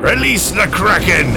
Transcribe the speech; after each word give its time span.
Release 0.00 0.54
the 0.54 0.66
Kraken! 0.70 1.34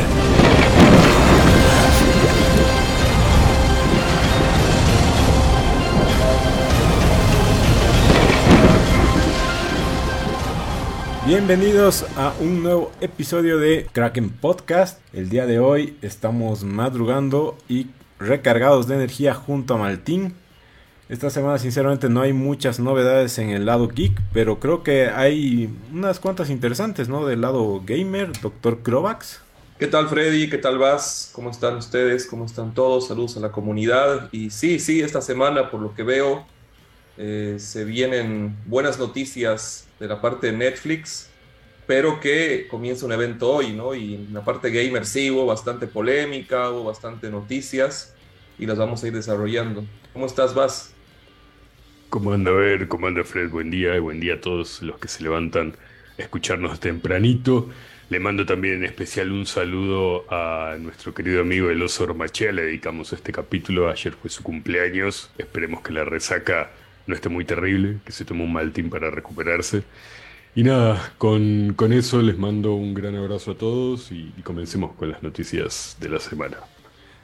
Bienvenidos 11.27 12.05
a 12.15 12.33
un 12.39 12.63
nuevo 12.63 12.93
episodio 13.01 13.57
de 13.57 13.85
Kraken 13.91 14.29
Podcast. 14.29 15.01
El 15.11 15.27
día 15.27 15.45
de 15.45 15.59
hoy 15.59 15.97
estamos 16.01 16.63
madrugando 16.63 17.57
y 17.67 17.87
recargados 18.17 18.87
de 18.87 18.95
energía 18.95 19.33
junto 19.33 19.73
a 19.73 19.77
Maltín. 19.77 20.35
Esta 21.13 21.29
semana 21.29 21.59
sinceramente 21.59 22.09
no 22.09 22.23
hay 22.23 22.33
muchas 22.33 22.79
novedades 22.79 23.37
en 23.37 23.51
el 23.51 23.67
lado 23.67 23.87
geek, 23.87 24.19
pero 24.33 24.59
creo 24.59 24.81
que 24.81 25.09
hay 25.09 25.69
unas 25.91 26.19
cuantas 26.19 26.49
interesantes, 26.49 27.07
¿no? 27.07 27.27
Del 27.27 27.41
lado 27.41 27.83
gamer, 27.85 28.31
Dr. 28.41 28.79
Krovax. 28.81 29.39
¿Qué 29.77 29.85
tal 29.85 30.09
Freddy? 30.09 30.49
¿Qué 30.49 30.57
tal 30.57 30.79
vas? 30.79 31.29
¿Cómo 31.35 31.51
están 31.51 31.75
ustedes? 31.75 32.25
¿Cómo 32.25 32.45
están 32.45 32.73
todos? 32.73 33.09
Saludos 33.09 33.37
a 33.37 33.41
la 33.41 33.51
comunidad. 33.51 34.29
Y 34.31 34.49
sí, 34.49 34.79
sí, 34.79 35.01
esta 35.01 35.21
semana 35.21 35.69
por 35.69 35.81
lo 35.81 35.93
que 35.93 36.01
veo 36.01 36.47
eh, 37.19 37.57
se 37.59 37.85
vienen 37.85 38.57
buenas 38.65 38.97
noticias 38.97 39.85
de 39.99 40.07
la 40.07 40.19
parte 40.19 40.47
de 40.47 40.57
Netflix, 40.57 41.29
pero 41.85 42.19
que 42.19 42.67
comienza 42.71 43.05
un 43.05 43.11
evento 43.11 43.51
hoy, 43.51 43.71
¿no? 43.71 43.93
Y 43.93 44.15
en 44.15 44.33
la 44.33 44.43
parte 44.43 44.71
gamer 44.71 45.05
sí 45.05 45.29
hubo 45.29 45.45
bastante 45.45 45.85
polémica, 45.85 46.71
hubo 46.71 46.85
bastante 46.85 47.29
noticias 47.29 48.15
y 48.57 48.65
las 48.65 48.79
vamos 48.79 49.03
a 49.03 49.07
ir 49.09 49.13
desarrollando. 49.13 49.85
¿Cómo 50.11 50.25
estás, 50.25 50.55
Vas? 50.55 50.92
¿Cómo 52.13 52.31
anda 52.31 52.51
a 52.51 52.53
ver? 52.53 52.87
¿Cómo 52.87 53.07
anda 53.07 53.23
Fred? 53.23 53.49
Buen 53.49 53.71
día 53.71 53.95
y 53.95 53.99
buen 53.99 54.19
día 54.19 54.35
a 54.35 54.39
todos 54.39 54.83
los 54.83 54.99
que 54.99 55.07
se 55.07 55.23
levantan 55.23 55.73
a 56.19 56.21
escucharnos 56.21 56.79
tempranito. 56.79 57.71
Le 58.11 58.19
mando 58.19 58.45
también 58.45 58.75
en 58.75 58.83
especial 58.83 59.31
un 59.31 59.47
saludo 59.47 60.23
a 60.31 60.75
nuestro 60.79 61.15
querido 61.15 61.41
amigo 61.41 61.71
el 61.71 61.81
oso 61.81 62.03
Ormachea. 62.03 62.51
Le 62.51 62.65
dedicamos 62.65 63.13
este 63.13 63.31
capítulo. 63.31 63.89
Ayer 63.89 64.13
fue 64.13 64.29
su 64.29 64.43
cumpleaños. 64.43 65.31
Esperemos 65.39 65.81
que 65.81 65.91
la 65.91 66.05
resaca 66.05 66.69
no 67.07 67.15
esté 67.15 67.29
muy 67.29 67.45
terrible, 67.45 67.97
que 68.05 68.11
se 68.11 68.25
tome 68.25 68.43
un 68.43 68.53
maltín 68.53 68.91
para 68.91 69.09
recuperarse. 69.09 69.81
Y 70.53 70.61
nada, 70.61 71.15
con, 71.17 71.73
con 71.73 71.93
eso 71.93 72.21
les 72.21 72.37
mando 72.37 72.75
un 72.75 72.93
gran 72.93 73.15
abrazo 73.15 73.53
a 73.53 73.57
todos 73.57 74.11
y 74.11 74.31
comencemos 74.43 74.93
con 74.93 75.09
las 75.09 75.23
noticias 75.23 75.97
de 75.99 76.09
la 76.09 76.19
semana. 76.19 76.57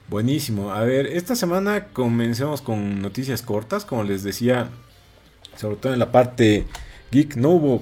Buenísimo. 0.10 0.72
A 0.72 0.84
ver, 0.84 1.06
esta 1.06 1.36
semana 1.36 1.90
comencemos 1.90 2.64
con 2.64 3.00
noticias 3.00 3.44
cortas. 3.44 3.86
Como 3.86 4.04
les 4.04 4.24
decía, 4.24 4.72
sobre 5.60 5.76
todo 5.76 5.94
en 5.94 6.00
la 6.00 6.12
parte 6.12 6.66
geek, 7.12 7.36
no 7.36 7.50
hubo 7.50 7.82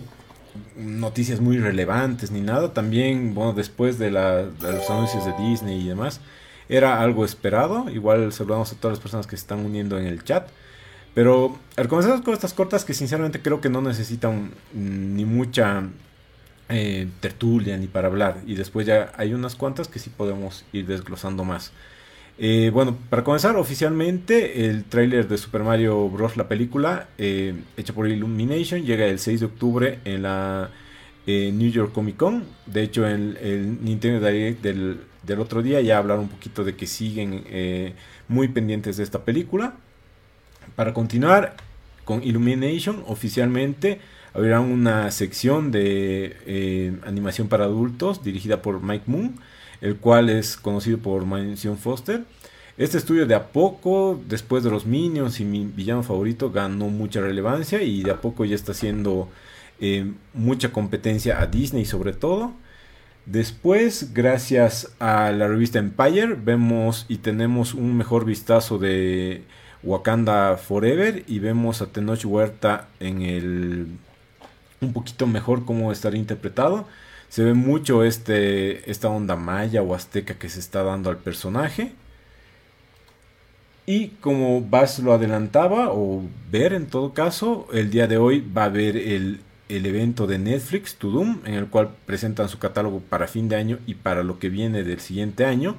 noticias 0.75 1.39
muy 1.39 1.59
relevantes 1.59 2.31
ni 2.31 2.41
nada. 2.41 2.73
También, 2.73 3.35
bueno, 3.35 3.53
después 3.53 3.99
de, 3.99 4.09
los 4.09 4.89
anuncios 4.89 5.25
de 5.25 5.33
Disney 5.43 5.81
y 5.81 5.87
demás, 5.87 6.19
era 6.69 7.01
algo 7.01 7.23
esperado. 7.23 7.87
Igual 7.91 8.33
saludamos 8.33 8.71
a 8.71 8.75
todas 8.77 8.97
las 8.97 9.01
personas 9.01 9.27
que 9.27 9.37
se 9.37 9.41
están 9.41 9.63
uniendo 9.63 9.99
en 9.99 10.07
el 10.07 10.23
chat. 10.23 10.49
Pero 11.13 11.57
al 11.75 11.87
comenzar 11.87 12.23
con 12.23 12.33
estas 12.33 12.53
cortas 12.53 12.83
que 12.83 12.95
sinceramente 12.95 13.41
creo 13.43 13.61
que 13.61 13.69
no 13.69 13.81
necesitan 13.81 14.51
ni 14.73 15.25
mucha 15.25 15.83
eh, 16.69 17.07
tertulia 17.19 17.77
ni 17.77 17.85
para 17.85 18.07
hablar. 18.07 18.41
Y 18.47 18.55
después 18.55 18.87
ya 18.87 19.11
hay 19.17 19.35
unas 19.35 19.55
cuantas 19.55 19.87
que 19.87 19.99
sí 19.99 20.09
podemos 20.09 20.65
ir 20.73 20.87
desglosando 20.87 21.43
más. 21.43 21.73
Eh, 22.39 22.69
bueno, 22.71 22.95
para 23.09 23.23
comenzar 23.23 23.55
oficialmente, 23.55 24.67
el 24.67 24.83
tráiler 24.83 25.27
de 25.27 25.37
Super 25.37 25.63
Mario 25.63 26.07
Bros. 26.07 26.37
la 26.37 26.47
película, 26.47 27.07
eh, 27.17 27.55
hecha 27.77 27.93
por 27.93 28.07
Illumination, 28.07 28.83
llega 28.83 29.05
el 29.07 29.17
6 29.17 29.39
de 29.39 29.45
octubre 29.47 29.99
en 30.05 30.21
la 30.21 30.69
eh, 31.25 31.51
New 31.51 31.71
York 31.71 31.91
Comic 31.93 32.17
Con. 32.17 32.43
De 32.67 32.83
hecho, 32.83 33.07
en 33.07 33.37
el 33.41 33.83
Nintendo 33.83 34.25
Direct 34.25 34.61
del, 34.61 34.99
del, 35.23 35.39
otro 35.39 35.63
día 35.63 35.81
ya 35.81 35.97
hablaron 35.97 36.25
un 36.25 36.29
poquito 36.29 36.63
de 36.63 36.75
que 36.75 36.85
siguen 36.85 37.43
muy 38.27 38.47
pendientes 38.49 38.97
de 38.97 39.03
esta 39.03 39.25
película. 39.25 39.73
Para 40.75 40.93
continuar 40.93 41.55
con 42.05 42.23
Illumination, 42.23 43.03
oficialmente 43.07 43.99
habrá 44.33 44.59
una 44.59 45.09
sección 45.09 45.71
de 45.71 46.99
animación 47.03 47.47
para 47.47 47.65
adultos 47.65 48.23
dirigida 48.23 48.61
por 48.61 48.83
Mike 48.83 49.05
Moon 49.07 49.39
el 49.81 49.97
cual 49.97 50.29
es 50.29 50.57
conocido 50.57 50.97
por 50.97 51.25
Mansion 51.25 51.77
Foster. 51.77 52.23
Este 52.77 52.97
estudio 52.97 53.25
de 53.25 53.33
a 53.35 53.47
poco, 53.47 54.21
después 54.27 54.63
de 54.63 54.69
los 54.69 54.85
Minions 54.85 55.39
y 55.39 55.45
mi 55.45 55.65
villano 55.65 56.03
favorito, 56.03 56.51
ganó 56.51 56.89
mucha 56.89 57.21
relevancia 57.21 57.81
y 57.81 58.03
de 58.03 58.11
a 58.11 58.21
poco 58.21 58.45
ya 58.45 58.55
está 58.55 58.73
haciendo 58.73 59.29
eh, 59.79 60.11
mucha 60.33 60.71
competencia 60.71 61.41
a 61.41 61.47
Disney 61.47 61.85
sobre 61.85 62.13
todo. 62.13 62.53
Después, 63.25 64.13
gracias 64.13 64.93
a 64.99 65.31
la 65.31 65.47
revista 65.47 65.79
Empire, 65.79 66.35
vemos 66.35 67.05
y 67.09 67.17
tenemos 67.17 67.73
un 67.73 67.97
mejor 67.97 68.25
vistazo 68.25 68.77
de 68.77 69.43
Wakanda 69.83 70.55
Forever 70.57 71.23
y 71.27 71.39
vemos 71.39 71.81
a 71.81 71.87
Tenoch 71.87 72.23
Huerta 72.25 72.87
en 72.99 73.21
el 73.23 73.87
un 74.81 74.93
poquito 74.93 75.25
mejor 75.27 75.65
cómo 75.65 75.91
estará 75.91 76.15
interpretado 76.15 76.87
se 77.29 77.43
ve 77.43 77.53
mucho 77.53 78.03
este, 78.03 78.89
esta 78.89 79.09
onda 79.09 79.35
maya 79.35 79.81
o 79.81 79.93
azteca 79.93 80.35
que 80.35 80.49
se 80.49 80.59
está 80.59 80.83
dando 80.83 81.09
al 81.09 81.17
personaje. 81.17 81.93
Y 83.85 84.09
como 84.19 84.61
Bass 84.61 84.99
lo 84.99 85.13
adelantaba, 85.13 85.91
o 85.93 86.23
ver 86.51 86.73
en 86.73 86.87
todo 86.87 87.13
caso, 87.13 87.67
el 87.71 87.89
día 87.89 88.07
de 88.07 88.17
hoy 88.17 88.41
va 88.41 88.63
a 88.63 88.65
haber 88.65 88.97
el, 88.97 89.39
el 89.69 89.85
evento 89.85 90.27
de 90.27 90.39
Netflix, 90.39 90.95
To 90.95 91.09
Doom, 91.09 91.39
en 91.45 91.53
el 91.53 91.67
cual 91.67 91.91
presentan 92.05 92.49
su 92.49 92.59
catálogo 92.59 92.99
para 92.99 93.27
fin 93.27 93.47
de 93.47 93.55
año 93.55 93.79
y 93.85 93.95
para 93.95 94.23
lo 94.23 94.39
que 94.39 94.49
viene 94.49 94.83
del 94.83 94.99
siguiente 94.99 95.45
año. 95.45 95.77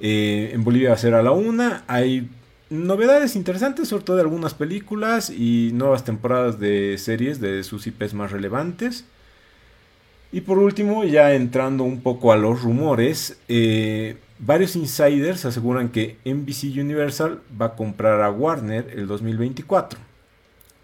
Eh, 0.00 0.50
en 0.52 0.64
Bolivia 0.64 0.90
va 0.90 0.94
a 0.96 0.98
ser 0.98 1.14
a 1.14 1.22
la 1.22 1.30
una. 1.32 1.84
Hay 1.86 2.28
novedades 2.68 3.36
interesantes, 3.36 3.88
sobre 3.88 4.04
todo 4.04 4.16
de 4.16 4.22
algunas 4.22 4.54
películas 4.54 5.30
y 5.30 5.70
nuevas 5.72 6.04
temporadas 6.04 6.58
de 6.58 6.98
series 6.98 7.40
de 7.40 7.62
sus 7.64 7.86
IPs 7.86 8.14
más 8.14 8.32
relevantes. 8.32 9.04
Y 10.32 10.40
por 10.40 10.58
último, 10.58 11.04
ya 11.04 11.34
entrando 11.34 11.84
un 11.84 12.00
poco 12.00 12.32
a 12.32 12.36
los 12.36 12.62
rumores, 12.62 13.38
eh, 13.48 14.16
varios 14.38 14.76
insiders 14.76 15.44
aseguran 15.44 15.88
que 15.88 16.16
NBC 16.24 16.78
Universal 16.78 17.40
va 17.60 17.66
a 17.66 17.74
comprar 17.74 18.20
a 18.20 18.30
Warner 18.30 18.92
el 18.94 19.06
2024. 19.06 19.98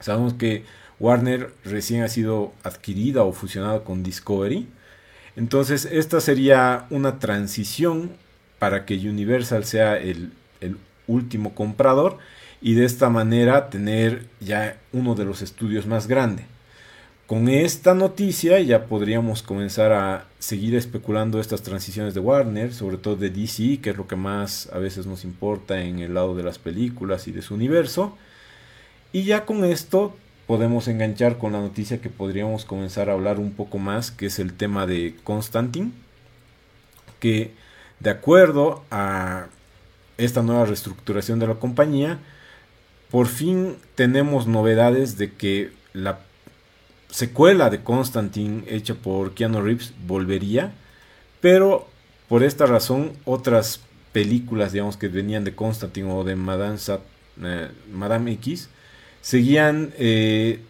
Sabemos 0.01 0.35
que 0.35 0.65
Warner 1.01 1.53
recién 1.65 2.03
ha 2.03 2.09
sido 2.09 2.53
adquirida 2.63 3.25
o 3.25 3.33
fusionada 3.33 3.85
con 3.85 4.03
Discovery. 4.03 4.69
Entonces 5.37 5.89
esta 5.91 6.21
sería 6.21 6.87
una 6.91 7.19
transición 7.19 8.13
para 8.59 8.85
que 8.85 8.95
Universal 8.95 9.65
sea 9.65 9.97
el, 9.97 10.33
el 10.61 10.77
último 11.07 11.55
comprador 11.55 12.19
y 12.61 12.75
de 12.75 12.85
esta 12.85 13.11
manera 13.11 13.71
tener 13.71 14.27
ya 14.41 14.79
uno 14.93 15.15
de 15.15 15.25
los 15.25 15.43
estudios 15.43 15.87
más 15.87 16.07
grandes. 16.07 16.47
Con 17.33 17.49
esta 17.49 17.95
noticia 17.95 18.61
ya 18.61 18.85
podríamos 18.85 19.43
comenzar 19.43 19.91
a 19.95 20.27
seguir 20.39 20.75
especulando 20.75 21.41
estas 21.41 21.63
transiciones 21.63 22.13
de 22.13 22.21
Warner, 22.21 22.75
sobre 22.75 22.99
todo 22.99 23.17
de 23.17 23.31
DC, 23.31 23.81
que 23.81 23.89
es 23.89 23.97
lo 23.97 24.07
que 24.07 24.17
más 24.17 24.69
a 24.71 24.79
veces 24.79 25.07
nos 25.07 25.25
importa 25.25 25.81
en 25.81 26.01
el 26.01 26.13
lado 26.13 26.35
de 26.35 26.43
las 26.43 26.59
películas 26.59 27.29
y 27.29 27.33
de 27.33 27.41
su 27.41 27.55
universo. 27.55 28.19
Y 29.15 29.23
ya 29.23 29.47
con 29.47 29.65
esto 29.65 30.15
podemos 30.47 30.89
enganchar 30.89 31.39
con 31.39 31.53
la 31.53 31.61
noticia 31.61 32.03
que 32.03 32.11
podríamos 32.11 32.67
comenzar 32.67 33.09
a 33.09 33.15
hablar 33.15 33.39
un 33.39 33.53
poco 33.53 33.79
más, 33.79 34.11
que 34.11 34.27
es 34.27 34.39
el 34.39 34.53
tema 34.53 34.87
de 34.87 35.17
Constantine, 35.25 35.93
que 37.19 37.53
de 38.01 38.11
acuerdo 38.11 38.85
a 38.91 39.47
esta 40.19 40.43
nueva 40.43 40.67
reestructuración 40.67 41.39
de 41.39 41.47
la 41.47 41.55
compañía, 41.55 42.19
por 43.11 43.27
fin 43.27 43.79
tenemos 43.95 44.47
novedades 44.47 45.17
de 45.17 45.33
que 45.33 45.73
la 45.95 46.21
secuela 47.13 47.69
de 47.69 47.83
Constantine 47.83 48.65
hecha 48.67 48.95
por 48.95 49.35
Keanu 49.35 49.61
Reeves 49.61 49.93
volvería, 50.07 50.73
pero 51.41 51.87
por 52.29 52.43
esta 52.43 52.65
razón 52.65 53.13
otras 53.27 53.81
películas, 54.13 54.73
digamos, 54.73 54.97
que 54.97 55.09
venían 55.09 55.45
de 55.45 55.55
Constantine 55.55 56.11
o 56.11 56.25
de 56.25 56.37
Madame, 56.37 56.79
Sat, 56.79 57.03
eh, 57.43 57.69
Madame 57.93 58.33
X, 58.33 58.71
seguían, 59.21 59.93
eh, 59.99 60.61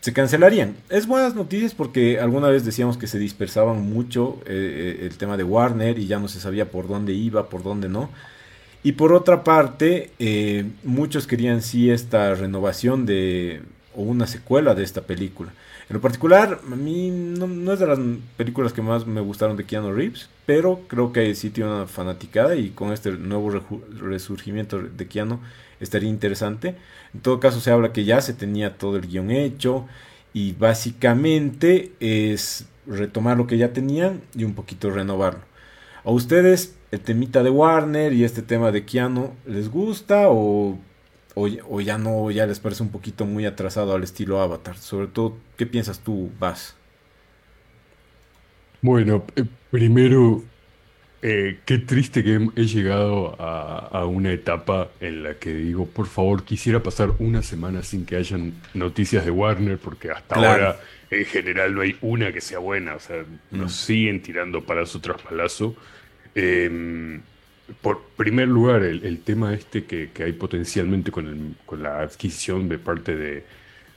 se 0.00 0.12
cancelarían. 0.12 0.76
Es 0.90 1.08
buenas 1.08 1.34
noticias 1.34 1.74
porque 1.74 2.20
alguna 2.20 2.48
vez 2.48 2.64
decíamos 2.64 2.96
que 2.96 3.08
se 3.08 3.18
dispersaban 3.18 3.82
mucho 3.82 4.40
eh, 4.46 5.00
el 5.02 5.18
tema 5.18 5.36
de 5.36 5.42
Warner 5.42 5.98
y 5.98 6.06
ya 6.06 6.20
no 6.20 6.28
se 6.28 6.38
sabía 6.38 6.70
por 6.70 6.86
dónde 6.86 7.14
iba, 7.14 7.48
por 7.48 7.64
dónde 7.64 7.88
no. 7.88 8.10
Y 8.84 8.92
por 8.92 9.12
otra 9.12 9.44
parte, 9.44 10.10
muchos 10.84 11.26
querían 11.26 11.60
sí 11.60 11.90
esta 11.90 12.34
renovación 12.34 13.04
de 13.04 13.60
o 13.94 14.02
una 14.02 14.26
secuela 14.26 14.74
de 14.74 14.82
esta 14.82 15.02
película. 15.02 15.52
En 15.88 15.94
lo 15.94 16.00
particular, 16.00 16.60
a 16.64 16.76
mí 16.76 17.10
no, 17.10 17.72
es 17.72 17.80
de 17.80 17.86
las 17.86 17.98
películas 18.36 18.72
que 18.72 18.80
más 18.80 19.06
me 19.06 19.20
gustaron 19.20 19.56
de 19.56 19.64
Keanu 19.64 19.92
Reeves, 19.92 20.28
pero 20.46 20.82
creo 20.86 21.12
que 21.12 21.34
sí 21.34 21.50
tiene 21.50 21.70
una 21.70 21.86
fanaticada 21.86 22.54
y 22.54 22.70
con 22.70 22.92
este 22.92 23.10
nuevo 23.10 23.50
resurgimiento 23.98 24.80
de 24.80 25.08
Keanu 25.08 25.40
estaría 25.80 26.08
interesante. 26.08 26.76
En 27.12 27.20
todo 27.20 27.40
caso, 27.40 27.60
se 27.60 27.72
habla 27.72 27.92
que 27.92 28.04
ya 28.04 28.20
se 28.20 28.34
tenía 28.34 28.78
todo 28.78 28.96
el 28.96 29.08
guion 29.08 29.32
hecho 29.32 29.86
y 30.32 30.52
básicamente 30.52 31.92
es 31.98 32.66
retomar 32.86 33.36
lo 33.36 33.46
que 33.46 33.58
ya 33.58 33.72
tenían 33.72 34.20
y 34.34 34.44
un 34.44 34.54
poquito 34.54 34.90
renovarlo. 34.90 35.40
¿A 36.04 36.10
ustedes 36.10 36.76
el 36.90 37.00
temita 37.00 37.42
de 37.42 37.50
Warner 37.50 38.12
y 38.12 38.24
este 38.24 38.42
tema 38.42 38.72
de 38.72 38.84
Keanu 38.84 39.30
les 39.46 39.68
gusta 39.68 40.28
o, 40.28 40.78
o, 41.34 41.80
ya 41.80 41.98
no, 41.98 42.30
ya 42.30 42.46
les 42.46 42.60
parece 42.60 42.82
un 42.82 42.90
poquito 42.90 43.26
muy 43.26 43.46
atrasado 43.46 43.94
al 43.94 44.02
estilo 44.02 44.40
Avatar? 44.40 44.76
Sobre 44.76 45.06
todo, 45.06 45.36
¿qué 45.56 45.66
piensas 45.66 46.00
tú, 46.00 46.30
Vas? 46.38 46.76
Bueno, 48.82 49.24
eh, 49.36 49.44
primero, 49.70 50.42
eh, 51.22 51.58
qué 51.66 51.78
triste 51.78 52.24
que 52.24 52.48
he 52.56 52.64
llegado 52.64 53.36
a, 53.38 54.04
una 54.06 54.32
etapa 54.32 54.88
en 55.00 55.22
la 55.22 55.34
que 55.34 55.52
digo, 55.52 55.86
por 55.86 56.06
favor, 56.06 56.44
quisiera 56.44 56.82
pasar 56.82 57.12
una 57.18 57.42
semana 57.42 57.82
sin 57.82 58.06
que 58.06 58.16
hayan 58.16 58.54
noticias 58.74 59.24
de 59.24 59.30
Warner, 59.30 59.78
porque 59.78 60.10
hasta 60.10 60.36
ahora 60.36 60.80
en 61.10 61.24
general 61.26 61.74
no 61.74 61.82
hay 61.82 61.96
una 62.00 62.32
que 62.32 62.40
sea 62.40 62.58
buena, 62.58 62.94
o 62.94 63.00
sea, 63.00 63.24
nos 63.50 63.72
mm. 63.72 63.74
siguen 63.74 64.22
tirando 64.22 64.64
palazo 64.64 65.00
tras 65.00 65.20
palazo. 65.20 65.76
Em, 66.34 67.20
por 67.80 68.02
primer 68.16 68.48
lugar, 68.48 68.82
el, 68.82 69.18
tema 69.20 69.54
este 69.54 69.84
que, 69.84 70.10
hay 70.22 70.32
potencialmente 70.32 71.10
con, 71.10 71.56
con, 71.66 71.82
la 71.82 72.00
adquisición 72.00 72.68
de 72.68 72.78
parte 72.78 73.16
de, 73.16 73.44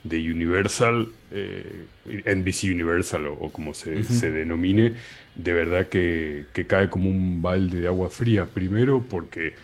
Universal, 0.04 1.08
eh, 1.30 1.86
NBC 2.06 2.64
Universal 2.64 3.26
o, 3.26 3.50
como 3.50 3.72
se, 3.74 4.02
denomine, 4.30 4.92
de 5.34 5.52
verdad 5.52 5.88
que, 5.88 6.46
cae 6.66 6.90
como 6.90 7.08
un 7.08 7.40
balde 7.40 7.80
de 7.80 7.86
agua 7.86 8.10
fría. 8.10 8.46
Primero 8.46 9.02
porque 9.08 9.54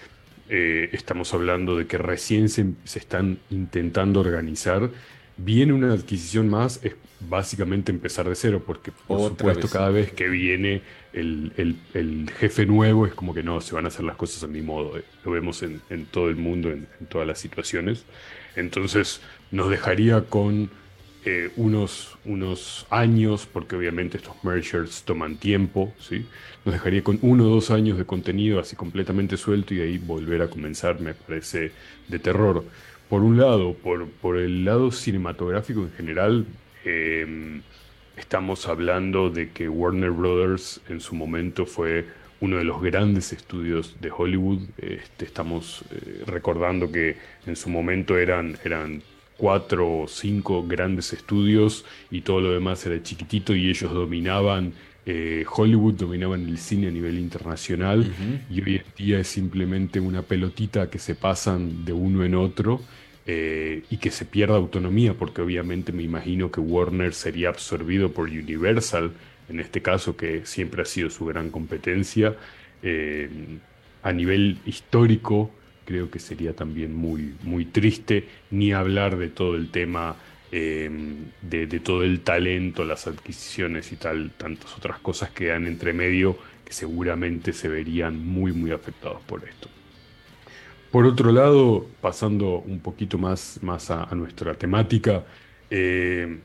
eh, 0.49 0.89
estamos 0.93 1.35
hablando 1.35 1.77
de 1.77 1.87
que 1.87 1.99
recién 1.99 2.49
se, 2.49 2.67
se, 2.85 2.99
están 2.99 3.39
intentando 3.51 4.21
organizar. 4.21 4.91
Viene 5.37 5.73
una 5.73 5.93
adquisición 5.93 6.49
más, 6.49 6.81
es 6.85 6.95
básicamente 7.29 7.93
empezar 7.93 8.29
de 8.29 8.35
cero, 8.35 8.63
porque 8.67 8.93
por 9.07 9.31
supuesto 9.31 9.69
cada 9.69 9.91
vez 9.91 10.13
que 10.13 10.29
viene 10.29 10.83
el, 11.13 12.31
jefe 12.39 12.67
nuevo 12.67 13.07
es 13.07 13.15
como 13.15 13.35
que 13.35 13.43
no, 13.43 13.61
se 13.61 13.75
van 13.75 13.85
a 13.85 13.89
hacer 13.89 14.05
las 14.05 14.17
cosas 14.17 14.43
a 14.45 14.47
mi 14.47 14.63
modo. 14.63 14.99
Eh, 14.99 15.05
lo 15.25 15.33
vemos 15.33 15.63
en, 15.63 15.81
todo 16.11 16.29
el 16.29 16.37
mundo, 16.37 16.71
en, 16.71 16.87
todas 17.09 17.27
las 17.27 17.39
situaciones. 17.39 18.05
Entonces 18.57 19.21
nos 19.51 19.71
dejaría 19.71 20.23
con 20.23 20.71
eh, 21.25 21.51
unos, 21.57 22.17
unos 22.25 22.87
años, 22.89 23.47
porque 23.53 23.77
obviamente 23.77 24.17
estos 24.17 24.43
mergers 24.43 25.03
toman 25.03 25.37
tiempo, 25.37 25.93
¿sí? 25.99 26.27
Nos 26.65 26.75
dejaría 26.75 27.03
con 27.03 27.19
uno 27.23 27.45
o 27.45 27.49
dos 27.49 27.71
años 27.71 27.99
de 27.99 28.07
contenido 28.07 28.61
así 28.61 28.77
completamente 28.77 29.37
suelto 29.37 29.75
y 29.75 29.81
ahí 29.81 29.99
volver 29.99 30.43
a 30.43 30.49
comenzar 30.49 31.01
me 31.01 31.15
parece 31.15 31.73
de 32.09 32.19
terror. 32.19 32.65
Por 33.09 33.23
un 33.23 33.39
lado, 33.39 33.75
por, 33.75 34.09
por 34.09 34.39
el 34.39 34.65
lado 34.65 34.93
cinematográfico 34.93 35.81
en 35.81 35.93
general, 35.93 36.47
eh, 36.85 37.61
Estamos 38.21 38.69
hablando 38.69 39.31
de 39.31 39.51
que 39.51 39.67
Warner 39.69 40.11
Brothers 40.11 40.83
en 40.91 41.01
su 41.01 41.15
momento 41.15 41.65
fue 41.65 42.05
uno 42.41 42.59
de 42.59 42.65
los 42.65 42.83
grandes 42.83 43.33
estudios 43.33 43.97
de 43.99 44.11
Hollywood. 44.11 44.61
Este, 44.77 45.25
estamos 45.25 45.85
eh, 45.91 46.25
recordando 46.27 46.93
que 46.93 47.17
en 47.47 47.57
su 47.57 47.71
momento 47.71 48.19
eran, 48.19 48.59
eran 48.63 49.03
cuatro 49.39 50.01
o 50.01 50.07
cinco 50.07 50.67
grandes 50.67 51.15
estudios 51.15 51.87
y 52.11 52.21
todo 52.21 52.43
lo 52.43 52.53
demás 52.53 52.85
era 52.85 53.03
chiquitito 53.03 53.55
y 53.55 53.71
ellos 53.71 53.91
dominaban 53.91 54.75
eh, 55.07 55.47
Hollywood, 55.51 55.95
dominaban 55.95 56.47
el 56.47 56.59
cine 56.59 56.89
a 56.89 56.91
nivel 56.91 57.19
internacional 57.19 58.13
y 58.51 58.61
hoy 58.61 58.77
en 58.77 58.85
día 58.99 59.19
es 59.19 59.29
simplemente 59.29 59.99
una 59.99 60.21
pelotita 60.21 60.91
que 60.91 60.99
se 60.99 61.15
pasan 61.15 61.87
de 61.87 61.95
uno 61.95 62.23
en 62.23 62.35
otro 62.35 62.83
eh, 63.27 63.83
y 63.91 63.99
que 63.99 64.11
se 64.11 64.25
pierda 64.25 64.57
autonomía, 64.57 65.15
porque 65.15 65.43
obviamente 65.43 65.93
me 65.93 66.03
imagino 66.03 66.51
que 66.51 66.61
Warner 66.61 67.13
sería 67.13 67.51
absorbido 67.51 68.13
por 68.13 68.29
Universal, 68.29 69.13
en 69.49 69.61
este 69.61 69.83
caso 69.83 70.17
que 70.17 70.47
siempre 70.47 70.83
ha 70.83 70.85
sido 70.87 71.11
su 71.11 71.27
gran 71.27 71.51
competencia. 71.51 72.37
Eh, 72.83 73.29
a 74.03 74.13
nivel 74.13 74.59
histórico, 74.65 75.51
creo 75.85 76.11
que 76.11 76.19
sería 76.19 76.55
también 76.55 76.95
muy, 76.95 77.35
muy 77.43 77.67
triste, 77.67 78.27
ni 78.51 78.73
hablar 78.73 79.19
de 79.19 79.29
todo 79.29 79.55
el 79.57 79.71
tema, 79.71 80.17
eh, 80.51 80.91
de, 81.43 81.67
de, 81.67 81.81
todo 81.81 82.03
el 82.03 82.21
talento, 82.21 82.85
las 82.85 83.07
adquisiciones 83.07 83.93
y 83.93 83.97
tal, 83.97 84.31
tantas 84.37 84.77
otras 84.77 84.99
cosas 85.01 85.31
que 85.31 85.47
dan 85.47 85.67
entre 85.67 85.93
medio 85.93 86.39
que 86.65 86.73
seguramente 86.73 87.53
se 87.53 87.69
verían 87.69 88.25
muy, 88.25 88.53
muy 88.53 88.71
afectados 88.71 89.21
por 89.23 89.45
esto. 89.45 89.69
Por 90.91 91.07
otro 91.07 91.31
lado, 91.31 91.87
pasando 92.01 92.59
un 92.59 92.81
poquito 92.81 93.17
más, 93.17 93.61
más 93.63 93.91
a, 93.91 94.13
nuestra 94.15 94.55
temática, 94.55 95.25
eh, 95.71 96.39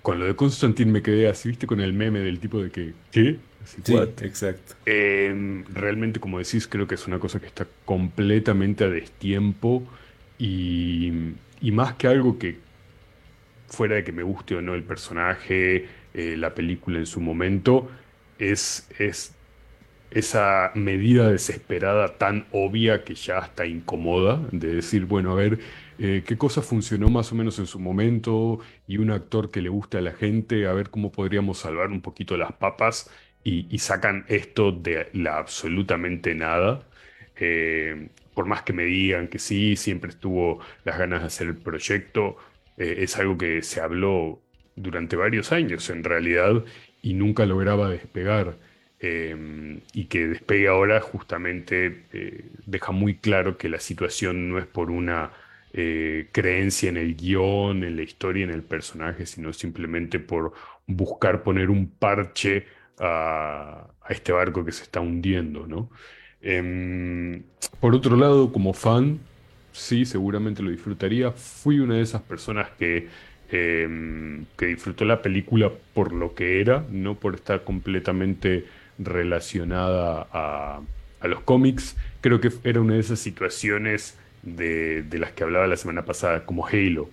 con 0.00 0.18
lo 0.18 0.24
de 0.24 0.34
Constantine 0.34 0.90
me 0.90 1.02
quedé 1.02 1.28
así, 1.28 1.50
viste, 1.50 1.66
con 1.66 1.80
el 1.80 1.92
meme 1.92 2.20
del 2.20 2.40
tipo 2.40 2.62
de 2.62 2.70
que, 2.70 2.94
¿qué? 3.10 3.38
sí, 3.64 3.94
exacto. 3.94 4.74
Em, 4.86 5.64
realmente, 5.72 6.18
como 6.18 6.38
decís, 6.38 6.66
creo 6.66 6.86
que 6.86 6.94
es 6.94 7.06
una 7.06 7.18
cosa 7.18 7.40
que 7.40 7.46
está 7.46 7.66
completamente 7.84 8.84
a 8.84 8.88
destiempo 8.88 9.82
y, 10.38 11.12
más 11.72 11.94
que 11.94 12.08
algo 12.08 12.38
que 12.38 12.58
fuera 13.68 13.96
de 13.96 14.04
que 14.04 14.12
me 14.12 14.22
guste 14.22 14.56
o 14.56 14.62
no 14.62 14.74
el 14.74 14.82
personaje, 14.82 15.86
eh, 16.14 16.36
la 16.36 16.54
película 16.54 16.98
en 16.98 17.06
su 17.06 17.20
momento, 17.20 17.88
es, 18.38 18.88
es 18.98 19.34
esa 20.14 20.72
medida 20.74 21.30
desesperada 21.30 22.18
tan 22.18 22.46
obvia 22.52 23.04
que 23.04 23.14
ya 23.14 23.38
está 23.38 23.66
incomoda, 23.66 24.40
de 24.52 24.74
decir, 24.76 25.06
bueno, 25.06 25.32
a 25.32 25.34
ver, 25.34 25.58
eh, 25.98 26.22
qué 26.26 26.36
cosa 26.36 26.62
funcionó 26.62 27.08
más 27.08 27.32
o 27.32 27.34
menos 27.34 27.58
en 27.58 27.66
su 27.66 27.78
momento 27.78 28.60
y 28.86 28.98
un 28.98 29.10
actor 29.10 29.50
que 29.50 29.60
le 29.62 29.68
guste 29.68 29.98
a 29.98 30.00
la 30.00 30.12
gente, 30.12 30.66
a 30.66 30.72
ver 30.72 30.90
cómo 30.90 31.12
podríamos 31.12 31.58
salvar 31.58 31.90
un 31.90 32.00
poquito 32.00 32.36
las 32.36 32.52
papas 32.52 33.10
y, 33.44 33.78
sacan 33.78 34.24
esto 34.28 34.72
de 34.72 35.08
la 35.12 35.38
absolutamente 35.38 36.34
nada. 36.34 36.82
Eh, 37.36 38.08
por 38.34 38.46
más 38.46 38.62
que 38.62 38.72
me 38.72 38.84
digan 38.84 39.28
que 39.28 39.38
sí, 39.38 39.76
siempre 39.76 40.10
estuvo 40.10 40.60
las 40.84 40.98
ganas 40.98 41.20
de 41.20 41.26
hacer 41.26 41.48
el 41.48 41.56
proyecto, 41.56 42.36
eh, 42.78 42.96
es 42.98 43.16
algo 43.18 43.36
que 43.36 43.62
se 43.62 43.80
habló 43.80 44.40
durante 44.76 45.16
varios 45.16 45.52
años 45.52 45.90
en 45.90 46.04
realidad 46.04 46.64
y 47.02 47.14
nunca 47.14 47.46
lograba 47.46 47.90
despegar. 47.90 48.56
Em, 49.04 49.80
y 49.92 50.04
que 50.04 50.28
despegue 50.28 50.68
ahora 50.68 51.00
justamente 51.00 52.04
eh, 52.12 52.44
deja 52.66 52.92
muy 52.92 53.16
claro 53.16 53.58
que 53.58 53.68
la 53.68 53.80
situación 53.80 54.48
no 54.48 54.58
es 54.60 54.66
por 54.66 54.92
una 54.92 55.32
eh, 55.72 56.28
creencia 56.30 56.88
en 56.88 56.96
el 56.96 57.16
guion, 57.16 57.82
en 57.82 57.96
la 57.96 58.02
historia, 58.02 58.44
en 58.44 58.50
el 58.50 58.62
personaje, 58.62 59.26
sino 59.26 59.52
simplemente 59.52 60.20
por 60.20 60.52
buscar 60.86 61.42
poner 61.42 61.68
un 61.68 61.88
parche 61.88 62.66
a, 63.00 63.88
este 64.08 64.30
barco 64.30 64.64
que 64.64 64.70
se 64.70 64.84
está 64.84 65.00
hundiendo, 65.00 65.66
¿no? 65.66 65.90
Em, 66.40 67.42
por 67.80 67.96
otro 67.96 68.16
lado, 68.16 68.52
como 68.52 68.72
fan, 68.72 69.18
sí, 69.72 70.04
seguramente 70.04 70.62
lo 70.62 70.70
disfrutaría. 70.70 71.32
Fui 71.32 71.80
una 71.80 71.96
de 71.96 72.02
esas 72.02 72.22
personas 72.22 72.70
que, 72.78 73.08
em, 73.50 74.44
que 74.56 74.66
disfrutó 74.66 75.04
la 75.04 75.22
película 75.22 75.72
por 75.92 76.12
lo 76.12 76.34
que 76.36 76.60
era, 76.60 76.84
no 76.90 77.16
por 77.16 77.34
estar 77.34 77.64
completamente 77.64 78.64
relacionada 78.98 80.26
a, 80.32 80.80
los 81.24 81.40
cómics. 81.42 81.96
Creo 82.20 82.40
que 82.40 82.50
era 82.64 82.80
una 82.80 82.94
de 82.94 83.00
esas 83.00 83.20
situaciones 83.20 84.18
de, 84.42 85.04
las 85.12 85.32
que 85.32 85.44
hablaba 85.44 85.66
la 85.66 85.76
semana 85.76 86.04
pasada, 86.04 86.44
como 86.44 86.66
Halo. 86.66 87.08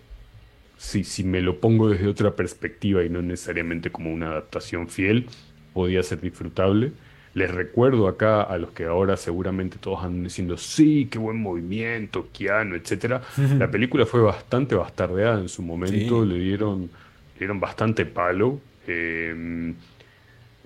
Si, 0.77 1.03
si 1.03 1.23
me 1.23 1.41
lo 1.41 1.59
pongo 1.59 1.89
desde 1.89 2.07
otra 2.07 2.35
perspectiva 2.35 3.03
y 3.03 3.09
no 3.09 3.21
necesariamente 3.21 3.91
como 3.91 4.11
una 4.11 4.27
adaptación 4.27 4.87
fiel, 4.87 5.27
podía 5.73 6.01
ser 6.03 6.21
disfrutable. 6.21 6.91
Les 7.35 7.51
recuerdo 7.51 8.07
acá 8.07 8.41
a 8.41 8.57
los 8.57 8.71
que 8.71 8.85
ahora 8.85 9.15
seguramente 9.15 9.77
todos 9.77 10.03
andan 10.03 10.23
diciendo, 10.23 10.57
sí, 10.57 11.07
qué 11.11 11.19
buen 11.19 11.37
movimiento, 11.37 12.27
Keanu, 12.33 12.75
etc. 12.75 13.21
La 13.59 13.69
película 13.69 14.05
fue 14.05 14.21
bastante 14.21 14.73
bastardeada 14.73 15.39
en 15.39 15.49
su 15.49 15.61
momento, 15.61 16.25
le, 16.25 16.39
dieron, 16.39 16.81
le 16.81 17.39
dieron 17.39 17.59
bastante 17.59 18.05
palo. 18.05 18.59
Eh, 18.87 19.73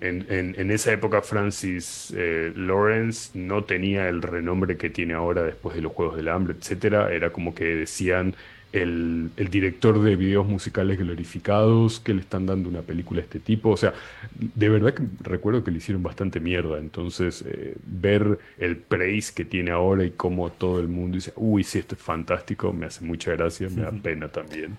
en, 0.04 0.72
esa 0.72 0.92
época 0.92 1.22
Francis 1.22 2.14
eh, 2.16 2.52
Lawrence 2.56 3.38
no 3.38 3.64
tenía 3.64 4.10
el 4.10 4.22
renombre 4.22 4.76
que 4.76 4.90
tiene 4.90 5.14
ahora 5.14 5.44
después 5.44 5.76
de 5.76 5.82
los 5.82 5.94
Juegos 5.94 6.18
del 6.18 6.28
Hambre, 6.28 6.56
etc. 6.60 7.10
Era 7.10 7.32
como 7.32 7.56
que 7.56 7.64
decían 7.64 8.36
el, 8.74 9.32
director 9.38 10.02
de 10.02 10.16
videos 10.16 10.46
musicales 10.48 10.98
glorificados 10.98 12.00
que 12.00 12.14
le 12.14 12.22
están 12.22 12.46
dando 12.46 12.68
una 12.68 12.82
película 12.82 13.22
de 13.22 13.26
este 13.26 13.40
tipo. 13.40 13.70
O 13.70 13.78
sea, 13.78 13.94
de 14.34 14.68
verdad 14.68 14.94
que 14.94 15.04
recuerdo 15.22 15.64
que 15.64 15.72
le 15.72 15.78
hicieron 15.78 16.04
bastante 16.04 16.40
mierda. 16.40 16.80
Entonces, 16.80 17.44
eh, 17.48 17.76
ver 17.86 18.40
el 18.58 18.78
praise 18.78 19.34
que 19.34 19.46
tiene 19.46 19.72
ahora 19.72 20.04
y 20.04 20.12
cómo 20.12 20.52
todo 20.52 20.82
el 20.82 20.90
mundo 20.90 21.16
dice, 21.16 21.32
uy, 21.38 21.64
sí, 21.64 21.80
esto 21.80 21.96
es 21.96 22.02
fantástico, 22.02 22.74
me 22.74 22.88
hace 22.88 23.06
mucha 23.06 23.32
gracia, 23.32 23.70
me 23.70 23.84
da 23.84 23.92
pena 23.92 24.28
también. 24.28 24.78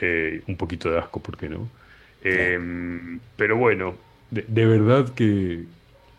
Eh, 0.00 0.42
un 0.46 0.56
poquito 0.56 0.90
de 0.90 0.98
asco, 0.98 1.22
¿por 1.22 1.36
qué 1.36 1.48
no? 1.48 1.68
Em, 2.22 3.18
pero 3.36 3.56
bueno, 3.56 3.94
de, 4.30 4.66
verdad 4.66 5.08
que, 5.14 5.64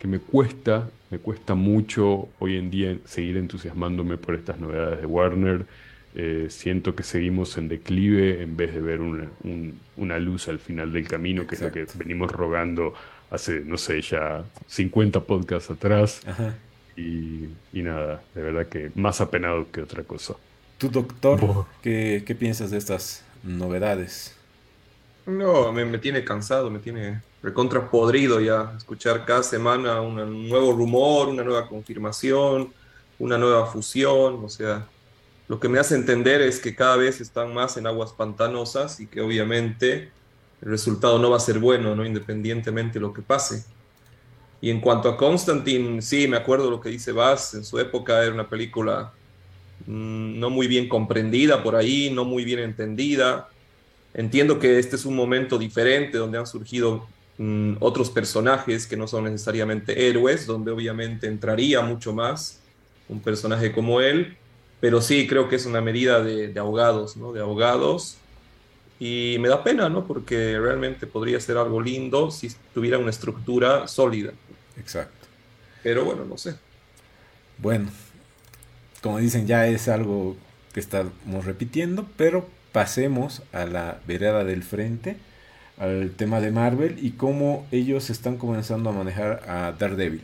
me 0.04 0.20
cuesta, 0.20 0.90
me 1.10 1.20
cuesta 1.20 1.56
mucho 1.56 2.30
hoy 2.40 2.58
en 2.58 2.70
día 2.70 2.98
seguir 3.06 3.38
entusiasmándome 3.38 4.18
por 4.18 4.36
estas 4.36 4.60
novedades 4.60 5.02
de 5.02 5.06
Warner. 5.06 5.66
Eh, 6.14 6.48
siento 6.50 6.94
que 6.94 7.04
seguimos 7.04 7.58
en 7.58 7.70
declive 7.70 8.42
en 8.42 8.58
vez 8.58 8.74
de 8.74 8.82
ver 8.82 9.00
una, 9.00 10.20
luz 10.20 10.50
al 10.50 10.60
final 10.60 10.92
del 10.92 11.08
camino, 11.08 11.48
que 11.48 11.56
es 11.56 11.62
lo 11.62 11.72
que 11.72 11.86
venimos 11.96 12.32
rogando 12.32 12.94
hace, 13.30 13.62
no 13.62 13.78
sé, 13.78 14.02
ya 14.02 14.44
50 14.68 15.22
podcasts 15.22 15.72
atrás. 15.72 16.22
Y, 16.98 17.48
nada, 17.74 18.22
de 18.36 18.42
verdad 18.42 18.68
que 18.68 18.92
más 18.96 19.22
apenado 19.22 19.72
que 19.72 19.82
otra 19.82 20.04
cosa. 20.04 20.36
¿Tu 20.78 20.90
doctor, 20.90 21.66
¿qué, 21.82 22.24
¿qué, 22.26 22.36
piensas 22.36 22.72
de 22.72 22.78
estas 22.78 23.24
novedades? 23.44 24.36
No, 25.26 25.72
me, 25.72 25.86
me 25.86 26.00
tiene 26.00 26.24
cansado, 26.26 26.70
me 26.70 26.80
tiene 26.80 27.22
recontra 27.42 27.90
podrido 27.90 28.40
ya 28.40 28.74
escuchar 28.78 29.26
cada 29.26 29.44
semana 29.44 30.02
un 30.02 30.48
nuevo 30.48 30.74
rumor, 30.74 31.30
una 31.30 31.44
nueva 31.44 31.68
confirmación, 31.68 32.72
una 33.20 33.38
nueva 33.38 33.66
fusión, 33.68 34.44
o 34.44 34.50
sea, 34.50 34.88
lo 35.48 35.60
que 35.60 35.68
me 35.68 35.80
hace 35.80 35.96
entender 35.96 36.42
es 36.42 36.60
que 36.60 36.76
cada 36.76 36.96
vez 36.98 37.20
están 37.20 37.54
más 37.54 37.78
en 37.78 37.88
aguas 37.88 38.14
pantanosas 38.14 39.00
y 39.00 39.08
que 39.08 39.22
obviamente 39.22 40.12
el 40.62 40.70
resultado 40.70 41.20
no 41.20 41.32
va 41.32 41.38
a 41.38 41.42
ser 41.42 41.60
bueno, 41.60 41.96
¿no? 41.96 42.06
independientemente 42.06 42.94
de 42.94 43.00
lo 43.02 43.14
que 43.14 43.22
pase. 43.22 43.66
Y 44.62 44.70
en 44.70 44.80
cuanto 44.80 45.10
a 45.10 45.18
Constantine, 45.18 46.02
sí, 46.02 46.28
me 46.28 46.38
acuerdo 46.38 46.70
lo 46.70 46.80
que 46.80 46.90
dice 46.90 47.12
Bass, 47.12 47.56
en 47.56 47.66
su 47.66 47.80
época 47.80 48.24
era 48.24 48.34
una 48.34 48.48
película 48.48 49.12
mm, 49.88 50.40
no 50.40 50.50
muy 50.52 50.68
bien 50.68 50.88
comprendida 50.88 51.64
por 51.64 51.76
ahí, 51.76 52.12
no 52.12 52.24
muy 52.24 52.46
bien 52.46 52.60
entendida. 52.60 53.50
Entiendo 54.14 54.60
que 54.60 54.78
este 54.78 54.96
es 54.96 55.06
un 55.06 55.16
momento 55.16 55.58
diferente 55.58 56.18
donde 56.18 56.38
han 56.38 56.46
surgido 56.46 57.08
mm, 57.42 57.78
otros 57.80 58.10
personajes 58.10 58.88
que 58.88 58.98
no 58.98 59.08
son 59.08 59.26
necesariamente 59.26 60.08
héroes, 60.08 60.46
donde 60.46 60.72
obviamente 60.72 61.28
entraría 61.28 61.82
mucho 61.82 62.14
más 62.14 62.62
un 63.10 63.20
personaje 63.20 63.72
como 63.72 64.02
él, 64.02 64.38
pero 64.80 65.02
sí 65.02 65.28
creo 65.28 65.50
que 65.50 65.58
es 65.58 65.66
una 65.66 65.82
medida 65.82 66.24
de, 66.24 66.58
ahogados, 66.58 67.18
¿no? 67.18 67.34
De 67.34 67.42
ahogados. 67.42 68.18
Y 69.00 69.38
me 69.40 69.50
da 69.50 69.64
pena, 69.64 69.90
¿no? 69.90 70.06
Porque 70.06 70.60
realmente 70.60 71.08
podría 71.08 71.40
ser 71.40 71.58
algo 71.58 71.82
lindo 71.82 72.32
si 72.32 72.50
tuviera 72.74 72.98
una 72.98 73.10
estructura 73.10 73.88
sólida. 73.88 74.32
Exacto. 74.78 75.28
Pero 75.84 76.06
bueno, 76.06 76.26
no 76.26 76.38
sé. 76.38 76.56
Bueno, 77.58 77.90
como 79.02 79.18
dicen, 79.18 79.48
ya 79.48 79.68
es 79.68 79.88
algo 79.88 80.36
que 80.74 80.80
estamos 80.80 81.46
repitiendo, 81.46 82.08
pero 82.18 82.48
pasemos 82.72 83.44
a 83.52 83.66
la 83.66 84.00
vereda 84.08 84.44
del 84.44 84.64
frente, 84.64 85.18
al 85.82 86.12
tema 86.12 86.40
de 86.40 86.52
Marvel 86.52 86.98
y 87.02 87.12
cómo 87.12 87.66
ellos 87.72 88.12
están 88.12 88.38
comenzando 88.38 88.92
a 88.92 88.94
manejar 88.94 89.42
a 89.48 89.74
Daredevil. 89.78 90.22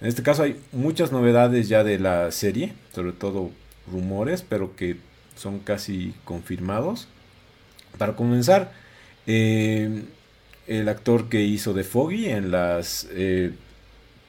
En 0.00 0.06
este 0.06 0.22
caso 0.22 0.44
hay 0.44 0.56
muchas 0.70 1.10
novedades 1.10 1.68
ya 1.68 1.82
de 1.82 1.98
la 1.98 2.30
serie, 2.30 2.72
sobre 2.94 3.10
todo 3.12 3.50
rumores, 3.90 4.42
pero 4.48 4.76
que 4.76 4.96
son 5.34 5.58
casi 5.58 6.14
confirmados. 6.24 7.08
Para 7.98 8.14
comenzar, 8.14 8.72
eh, 9.26 10.04
el 10.68 10.88
actor 10.88 11.28
que 11.28 11.42
hizo 11.42 11.74
de 11.74 11.82
Foggy 11.82 12.26
en 12.26 12.52
las 12.52 13.08
eh, 13.10 13.50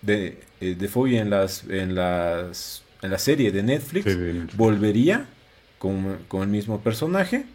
de, 0.01 0.39
eh, 0.59 0.87
Foggy 0.87 1.17
en 1.17 1.29
las 1.29 1.65
en 1.69 1.93
las 1.93 2.83
en 3.03 3.11
la 3.11 3.19
serie 3.19 3.51
de 3.51 3.61
Netflix 3.61 4.17
volvería 4.55 5.27
con, 5.77 6.17
con, 6.27 6.41
el 6.41 6.47
mismo 6.47 6.79
personaje. 6.79 7.45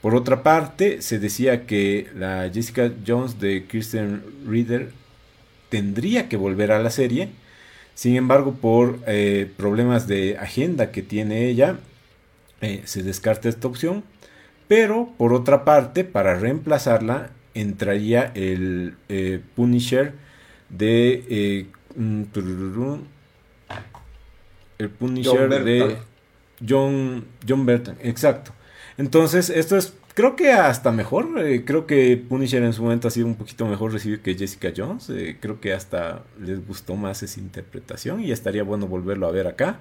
Por 0.00 0.14
otra 0.14 0.42
parte, 0.42 1.02
se 1.02 1.18
decía 1.18 1.66
que 1.66 2.08
la 2.14 2.50
Jessica 2.52 2.90
Jones 3.06 3.40
de 3.40 3.66
Kristen 3.66 4.22
Reader 4.46 4.92
tendría 5.68 6.28
que 6.28 6.36
volver 6.36 6.72
a 6.72 6.78
la 6.78 6.90
serie 6.90 7.30
sin 7.98 8.14
embargo, 8.14 8.52
por 8.52 9.00
eh, 9.08 9.50
problemas 9.56 10.06
de 10.06 10.38
agenda 10.38 10.92
que 10.92 11.02
tiene 11.02 11.48
ella, 11.48 11.80
eh, 12.60 12.82
se 12.84 13.02
descarta 13.02 13.48
esta 13.48 13.66
opción. 13.66 14.04
Pero 14.68 15.12
por 15.18 15.32
otra 15.32 15.64
parte, 15.64 16.04
para 16.04 16.36
reemplazarla, 16.36 17.30
entraría 17.54 18.30
el 18.36 18.94
eh, 19.08 19.40
Punisher 19.56 20.12
de 20.68 21.66
el 24.78 24.90
Punisher 24.90 25.64
de 25.64 25.96
John, 26.68 27.24
John 27.48 27.66
Burton, 27.66 27.96
exacto. 28.00 28.52
Entonces, 28.98 29.48
esto 29.48 29.76
es 29.76 29.94
Creo 30.18 30.34
que 30.34 30.50
hasta 30.50 30.90
mejor. 30.90 31.28
Eh, 31.46 31.64
creo 31.64 31.86
que 31.86 32.16
Punisher 32.16 32.64
en 32.64 32.72
su 32.72 32.82
momento 32.82 33.06
ha 33.06 33.12
sido 33.12 33.28
un 33.28 33.36
poquito 33.36 33.66
mejor 33.66 33.92
recibido 33.92 34.20
que 34.20 34.34
Jessica 34.34 34.72
Jones. 34.76 35.08
Eh, 35.10 35.36
creo 35.40 35.60
que 35.60 35.72
hasta 35.72 36.24
les 36.40 36.66
gustó 36.66 36.96
más 36.96 37.22
esa 37.22 37.38
interpretación 37.38 38.20
y 38.20 38.32
estaría 38.32 38.64
bueno 38.64 38.88
volverlo 38.88 39.28
a 39.28 39.30
ver 39.30 39.46
acá. 39.46 39.78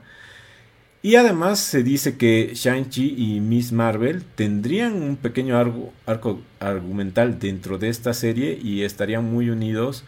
Y 1.01 1.15
además 1.15 1.57
se 1.57 1.81
dice 1.81 2.17
que 2.17 2.51
Shang-Chi 2.53 3.15
y 3.17 3.39
Miss 3.39 3.71
Marvel 3.71 4.23
tendrían 4.35 4.93
un 5.01 5.17
pequeño 5.17 5.57
arco, 6.05 6.41
argumental 6.59 7.39
dentro 7.39 7.79
de 7.79 7.89
esta 7.89 8.13
serie 8.13 8.59
y 8.61 8.83
estarían 8.83 9.25
muy 9.25 9.49
unidos 9.49 10.03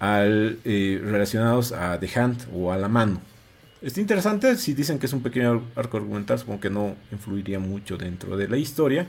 al 0.00 0.58
eh, 0.64 1.00
relacionados 1.04 1.70
a 1.70 2.00
The 2.00 2.18
Hand 2.18 2.48
o 2.52 2.72
a 2.72 2.76
la 2.76 2.88
mano. 2.88 3.20
Está 3.80 4.00
interesante 4.00 4.56
si 4.56 4.74
dicen 4.74 4.98
que 4.98 5.06
es 5.06 5.12
un 5.12 5.22
pequeño 5.22 5.62
arco 5.76 5.98
argumental, 5.98 6.42
como 6.44 6.58
que 6.58 6.68
no 6.68 6.96
influiría 7.12 7.60
mucho 7.60 7.96
dentro 7.96 8.36
de 8.36 8.48
la 8.48 8.56
historia. 8.56 9.06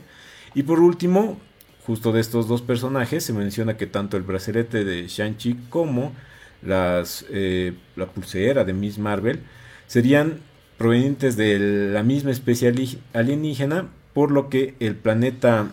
Y 0.53 0.61
por 0.63 0.79
último, 0.79 1.39
justo 1.87 2.11
de 2.11 2.21
estos 2.21 2.47
dos 2.47 2.61
personajes, 2.61 3.23
se 3.23 3.33
menciona 3.33 3.77
que 3.77 3.87
tanto 3.87 4.15
el 4.15 4.23
brazalete 4.23 4.83
de 4.83 5.07
Shang-Chi 5.07 5.57
como 5.69 6.13
las, 6.61 7.25
eh, 7.31 7.73
la 7.95 8.05
pulsera 8.05 8.63
de 8.63 8.73
Miss 8.73 8.99
Marvel 8.99 9.39
serían 9.87 10.39
provenientes 10.77 11.35
de 11.35 11.57
la 11.91 12.03
misma 12.03 12.29
especie 12.29 12.71
alienígena, 13.13 13.87
por 14.13 14.29
lo 14.29 14.49
que 14.49 14.75
el 14.79 14.95
planeta, 14.95 15.71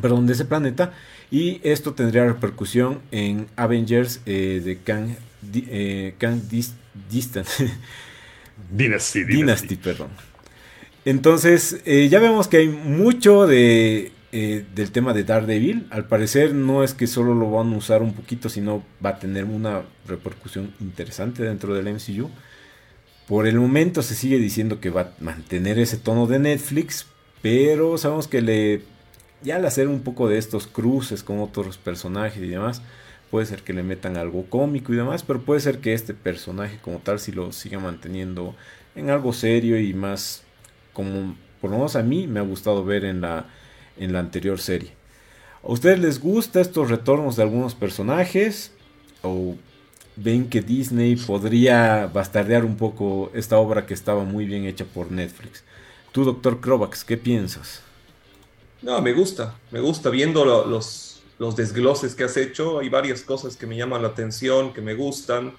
perdón, 0.00 0.26
de 0.26 0.32
ese 0.32 0.46
planeta, 0.46 0.94
y 1.30 1.60
esto 1.62 1.92
tendría 1.92 2.24
repercusión 2.24 3.00
en 3.10 3.48
Avengers 3.56 4.22
eh, 4.24 4.62
de 4.64 4.78
Kang, 4.78 5.10
eh, 5.54 6.14
Distant. 7.10 7.48
Dynasty, 8.70 9.24
Dynasty, 9.24 9.76
perdón. 9.76 10.08
Entonces, 11.04 11.80
eh, 11.84 12.08
ya 12.08 12.18
vemos 12.18 12.48
que 12.48 12.58
hay 12.58 12.68
mucho 12.68 13.46
de, 13.46 14.12
eh, 14.32 14.64
del 14.74 14.90
tema 14.90 15.12
de 15.12 15.24
Daredevil. 15.24 15.86
Al 15.90 16.06
parecer 16.06 16.54
no 16.54 16.82
es 16.82 16.94
que 16.94 17.06
solo 17.06 17.34
lo 17.34 17.50
van 17.50 17.72
a 17.72 17.76
usar 17.76 18.02
un 18.02 18.14
poquito, 18.14 18.48
sino 18.48 18.82
va 19.04 19.10
a 19.10 19.18
tener 19.18 19.44
una 19.44 19.82
repercusión 20.06 20.72
interesante 20.80 21.42
dentro 21.42 21.74
del 21.74 21.88
MCU. 21.88 22.30
Por 23.28 23.46
el 23.46 23.58
momento 23.58 24.02
se 24.02 24.14
sigue 24.14 24.38
diciendo 24.38 24.80
que 24.80 24.90
va 24.90 25.00
a 25.02 25.12
mantener 25.20 25.78
ese 25.78 25.96
tono 25.96 26.26
de 26.26 26.38
Netflix, 26.38 27.06
pero 27.42 27.98
sabemos 27.98 28.28
que 28.28 28.42
le 28.42 28.82
ya 29.44 29.56
al 29.56 29.66
hacer 29.66 29.88
un 29.88 30.00
poco 30.00 30.28
de 30.28 30.38
estos 30.38 30.66
cruces 30.66 31.22
con 31.22 31.38
otros 31.40 31.76
personajes 31.76 32.42
y 32.42 32.48
demás, 32.48 32.82
puede 33.34 33.46
ser 33.46 33.62
que 33.62 33.72
le 33.72 33.82
metan 33.82 34.16
algo 34.16 34.44
cómico 34.48 34.92
y 34.92 34.96
demás, 34.96 35.24
pero 35.24 35.40
puede 35.40 35.58
ser 35.58 35.80
que 35.80 35.92
este 35.92 36.14
personaje 36.14 36.78
como 36.80 37.00
tal 37.00 37.18
si 37.18 37.32
lo 37.32 37.50
siga 37.50 37.80
manteniendo 37.80 38.54
en 38.94 39.10
algo 39.10 39.32
serio 39.32 39.76
y 39.76 39.92
más 39.92 40.44
como 40.92 41.34
por 41.60 41.70
lo 41.72 41.78
menos 41.78 41.96
a 41.96 42.04
mí 42.04 42.28
me 42.28 42.38
ha 42.38 42.44
gustado 42.44 42.84
ver 42.84 43.04
en 43.04 43.22
la, 43.22 43.46
en 43.96 44.12
la 44.12 44.20
anterior 44.20 44.60
serie. 44.60 44.92
¿A 45.64 45.72
ustedes 45.72 45.98
les 45.98 46.20
gusta 46.20 46.60
estos 46.60 46.90
retornos 46.90 47.34
de 47.34 47.42
algunos 47.42 47.74
personajes? 47.74 48.70
¿O 49.22 49.56
ven 50.14 50.48
que 50.48 50.60
Disney 50.60 51.16
podría 51.16 52.06
bastardear 52.06 52.64
un 52.64 52.76
poco 52.76 53.32
esta 53.34 53.58
obra 53.58 53.84
que 53.84 53.94
estaba 53.94 54.22
muy 54.22 54.44
bien 54.44 54.64
hecha 54.64 54.84
por 54.84 55.10
Netflix? 55.10 55.64
Tú, 56.12 56.22
doctor 56.22 56.60
Krovax, 56.60 57.02
¿qué 57.02 57.16
piensas? 57.16 57.82
No, 58.80 59.02
me 59.02 59.12
gusta, 59.12 59.56
me 59.72 59.80
gusta 59.80 60.08
viendo 60.10 60.44
los, 60.44 61.13
los 61.38 61.56
desgloses 61.56 62.14
que 62.14 62.24
has 62.24 62.36
hecho. 62.36 62.80
Hay 62.80 62.88
varias 62.88 63.22
cosas 63.22 63.56
que 63.56 63.66
me 63.66 63.76
llaman 63.76 64.02
la 64.02 64.08
atención, 64.08 64.72
que 64.72 64.80
me 64.80 64.94
gustan. 64.94 65.54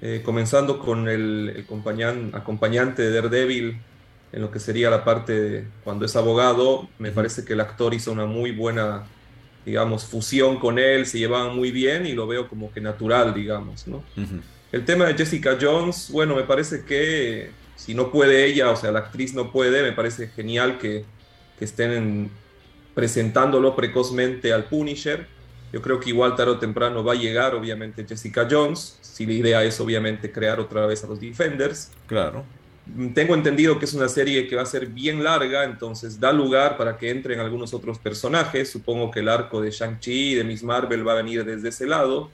Eh, 0.00 0.22
comenzando 0.24 0.78
con 0.78 1.08
el, 1.08 1.66
el 1.68 2.34
acompañante 2.34 3.02
de 3.02 3.10
Daredevil, 3.10 3.80
en 4.32 4.42
lo 4.42 4.50
que 4.50 4.60
sería 4.60 4.90
la 4.90 5.04
parte 5.04 5.66
cuando 5.82 6.04
es 6.04 6.14
abogado, 6.14 6.88
me 6.98 7.10
parece 7.10 7.44
que 7.44 7.54
el 7.54 7.60
actor 7.60 7.94
hizo 7.94 8.12
una 8.12 8.26
muy 8.26 8.52
buena, 8.52 9.06
digamos, 9.64 10.04
fusión 10.04 10.58
con 10.60 10.78
él, 10.78 11.06
se 11.06 11.18
llevaban 11.18 11.56
muy 11.56 11.72
bien 11.72 12.06
y 12.06 12.12
lo 12.12 12.26
veo 12.26 12.48
como 12.48 12.72
que 12.72 12.80
natural, 12.80 13.34
digamos, 13.34 13.88
¿no? 13.88 14.04
El 14.70 14.84
tema 14.84 15.06
de 15.06 15.14
Jessica 15.14 15.56
Jones, 15.60 16.10
bueno, 16.12 16.36
me 16.36 16.42
parece 16.42 16.84
que 16.84 17.50
si 17.74 17.94
no 17.94 18.12
puede 18.12 18.44
ella, 18.44 18.70
o 18.70 18.76
sea, 18.76 18.92
la 18.92 19.00
actriz 19.00 19.34
no 19.34 19.50
puede, 19.50 19.82
me 19.82 19.92
parece 19.92 20.28
genial 20.28 20.78
que, 20.78 21.04
que 21.58 21.64
estén 21.64 22.30
presentándolo 22.94 23.76
precozmente 23.76 24.52
al 24.52 24.64
Punisher. 24.64 25.26
Yo 25.72 25.82
creo 25.82 26.00
que 26.00 26.10
igual 26.10 26.34
tarde 26.34 26.52
o 26.52 26.58
temprano 26.58 27.04
va 27.04 27.12
a 27.12 27.16
llegar, 27.16 27.54
obviamente, 27.54 28.04
Jessica 28.08 28.48
Jones, 28.50 28.98
si 29.02 29.26
la 29.26 29.32
idea 29.32 29.64
es, 29.64 29.78
obviamente, 29.80 30.32
crear 30.32 30.58
otra 30.60 30.86
vez 30.86 31.04
a 31.04 31.06
los 31.06 31.20
Defenders. 31.20 31.90
Claro. 32.06 32.44
Tengo 33.14 33.34
entendido 33.34 33.78
que 33.78 33.84
es 33.84 33.92
una 33.92 34.08
serie 34.08 34.46
que 34.46 34.56
va 34.56 34.62
a 34.62 34.66
ser 34.66 34.86
bien 34.86 35.22
larga, 35.22 35.64
entonces 35.64 36.18
da 36.18 36.32
lugar 36.32 36.78
para 36.78 36.96
que 36.96 37.10
entren 37.10 37.38
algunos 37.38 37.74
otros 37.74 37.98
personajes. 37.98 38.70
Supongo 38.70 39.10
que 39.10 39.20
el 39.20 39.28
arco 39.28 39.60
de 39.60 39.70
Shang-Chi, 39.70 40.34
de 40.34 40.44
Miss 40.44 40.62
Marvel 40.62 41.06
va 41.06 41.12
a 41.12 41.16
venir 41.16 41.44
desde 41.44 41.68
ese 41.68 41.86
lado. 41.86 42.30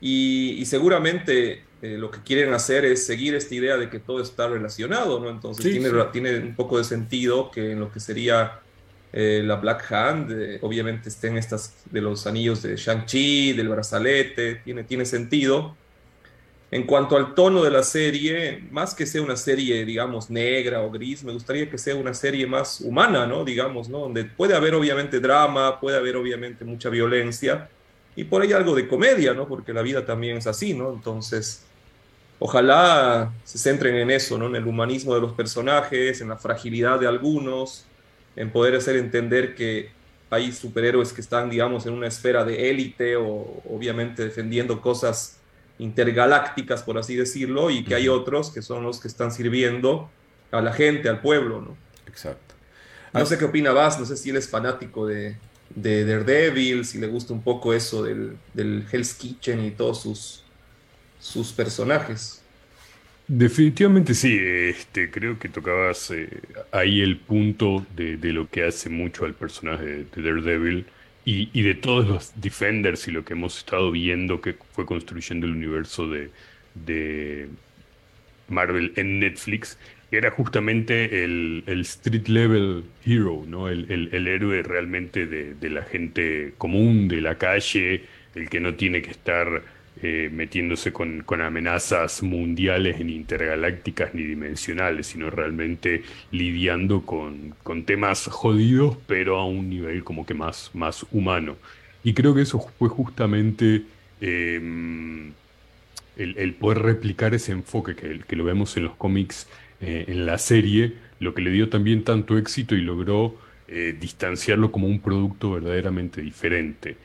Y, 0.00 0.64
seguramente 0.66 1.62
eh, 1.80 1.96
lo 1.96 2.10
que 2.10 2.20
quieren 2.22 2.52
hacer 2.54 2.84
es 2.84 3.06
seguir 3.06 3.34
esta 3.34 3.54
idea 3.54 3.76
de 3.76 3.88
que 3.88 4.00
todo 4.00 4.20
está 4.20 4.48
relacionado, 4.48 5.20
¿no? 5.20 5.30
Entonces 5.30 5.64
tiene, 5.64 5.90
tiene 6.12 6.38
un 6.38 6.56
poco 6.56 6.78
de 6.78 6.84
sentido 6.84 7.50
que 7.50 7.72
en 7.72 7.80
lo 7.80 7.92
que 7.92 8.00
sería 8.00 8.60
eh, 9.12 9.42
la 9.44 9.56
Black 9.56 9.90
Hand, 9.92 10.32
eh, 10.32 10.58
obviamente 10.62 11.08
estén 11.08 11.36
estas 11.36 11.74
de 11.90 12.00
los 12.00 12.26
anillos 12.26 12.62
de 12.62 12.76
Shang-Chi, 12.76 13.52
del 13.52 13.68
brazalete, 13.68 14.56
tiene, 14.56 14.84
tiene 14.84 15.04
sentido. 15.04 15.76
En 16.70 16.82
cuanto 16.84 17.16
al 17.16 17.34
tono 17.34 17.62
de 17.62 17.70
la 17.70 17.82
serie, 17.84 18.64
más 18.72 18.94
que 18.94 19.06
sea 19.06 19.22
una 19.22 19.36
serie, 19.36 19.84
digamos, 19.84 20.30
negra 20.30 20.82
o 20.82 20.90
gris, 20.90 21.22
me 21.22 21.32
gustaría 21.32 21.70
que 21.70 21.78
sea 21.78 21.94
una 21.94 22.12
serie 22.12 22.46
más 22.46 22.80
humana, 22.80 23.26
¿no? 23.26 23.44
Digamos, 23.44 23.88
¿no? 23.88 24.00
Donde 24.00 24.24
puede 24.24 24.54
haber 24.54 24.74
obviamente 24.74 25.20
drama, 25.20 25.78
puede 25.80 25.96
haber 25.96 26.16
obviamente 26.16 26.64
mucha 26.64 26.88
violencia 26.88 27.68
y 28.16 28.24
por 28.24 28.42
ahí 28.42 28.52
algo 28.52 28.74
de 28.74 28.88
comedia, 28.88 29.34
¿no? 29.34 29.46
Porque 29.46 29.72
la 29.72 29.82
vida 29.82 30.04
también 30.04 30.38
es 30.38 30.46
así, 30.46 30.74
¿no? 30.74 30.92
Entonces, 30.92 31.64
ojalá 32.38 33.32
se 33.44 33.58
centren 33.58 33.94
en 33.94 34.10
eso, 34.10 34.36
¿no? 34.38 34.46
En 34.46 34.56
el 34.56 34.66
humanismo 34.66 35.14
de 35.14 35.20
los 35.20 35.34
personajes, 35.34 36.20
en 36.20 36.30
la 36.30 36.36
fragilidad 36.36 36.98
de 36.98 37.06
algunos, 37.06 37.84
en 38.36 38.50
poder 38.50 38.76
hacer 38.76 38.96
entender 38.96 39.54
que 39.54 39.90
hay 40.30 40.52
superhéroes 40.52 41.12
que 41.12 41.20
están, 41.20 41.50
digamos, 41.50 41.86
en 41.86 41.94
una 41.94 42.08
esfera 42.08 42.44
de 42.44 42.70
élite 42.70 43.16
o 43.16 43.62
obviamente 43.70 44.24
defendiendo 44.24 44.80
cosas 44.80 45.38
intergalácticas, 45.78 46.82
por 46.82 46.98
así 46.98 47.16
decirlo, 47.16 47.70
y 47.70 47.84
que 47.84 47.94
hay 47.94 48.08
otros 48.08 48.50
que 48.50 48.62
son 48.62 48.82
los 48.82 49.00
que 49.00 49.08
están 49.08 49.30
sirviendo 49.30 50.10
a 50.50 50.60
la 50.60 50.72
gente, 50.72 51.08
al 51.08 51.20
pueblo, 51.20 51.60
¿no? 51.60 51.76
Exacto. 52.06 52.54
No 53.12 53.24
sé 53.24 53.38
qué 53.38 53.46
opina 53.46 53.72
Vaz, 53.72 53.98
no 53.98 54.04
sé 54.04 54.16
si 54.16 54.30
él 54.30 54.36
es 54.36 54.48
fanático 54.48 55.06
de, 55.06 55.36
de 55.74 56.04
Daredevil, 56.04 56.84
si 56.84 56.98
le 56.98 57.06
gusta 57.06 57.32
un 57.32 57.42
poco 57.42 57.72
eso 57.72 58.02
del, 58.02 58.36
del 58.52 58.84
Hell's 58.90 59.14
Kitchen 59.14 59.64
y 59.64 59.70
todos 59.70 60.02
sus, 60.02 60.44
sus 61.18 61.52
personajes. 61.52 62.42
Definitivamente 63.28 64.14
sí, 64.14 64.38
este, 64.40 65.10
creo 65.10 65.36
que 65.38 65.48
tocabas 65.48 66.12
eh, 66.12 66.28
ahí 66.70 67.00
el 67.00 67.16
punto 67.16 67.84
de, 67.96 68.16
lo 68.32 68.48
que 68.48 68.62
hace 68.62 68.88
mucho 68.88 69.24
al 69.24 69.34
personaje 69.34 69.84
de, 69.84 70.22
Daredevil 70.22 70.86
y, 71.24 71.62
de 71.62 71.74
todos 71.74 72.06
los 72.06 72.40
Defenders 72.40 73.08
y 73.08 73.10
lo 73.10 73.24
que 73.24 73.32
hemos 73.32 73.58
estado 73.58 73.90
viendo 73.90 74.40
que 74.40 74.54
fue 74.72 74.86
construyendo 74.86 75.46
el 75.46 75.54
universo 75.54 76.08
de, 76.08 76.30
de 76.74 77.48
Marvel 78.48 78.92
en 78.94 79.18
Netflix, 79.18 79.76
era 80.12 80.30
justamente 80.30 81.24
el, 81.24 81.64
street 81.80 82.28
level 82.28 82.84
hero, 83.04 83.42
¿no? 83.44 83.68
el, 83.68 83.90
el 84.12 84.28
héroe 84.28 84.62
realmente 84.62 85.26
de 85.26 85.70
la 85.70 85.82
gente 85.82 86.54
común, 86.58 87.08
de 87.08 87.20
la 87.20 87.36
calle, 87.38 88.04
el 88.36 88.48
que 88.48 88.60
no 88.60 88.74
tiene 88.74 89.02
que 89.02 89.10
estar 89.10 89.64
eh, 90.02 90.28
metiéndose 90.30 90.92
con, 90.92 91.24
amenazas 91.40 92.22
mundiales 92.22 93.00
ni 93.00 93.14
intergalácticas 93.14 94.14
ni 94.14 94.24
dimensionales, 94.24 95.06
sino 95.06 95.30
realmente 95.30 96.02
lidiando 96.30 97.00
con, 97.02 97.54
temas 97.86 98.26
jodidos, 98.26 98.98
pero 99.06 99.38
a 99.38 99.46
un 99.46 99.70
nivel 99.70 100.04
como 100.04 100.26
que 100.26 100.34
más, 100.34 100.70
más 100.74 101.06
humano. 101.12 101.56
Y 102.04 102.12
creo 102.12 102.34
que 102.34 102.42
eso 102.42 102.58
fue 102.78 102.90
justamente 102.90 103.84
em, 104.20 105.32
el, 106.16 106.54
poder 106.54 106.82
replicar 106.82 107.34
ese 107.34 107.52
enfoque 107.52 107.94
que, 107.96 108.20
que 108.20 108.36
lo 108.36 108.44
vemos 108.44 108.76
en 108.76 108.84
los 108.84 108.96
cómics, 108.96 109.48
eh, 109.80 110.04
en 110.08 110.26
la 110.26 110.36
serie, 110.36 110.92
lo 111.20 111.34
que 111.34 111.40
le 111.40 111.50
dio 111.50 111.68
también 111.70 112.04
tanto 112.04 112.36
éxito 112.36 112.74
y 112.74 112.82
logró 112.82 113.36
eh, 113.68 113.96
distanciarlo 113.98 114.70
como 114.70 114.86
un 114.86 115.00
producto 115.00 115.52
verdaderamente 115.52 116.20
diferente 116.20 116.96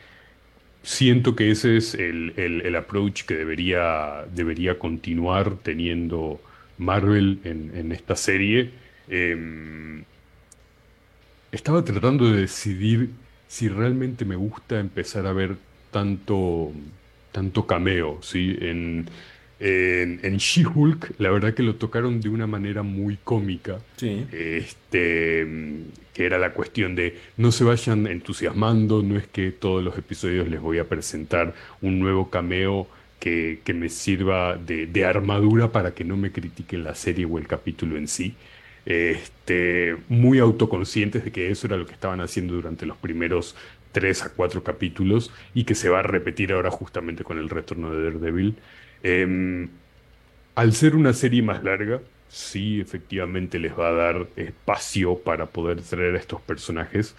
siento 0.83 1.35
que 1.35 1.51
ese 1.51 1.77
es 1.77 1.93
el, 1.93 2.33
el, 2.37 2.75
approach 2.75 3.23
que 3.23 3.35
debería, 3.35 4.25
debería 4.33 4.79
continuar 4.79 5.55
teniendo 5.57 6.41
Marvel 6.77 7.39
en, 7.43 7.91
esta 7.91 8.15
serie. 8.15 8.71
Em, 9.07 10.03
estaba 11.51 11.83
tratando 11.83 12.31
de 12.31 12.41
decidir 12.41 13.11
si 13.47 13.67
realmente 13.69 14.25
me 14.25 14.35
gusta 14.35 14.79
empezar 14.79 15.27
a 15.27 15.33
ver 15.33 15.57
tanto, 15.91 16.71
tanto 17.31 17.67
cameo, 17.67 18.19
¿sí? 18.21 18.57
En, 18.61 19.07
en, 19.63 20.37
She-Hulk, 20.37 21.19
la 21.19 21.29
verdad 21.29 21.53
que 21.53 21.61
lo 21.61 21.75
tocaron 21.75 22.19
de 22.19 22.29
una 22.29 22.47
manera 22.47 22.81
muy 22.81 23.17
cómica. 23.23 23.77
Este, 23.99 25.47
que 26.13 26.25
era 26.25 26.39
la 26.39 26.53
cuestión 26.53 26.95
de 26.95 27.17
no 27.37 27.51
se 27.51 27.63
vayan 27.63 28.07
entusiasmando, 28.07 29.03
no 29.03 29.17
es 29.17 29.27
que 29.27 29.51
todos 29.51 29.83
los 29.83 29.97
episodios 29.97 30.47
les 30.47 30.59
voy 30.59 30.79
a 30.79 30.89
presentar 30.89 31.53
un 31.81 31.99
nuevo 31.99 32.31
cameo 32.31 32.87
que, 33.19 33.61
me 33.75 33.89
sirva 33.89 34.57
de, 34.57 35.05
armadura 35.05 35.71
para 35.71 35.93
que 35.93 36.03
no 36.03 36.17
me 36.17 36.31
critiquen 36.31 36.83
la 36.83 36.95
serie 36.95 37.25
o 37.25 37.37
el 37.37 37.47
capítulo 37.47 37.97
en 37.97 38.07
sí. 38.07 38.33
Este, 38.83 39.95
muy 40.09 40.39
autoconscientes 40.39 41.23
de 41.23 41.31
que 41.31 41.51
eso 41.51 41.67
era 41.67 41.77
lo 41.77 41.85
que 41.85 41.93
estaban 41.93 42.19
haciendo 42.19 42.55
durante 42.55 42.87
los 42.87 42.97
primeros 42.97 43.55
tres 43.91 44.23
a 44.23 44.29
cuatro 44.29 44.63
capítulos 44.63 45.31
y 45.53 45.65
que 45.65 45.75
se 45.75 45.89
va 45.89 45.99
a 45.99 46.03
repetir 46.03 46.51
ahora 46.51 46.71
justamente 46.71 47.23
con 47.23 47.37
el 47.37 47.49
retorno 47.49 47.93
de 47.93 48.03
Daredevil. 48.03 48.55
Em, 49.03 49.69
al 50.55 50.73
ser 50.73 50.95
una 50.95 51.13
serie 51.13 51.41
más 51.41 51.63
larga, 51.63 52.01
sí, 52.29 52.79
efectivamente 52.81 53.59
les 53.59 53.77
va 53.77 53.89
a 53.89 53.91
dar 53.91 54.27
espacio 54.35 55.17
para 55.17 55.45
poder 55.47 55.81
traer 55.81 56.15
a 56.15 56.19
estos 56.19 56.41
personajes. 56.41 57.15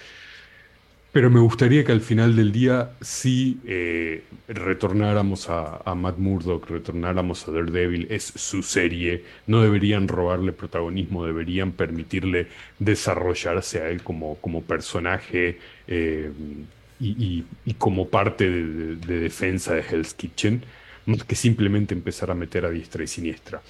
Pero 1.12 1.28
me 1.28 1.40
gustaría 1.40 1.84
que 1.84 1.92
al 1.92 2.00
final 2.00 2.36
del 2.36 2.52
día 2.52 2.92
sí 3.02 3.60
eh, 3.66 4.22
retornáramos 4.48 5.50
a, 5.50 5.94
Matt 5.94 6.16
Murdock, 6.16 6.70
retornáramos 6.70 7.46
a 7.46 7.52
Daredevil, 7.52 8.06
es 8.10 8.24
su 8.24 8.62
serie, 8.62 9.22
no 9.46 9.60
deberían 9.60 10.08
robarle 10.08 10.52
protagonismo, 10.52 11.26
deberían 11.26 11.72
permitirle 11.72 12.46
desarrollarse 12.78 13.82
a 13.82 13.90
él 13.90 14.02
como, 14.02 14.36
como 14.36 14.62
personaje 14.62 15.58
eh, 15.86 16.30
y, 16.98 17.44
como 17.76 18.08
parte 18.08 18.48
de 18.48 19.18
defensa 19.18 19.74
de 19.74 19.82
Hell's 19.82 20.14
Kitchen 20.14 20.62
que 21.26 21.34
simplemente 21.34 21.94
empezar 21.94 22.30
a 22.30 22.34
meter 22.34 22.64
a 22.64 22.70
diestra 22.70 23.02
y 23.02 23.06
siniestra. 23.06 23.60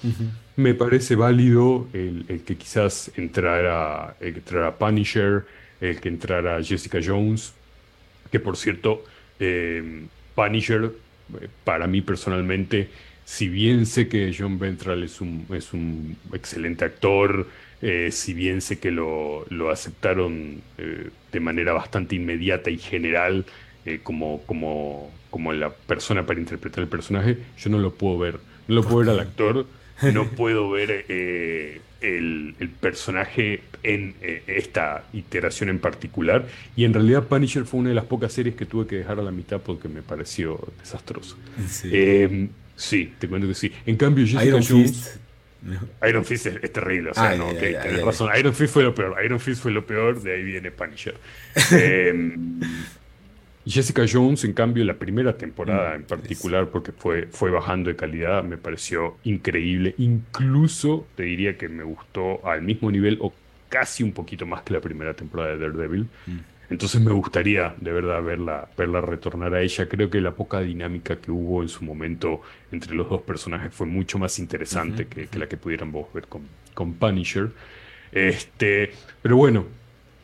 Me 0.56 0.74
parece 0.74 1.16
válido 1.16 1.88
el, 1.92 2.42
que 2.44 2.56
quizás 2.56 3.10
entrara, 3.16 4.16
el 4.20 4.34
que 4.34 4.38
entrara 4.40 4.76
Punisher, 4.76 5.44
el 5.80 6.00
que 6.00 6.08
entrara 6.08 6.62
Jessica 6.62 6.98
Jones, 7.04 7.54
que 8.30 8.38
por 8.38 8.56
cierto, 8.56 9.04
eh, 9.40 10.06
Punisher, 10.34 10.92
eh, 11.40 11.48
para 11.64 11.86
mí 11.86 12.02
personalmente, 12.02 12.88
si 13.24 13.48
bien 13.48 13.86
sé 13.86 14.08
que 14.08 14.34
John 14.36 14.58
Ventral 14.58 15.02
es 15.02 15.20
un, 15.20 15.46
es 15.54 15.72
un 15.72 16.16
excelente 16.32 16.84
actor, 16.84 17.48
eh, 17.80 18.10
si 18.12 18.34
bien 18.34 18.60
sé 18.60 18.78
que 18.78 18.90
lo, 18.90 19.46
lo 19.48 19.70
aceptaron 19.70 20.60
de 21.32 21.40
manera 21.40 21.72
bastante 21.72 22.14
inmediata 22.14 22.70
y 22.70 22.78
general 22.78 23.44
como, 24.02 24.42
como 24.46 25.10
como 25.32 25.52
la 25.54 25.70
persona 25.70 26.26
para 26.26 26.38
interpretar 26.38 26.84
el 26.84 26.88
personaje, 26.88 27.38
yo 27.58 27.70
no 27.70 27.78
lo 27.78 27.94
puedo 27.94 28.18
ver. 28.18 28.38
No 28.68 28.76
lo 28.76 28.82
puedo 28.84 28.98
ver 28.98 29.08
al 29.08 29.20
actor, 29.20 29.66
no 30.12 30.28
puedo 30.28 30.70
ver 30.70 31.06
eh, 31.08 31.80
el, 32.02 32.54
personaje 32.80 33.62
en 33.82 34.14
eh, 34.20 34.42
esta 34.46 35.04
iteración 35.14 35.70
en 35.70 35.78
particular. 35.78 36.46
Y 36.76 36.84
en 36.84 36.92
realidad 36.92 37.24
Punisher 37.24 37.64
fue 37.64 37.80
una 37.80 37.88
de 37.88 37.94
las 37.94 38.04
pocas 38.04 38.32
series 38.32 38.54
que 38.54 38.66
tuve 38.66 38.86
que 38.86 38.96
dejar 38.96 39.18
a 39.18 39.22
la 39.22 39.32
mitad 39.32 39.58
porque 39.58 39.88
me 39.88 40.02
pareció 40.02 40.60
desastroso. 40.78 41.38
Sí, 41.66 41.88
em, 41.92 42.50
sí 42.76 43.14
te 43.18 43.26
cuento 43.26 43.48
que 43.48 43.54
sí. 43.54 43.72
En 43.86 43.96
cambio, 43.96 44.24
Jessica 44.24 44.44
Iron 44.44 44.62
Jones... 44.62 45.18
Iron 46.08 46.24
Fist 46.24 46.46
es, 46.46 46.72
terrible, 46.72 47.10
o 47.10 47.14
sea, 47.14 47.36
no, 47.36 47.52
razón. 48.04 48.30
Iron 48.36 48.52
Fist 48.52 48.74
fue 48.74 48.82
lo 48.82 48.92
peor. 48.92 49.16
Iron 49.24 49.38
Fist 49.38 49.62
fue 49.62 49.70
lo 49.70 49.86
peor, 49.86 50.20
de 50.20 50.34
ahí 50.34 50.42
viene 50.42 50.72
Punisher. 50.72 51.14
eh, 51.70 52.12
Jessica 53.64 54.04
Jones, 54.10 54.44
en 54.44 54.52
cambio, 54.52 54.84
la 54.84 54.94
primera 54.94 55.36
temporada 55.36 55.92
mm, 55.92 55.94
en 55.94 56.02
particular, 56.04 56.68
porque 56.68 56.92
fue, 56.92 57.28
fue 57.30 57.50
bajando 57.50 57.90
de 57.90 57.96
calidad, 57.96 58.42
me 58.42 58.56
pareció 58.56 59.16
increíble. 59.24 59.94
Incluso 59.98 61.06
te 61.14 61.24
diría 61.24 61.56
que 61.56 61.68
me 61.68 61.84
gustó 61.84 62.44
al 62.46 62.62
mismo 62.62 62.90
nivel 62.90 63.18
o 63.20 63.32
casi 63.68 64.02
un 64.02 64.12
poquito 64.12 64.46
más 64.46 64.62
que 64.62 64.74
la 64.74 64.80
primera 64.80 65.14
temporada 65.14 65.56
de 65.56 65.58
Daredevil. 65.58 66.08
Mm. 66.26 66.38
Entonces 66.70 67.00
me 67.02 67.12
gustaría 67.12 67.74
de 67.78 67.92
verdad 67.92 68.22
verla, 68.22 68.68
verla 68.76 69.00
retornar 69.02 69.54
a 69.54 69.60
ella. 69.60 69.88
Creo 69.88 70.08
que 70.08 70.20
la 70.20 70.32
poca 70.32 70.60
dinámica 70.60 71.16
que 71.16 71.30
hubo 71.30 71.62
en 71.62 71.68
su 71.68 71.84
momento 71.84 72.40
entre 72.70 72.94
los 72.94 73.10
dos 73.10 73.20
personajes 73.22 73.74
fue 73.74 73.86
mucho 73.86 74.18
más 74.18 74.38
interesante 74.38 75.06
que, 75.06 75.28
la 75.38 75.46
que 75.46 75.58
pudieran 75.58 75.92
vos 75.92 76.06
ver 76.14 76.26
con, 76.28 76.42
con 76.72 76.94
Punisher. 76.94 77.50
Este, 78.10 78.90
pero 79.20 79.36
bueno, 79.36 79.66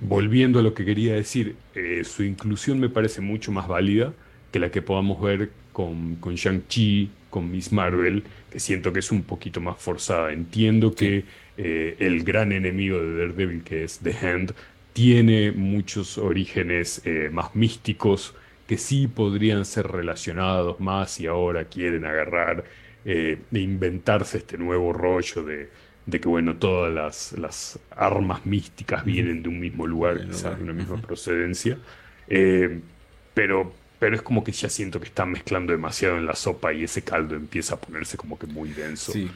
volviendo 0.00 0.61
a 0.61 0.62
lo 0.62 0.74
que 0.74 0.84
quería 0.84 1.14
decir, 1.14 1.56
eh, 1.74 2.02
su 2.04 2.22
inclusión 2.22 2.80
me 2.80 2.88
parece 2.88 3.20
mucho 3.20 3.52
más 3.52 3.68
válida 3.68 4.12
que 4.52 4.58
la 4.58 4.70
que 4.70 4.82
podamos 4.82 5.20
ver 5.20 5.50
con, 5.72 6.16
con 6.16 6.34
Shang-Chi, 6.34 7.11
con 7.30 7.50
Miss 7.50 7.72
Marvel, 7.72 8.24
que 8.50 8.61
siento 8.61 8.92
que 8.92 9.00
es 9.00 9.11
un 9.12 9.22
poquito 9.22 9.61
más 9.61 9.78
forzada. 9.78 10.32
Entiendo 10.32 10.94
que 10.94 11.24
eh, 11.56 11.96
el 11.98 12.24
gran 12.24 12.52
enemigo 12.52 12.98
de 12.98 13.18
Daredevil, 13.18 13.62
que 13.62 13.84
es 13.84 13.98
The 13.98 14.14
Hand, 14.26 14.54
tiene 14.92 15.52
muchos 15.52 16.18
orígenes 16.18 17.02
eh, 17.04 17.28
más 17.32 17.54
místicos 17.54 18.34
que 18.66 18.78
sí 18.78 19.08
podrían 19.08 19.64
ser 19.64 19.87
relacionados 19.88 20.80
más 20.80 21.20
y 21.20 21.26
ahora 21.26 21.64
quieren 21.64 22.04
agarrar 22.04 22.64
e 23.04 23.38
inventarse 23.52 24.38
este 24.38 24.58
nuevo 24.58 24.92
rollo 24.92 25.42
de, 25.42 25.70
de 26.09 26.21
que, 26.21 26.29
bueno, 26.29 26.57
todas 26.57 26.92
las, 26.92 27.33
las 27.38 27.79
armas 27.94 28.47
místicas 28.47 29.05
vienen 29.05 29.42
de 29.42 29.51
un 29.51 29.61
mismo 29.61 29.87
lugar, 29.87 30.27
quizás 30.27 30.57
de 30.57 30.64
una 30.64 30.73
misma 30.73 31.03
procedencia. 31.03 31.77
Eh, 32.29 32.81
pero, 33.35 33.75
pero 33.99 34.16
es 34.16 34.23
como 34.23 34.42
que 34.42 34.51
ya 34.53 34.71
siento 34.71 35.01
que 35.01 35.07
están 35.07 35.31
mezclando 35.31 35.73
demasiado 35.73 36.16
en 36.16 36.25
la 36.25 36.35
sopa 36.35 36.73
y 36.73 36.85
ese 36.85 37.03
caldo 37.03 37.37
empieza 37.37 37.75
a 37.75 37.79
ponerse 37.79 38.16
como 38.16 38.38
que 38.38 38.47
muy 38.47 38.71
denso. 38.71 39.12
Sí. 39.12 39.31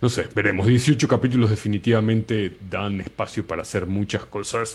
No 0.00 0.08
sé, 0.08 0.26
veremos. 0.34 0.66
18 0.66 1.06
capítulos 1.06 1.48
definitivamente 1.48 2.56
dan 2.68 3.00
espacio 3.00 3.46
para 3.46 3.62
hacer 3.62 3.86
muchas 3.86 4.24
cosas. 4.24 4.74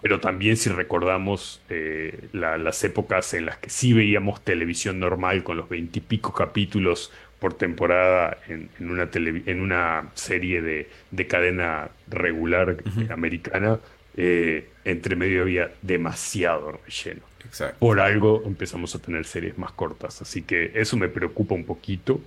Pero 0.00 0.20
también 0.20 0.56
si 0.56 0.70
recordamos 0.70 1.60
eh, 1.68 2.28
las 2.32 2.82
épocas 2.82 3.34
en 3.34 3.44
las 3.44 3.58
que 3.58 3.68
sí 3.68 3.92
veíamos 3.92 4.42
televisión 4.42 5.00
normal 5.00 5.42
con 5.42 5.58
los 5.58 5.68
veintipico 5.68 6.32
capítulos 6.32 7.12
por 7.40 7.54
temporada 7.54 8.38
en, 8.48 8.70
una, 8.80 9.08
en 9.12 9.60
una 9.60 10.10
serie 10.14 10.62
de, 10.62 11.26
cadena 11.26 11.90
regular 12.08 12.76
americana, 13.10 13.78
eh, 14.16 14.68
entre 14.84 15.16
medio 15.16 15.42
había 15.42 15.70
demasiado 15.82 16.80
relleno. 16.84 17.22
Exacto. 17.44 17.76
Por 17.78 18.00
algo 18.00 18.42
empezamos 18.46 18.94
a 18.94 18.98
tener 18.98 19.24
series 19.24 19.58
más 19.58 19.72
cortas, 19.72 20.22
así 20.22 20.42
que 20.42 20.72
eso 20.74 20.96
me 20.96 21.08
preocupa 21.08 21.54
un 21.54 21.64
poquito. 21.64 22.20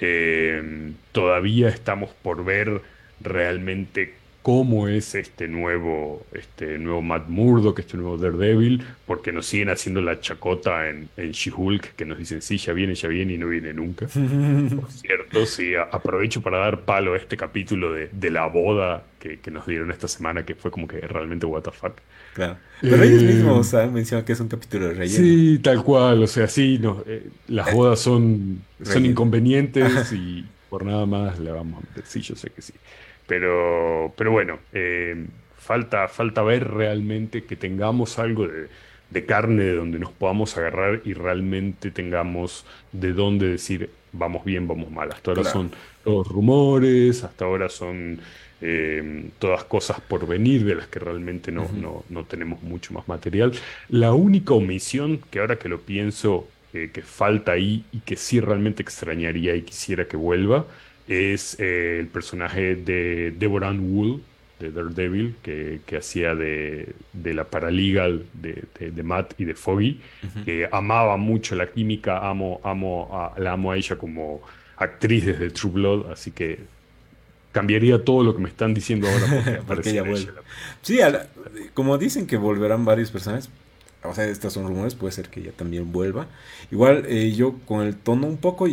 Eh, 0.00 0.92
todavía 1.12 1.68
estamos 1.68 2.10
por 2.22 2.44
ver 2.44 2.80
realmente 3.20 4.14
cómo 4.46 4.86
es 4.86 5.16
este 5.16 5.48
nuevo, 5.48 6.24
este 6.30 6.78
nuevo 6.78 7.02
Matt 7.02 7.26
Murdock, 7.26 7.80
este 7.80 7.96
nuevo 7.96 8.16
Daredevil, 8.16 8.80
porque 9.04 9.32
nos 9.32 9.46
siguen 9.46 9.70
haciendo 9.70 10.00
la 10.00 10.20
chacota 10.20 10.88
en, 10.88 11.08
en 11.16 11.32
She-Hulk, 11.32 11.96
que 11.96 12.04
nos 12.04 12.16
dicen, 12.16 12.40
sí, 12.42 12.56
ya 12.56 12.72
viene, 12.72 12.94
ya 12.94 13.08
viene 13.08 13.32
y 13.32 13.38
no 13.38 13.48
viene 13.48 13.74
nunca. 13.74 14.06
Por 14.06 14.88
cierto, 14.92 15.46
sí, 15.46 15.72
aprovecho 15.74 16.42
para 16.42 16.58
dar 16.58 16.82
palo 16.82 17.14
a 17.14 17.16
este 17.16 17.36
capítulo 17.36 17.92
de, 17.92 18.08
de 18.12 18.30
la 18.30 18.46
boda 18.46 19.02
que, 19.18 19.40
que, 19.40 19.50
nos 19.50 19.66
dieron 19.66 19.90
esta 19.90 20.06
semana, 20.06 20.46
que 20.46 20.54
fue 20.54 20.70
como 20.70 20.86
que 20.86 21.00
realmente 21.00 21.44
what 21.44 21.62
the 21.62 21.72
fuck. 21.72 21.94
Claro. 22.34 22.56
Pero 22.80 23.02
ellos 23.02 23.24
eh, 23.24 23.26
mismos 23.26 23.74
han 23.74 23.92
mencionado 23.92 24.24
que 24.26 24.34
es 24.34 24.38
un 24.38 24.46
capítulo 24.46 24.86
de 24.86 24.94
relleno. 24.94 25.24
Sí, 25.24 25.58
tal 25.58 25.82
cual, 25.82 26.22
o 26.22 26.26
sea, 26.28 26.46
sí, 26.46 26.78
no, 26.80 27.02
eh, 27.04 27.30
las 27.48 27.74
bodas 27.74 27.98
son, 27.98 28.62
son 28.80 29.06
inconvenientes 29.06 30.12
y 30.12 30.44
por 30.70 30.84
nada 30.84 31.04
más 31.04 31.40
le 31.40 31.50
vamos 31.50 31.82
a 31.82 31.88
meter, 31.88 32.04
sí, 32.06 32.20
yo 32.20 32.36
sé 32.36 32.50
que 32.50 32.62
sí. 32.62 32.74
Pero, 33.26 34.12
pero 34.16 34.30
bueno, 34.30 34.58
eh, 34.72 35.26
falta, 35.56 36.08
falta 36.08 36.42
ver 36.42 36.68
realmente 36.68 37.44
que 37.44 37.56
tengamos 37.56 38.18
algo 38.18 38.46
de, 38.46 39.24
carne 39.26 39.64
de 39.64 39.74
donde 39.74 39.98
nos 39.98 40.12
podamos 40.12 40.56
agarrar 40.56 41.00
y 41.04 41.14
realmente 41.14 41.90
tengamos 41.90 42.66
de 42.92 43.12
dónde 43.12 43.48
decir 43.48 43.90
vamos 44.12 44.44
bien, 44.44 44.68
vamos 44.68 44.90
mal. 44.90 45.10
Hasta 45.12 45.30
ahora 45.30 45.44
son 45.44 45.72
todos 46.04 46.28
rumores, 46.28 47.24
hasta 47.24 47.44
ahora 47.44 47.68
son 47.68 48.20
eh, 48.60 49.30
todas 49.38 49.64
cosas 49.64 50.00
por 50.00 50.26
venir 50.26 50.64
de 50.64 50.74
las 50.74 50.86
que 50.86 50.98
realmente 50.98 51.52
no, 51.52 51.68
no, 51.74 52.04
no, 52.08 52.24
tenemos 52.24 52.62
mucho 52.62 52.94
más 52.94 53.06
material. 53.08 53.52
La 53.88 54.12
única 54.12 54.54
omisión 54.54 55.20
que 55.30 55.40
ahora 55.40 55.58
que 55.58 55.68
lo 55.68 55.80
pienso 55.80 56.48
eh, 56.72 56.90
que 56.92 57.02
falta 57.02 57.52
ahí 57.52 57.84
y 57.92 58.00
que 58.00 58.16
sí 58.16 58.40
realmente 58.40 58.82
extrañaría 58.82 59.54
y 59.56 59.62
quisiera 59.62 60.06
que 60.06 60.16
vuelva 60.16 60.66
es 61.08 61.58
eh, 61.60 61.98
el 62.00 62.08
personaje 62.08 62.74
de 62.76 63.32
Deborah 63.38 63.72
Wool, 63.72 64.22
de 64.58 64.70
Daredevil, 64.70 65.36
que, 65.42 65.80
que 65.86 65.98
hacía 65.98 66.34
de, 66.34 66.94
de, 67.12 67.34
la 67.34 67.44
paralegal 67.44 68.24
de, 68.32 68.64
de, 68.78 69.02
Matt 69.02 69.38
y 69.38 69.44
de 69.44 69.54
Foggy, 69.54 70.00
que 70.44 70.68
amaba 70.72 71.16
mucho 71.16 71.54
la 71.54 71.66
química, 71.66 72.28
amo, 72.28 72.60
amo 72.64 73.08
a, 73.12 73.38
la 73.38 73.52
amo 73.52 73.72
a 73.72 73.76
ella 73.76 73.96
como 73.96 74.40
actriz 74.78 75.26
desde 75.26 75.50
True 75.50 75.72
Blood, 75.72 76.10
así 76.10 76.30
que 76.30 76.58
cambiaría 77.52 78.02
todo 78.02 78.22
lo 78.22 78.34
que 78.34 78.42
me 78.42 78.48
están 78.48 78.72
diciendo 78.72 79.08
ahora 79.08 79.62
porque, 79.66 79.90
ella 79.90 80.02
vuelve. 80.02 80.32
Sí, 80.82 81.00
como 81.74 81.98
dicen 81.98 82.26
que 82.26 82.38
volverán 82.38 82.84
varios 82.86 83.10
personajes, 83.10 83.50
o 84.02 84.14
sea, 84.14 84.24
estos 84.24 84.52
son 84.52 84.66
rumores, 84.66 84.94
puede 84.94 85.12
ser 85.12 85.28
que 85.28 85.40
ella 85.40 85.52
también 85.54 85.92
vuelva. 85.92 86.28
Igual 86.70 87.04
eh, 87.08 87.32
yo 87.32 87.56
con 87.66 87.86
el 87.86 87.96
tono 87.96 88.26
un 88.26 88.36
poco, 88.38 88.66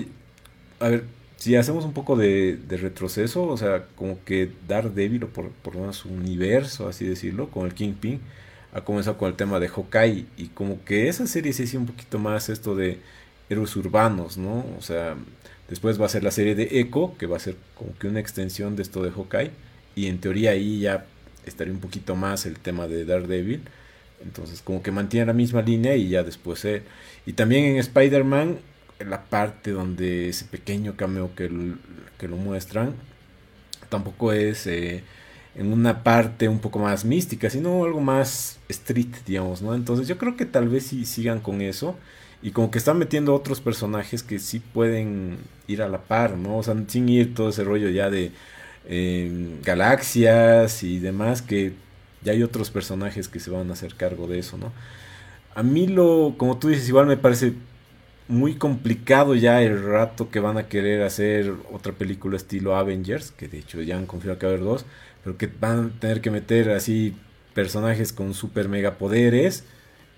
a 0.79 0.87
ver, 0.87 1.03
si 1.43 1.57
hacemos 1.57 1.83
un 1.83 1.91
poco 1.91 2.15
de, 2.15 2.57
retroceso, 2.69 3.43
o 3.43 3.57
sea, 3.57 3.87
como 3.97 4.23
que 4.23 4.49
Daredevil, 4.65 5.25
o 5.25 5.27
por, 5.27 5.49
por 5.49 5.73
lo 5.75 5.81
menos 5.81 6.05
universo, 6.05 6.87
así 6.87 7.05
decirlo, 7.05 7.49
con 7.51 7.65
el 7.65 7.73
Kingpin, 7.73 8.21
ha 8.71 8.85
comenzado 8.85 9.17
con 9.17 9.27
el 9.27 9.35
tema 9.35 9.59
de 9.59 9.67
Hawkeye, 9.67 10.25
y 10.37 10.47
como 10.53 10.85
que 10.85 11.09
esa 11.09 11.27
serie 11.27 11.51
se 11.51 11.63
hizo 11.63 11.77
un 11.79 11.85
poquito 11.85 12.17
más 12.17 12.47
esto 12.47 12.75
de 12.77 12.99
héroes 13.49 13.75
urbanos, 13.75 14.37
¿no? 14.37 14.65
O 14.77 14.81
sea, 14.81 15.17
después 15.67 15.99
va 15.99 16.05
a 16.05 16.09
ser 16.09 16.23
la 16.23 16.31
serie 16.31 16.55
de 16.55 16.79
Echo, 16.79 17.13
que 17.19 17.27
va 17.27 17.35
a 17.35 17.41
ser 17.41 17.57
como 17.75 17.93
que 17.99 18.07
una 18.07 18.21
extensión 18.21 18.77
de 18.77 18.83
esto 18.83 19.03
de 19.03 19.11
Hawkeye, 19.11 19.51
y 19.97 20.07
en 20.07 20.19
teoría 20.19 20.51
ahí 20.51 20.79
ya 20.79 21.07
estaría 21.45 21.73
un 21.73 21.81
poquito 21.81 22.15
más 22.15 22.45
el 22.45 22.57
tema 22.57 22.87
de 22.87 23.03
Daredevil. 23.03 23.63
Entonces, 24.23 24.61
como 24.61 24.81
que 24.81 24.91
mantiene 24.91 25.25
la 25.25 25.33
misma 25.33 25.61
línea 25.61 25.93
y 25.97 26.07
ya 26.07 26.23
después. 26.23 26.63
Eh. 26.63 26.83
Y 27.25 27.33
también 27.33 27.65
en 27.65 27.75
Spider-Man 27.79 28.59
la 28.99 29.25
parte 29.25 29.71
donde 29.71 30.29
ese 30.29 30.45
pequeño 30.45 30.95
cameo 30.95 31.35
que, 31.35 31.49
que 32.17 32.27
lo 32.27 32.37
muestran 32.37 32.93
tampoco 33.89 34.33
es 34.33 34.65
eh, 34.67 35.03
en 35.55 35.71
una 35.71 36.03
parte 36.03 36.47
un 36.47 36.59
poco 36.59 36.79
más 36.79 37.05
mística, 37.05 37.49
sino 37.49 37.83
algo 37.83 38.01
más 38.01 38.59
street, 38.69 39.15
digamos, 39.25 39.61
¿no? 39.61 39.75
Entonces 39.75 40.07
yo 40.07 40.17
creo 40.17 40.35
que 40.35 40.45
tal 40.45 40.67
vez 40.67 40.87
sí 40.87 41.05
sigan 41.05 41.39
con 41.39 41.61
eso 41.61 41.95
y 42.41 42.51
como 42.51 42.71
que 42.71 42.79
están 42.79 42.97
metiendo 42.97 43.33
otros 43.35 43.61
personajes 43.61 44.23
que 44.23 44.39
sí 44.39 44.59
pueden 44.59 45.37
ir 45.67 45.81
a 45.81 45.89
la 45.89 45.99
par, 45.99 46.37
¿no? 46.37 46.57
O 46.57 46.63
sea, 46.63 46.75
sin 46.87 47.07
ir 47.07 47.35
todo 47.35 47.49
ese 47.49 47.63
rollo 47.63 47.89
ya 47.89 48.09
de 48.09 48.31
eh, 48.87 49.59
galaxias 49.63 50.83
y 50.83 50.99
demás, 50.99 51.41
que 51.41 51.73
ya 52.23 52.31
hay 52.33 52.43
otros 52.43 52.71
personajes 52.71 53.27
que 53.27 53.39
se 53.39 53.51
van 53.51 53.69
a 53.69 53.73
hacer 53.73 53.95
cargo 53.95 54.27
de 54.27 54.39
eso, 54.39 54.57
¿no? 54.57 54.71
A 55.55 55.63
mí 55.63 55.87
lo, 55.87 56.35
como 56.37 56.57
tú 56.57 56.69
dices, 56.69 56.89
igual 56.89 57.05
me 57.05 57.17
parece 57.17 57.53
muy 58.27 58.55
complicado 58.55 59.35
ya 59.35 59.61
el 59.61 59.83
rato 59.83 60.29
que 60.29 60.39
van 60.39 60.57
a 60.57 60.67
querer 60.67 61.03
hacer 61.03 61.53
otra 61.71 61.93
película 61.93 62.37
estilo 62.37 62.75
Avengers, 62.75 63.31
que 63.31 63.47
de 63.47 63.59
hecho 63.59 63.81
ya 63.81 63.97
han 63.97 64.05
confirmado 64.05 64.39
que 64.39 64.45
va 64.45 64.51
a 64.53 64.55
haber 64.55 64.65
dos, 64.65 64.85
pero 65.23 65.37
que 65.37 65.47
van 65.47 65.93
a 65.97 65.99
tener 65.99 66.21
que 66.21 66.31
meter 66.31 66.69
así 66.71 67.15
personajes 67.53 68.13
con 68.13 68.33
super 68.33 68.69
mega 68.69 68.97
poderes 68.97 69.65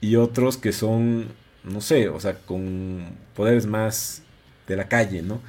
y 0.01 0.15
otros 0.15 0.57
que 0.57 0.71
son, 0.71 1.27
no 1.63 1.81
sé, 1.81 2.09
o 2.09 2.19
sea, 2.19 2.35
con 2.45 3.17
poderes 3.35 3.65
más 3.65 4.23
de 4.67 4.75
la 4.75 4.87
calle, 4.87 5.21
¿no? 5.21 5.41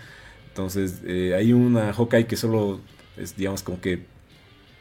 Entonces 0.48 1.02
eh, 1.06 1.34
hay 1.36 1.52
una 1.52 1.92
Hawkeye 1.92 2.26
que 2.26 2.36
solo 2.36 2.80
es, 3.16 3.36
digamos, 3.36 3.62
como 3.62 3.80
que 3.80 4.04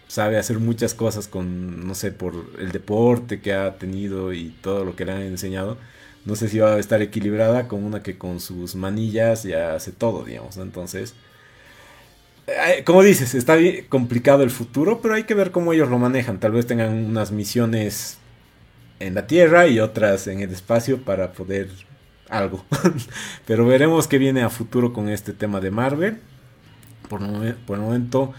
sabe 0.08 0.38
hacer 0.38 0.60
muchas 0.60 0.94
cosas 0.94 1.28
con, 1.28 1.86
no 1.88 1.96
sé, 1.96 2.12
por 2.12 2.34
el 2.60 2.72
deporte 2.72 3.42
que 3.42 3.54
ha 3.54 3.78
tenido 3.78 4.34
y 4.34 4.50
todo 4.62 4.86
lo 4.86 4.96
que 4.96 5.06
le 5.06 5.12
han 5.14 5.22
enseñado 5.24 5.78
no 6.26 6.36
sé 6.36 6.50
si 6.50 6.60
va 6.60 6.74
a 6.74 6.80
estar 6.80 7.02
equilibrada 7.02 7.68
con 7.68 7.84
una 7.84 8.02
que 8.04 8.18
con 8.18 8.40
sus 8.40 8.76
manillas 8.76 9.44
ya 9.44 9.76
hace 9.76 9.92
todo, 9.92 10.26
digamos, 10.26 10.58
Entonces, 10.58 11.14
eh, 12.48 12.84
como 12.84 13.04
dices, 13.04 13.34
está 13.36 13.56
bien 13.56 13.86
complicado 13.90 14.44
el 14.44 14.52
futuro, 14.52 15.02
pero 15.02 15.16
hay 15.16 15.24
que 15.24 15.34
ver 15.34 15.52
cómo 15.52 15.74
ellos 15.74 15.90
lo 15.90 15.98
manejan. 16.00 16.40
Tal 16.40 16.52
vez 16.52 16.68
tengan 16.68 16.94
unas 16.94 17.32
misiones 17.32 18.18
en 19.00 19.16
la 19.16 19.28
Tierra 19.28 19.68
y 19.68 19.80
otras 19.80 20.28
en 20.28 20.42
el 20.42 20.52
espacio 20.52 21.02
para 21.02 21.32
poder 21.34 21.70
algo. 22.30 22.64
pero 23.48 23.66
veremos 23.66 24.08
qué 24.08 24.18
viene 24.18 24.44
a 24.44 24.50
futuro 24.50 24.94
con 24.94 25.10
este 25.10 25.34
tema 25.34 25.60
de 25.60 25.72
Marvel. 25.72 26.20
Por, 27.10 27.22
por 27.66 27.78
el 27.78 27.84
momento, 27.84 28.34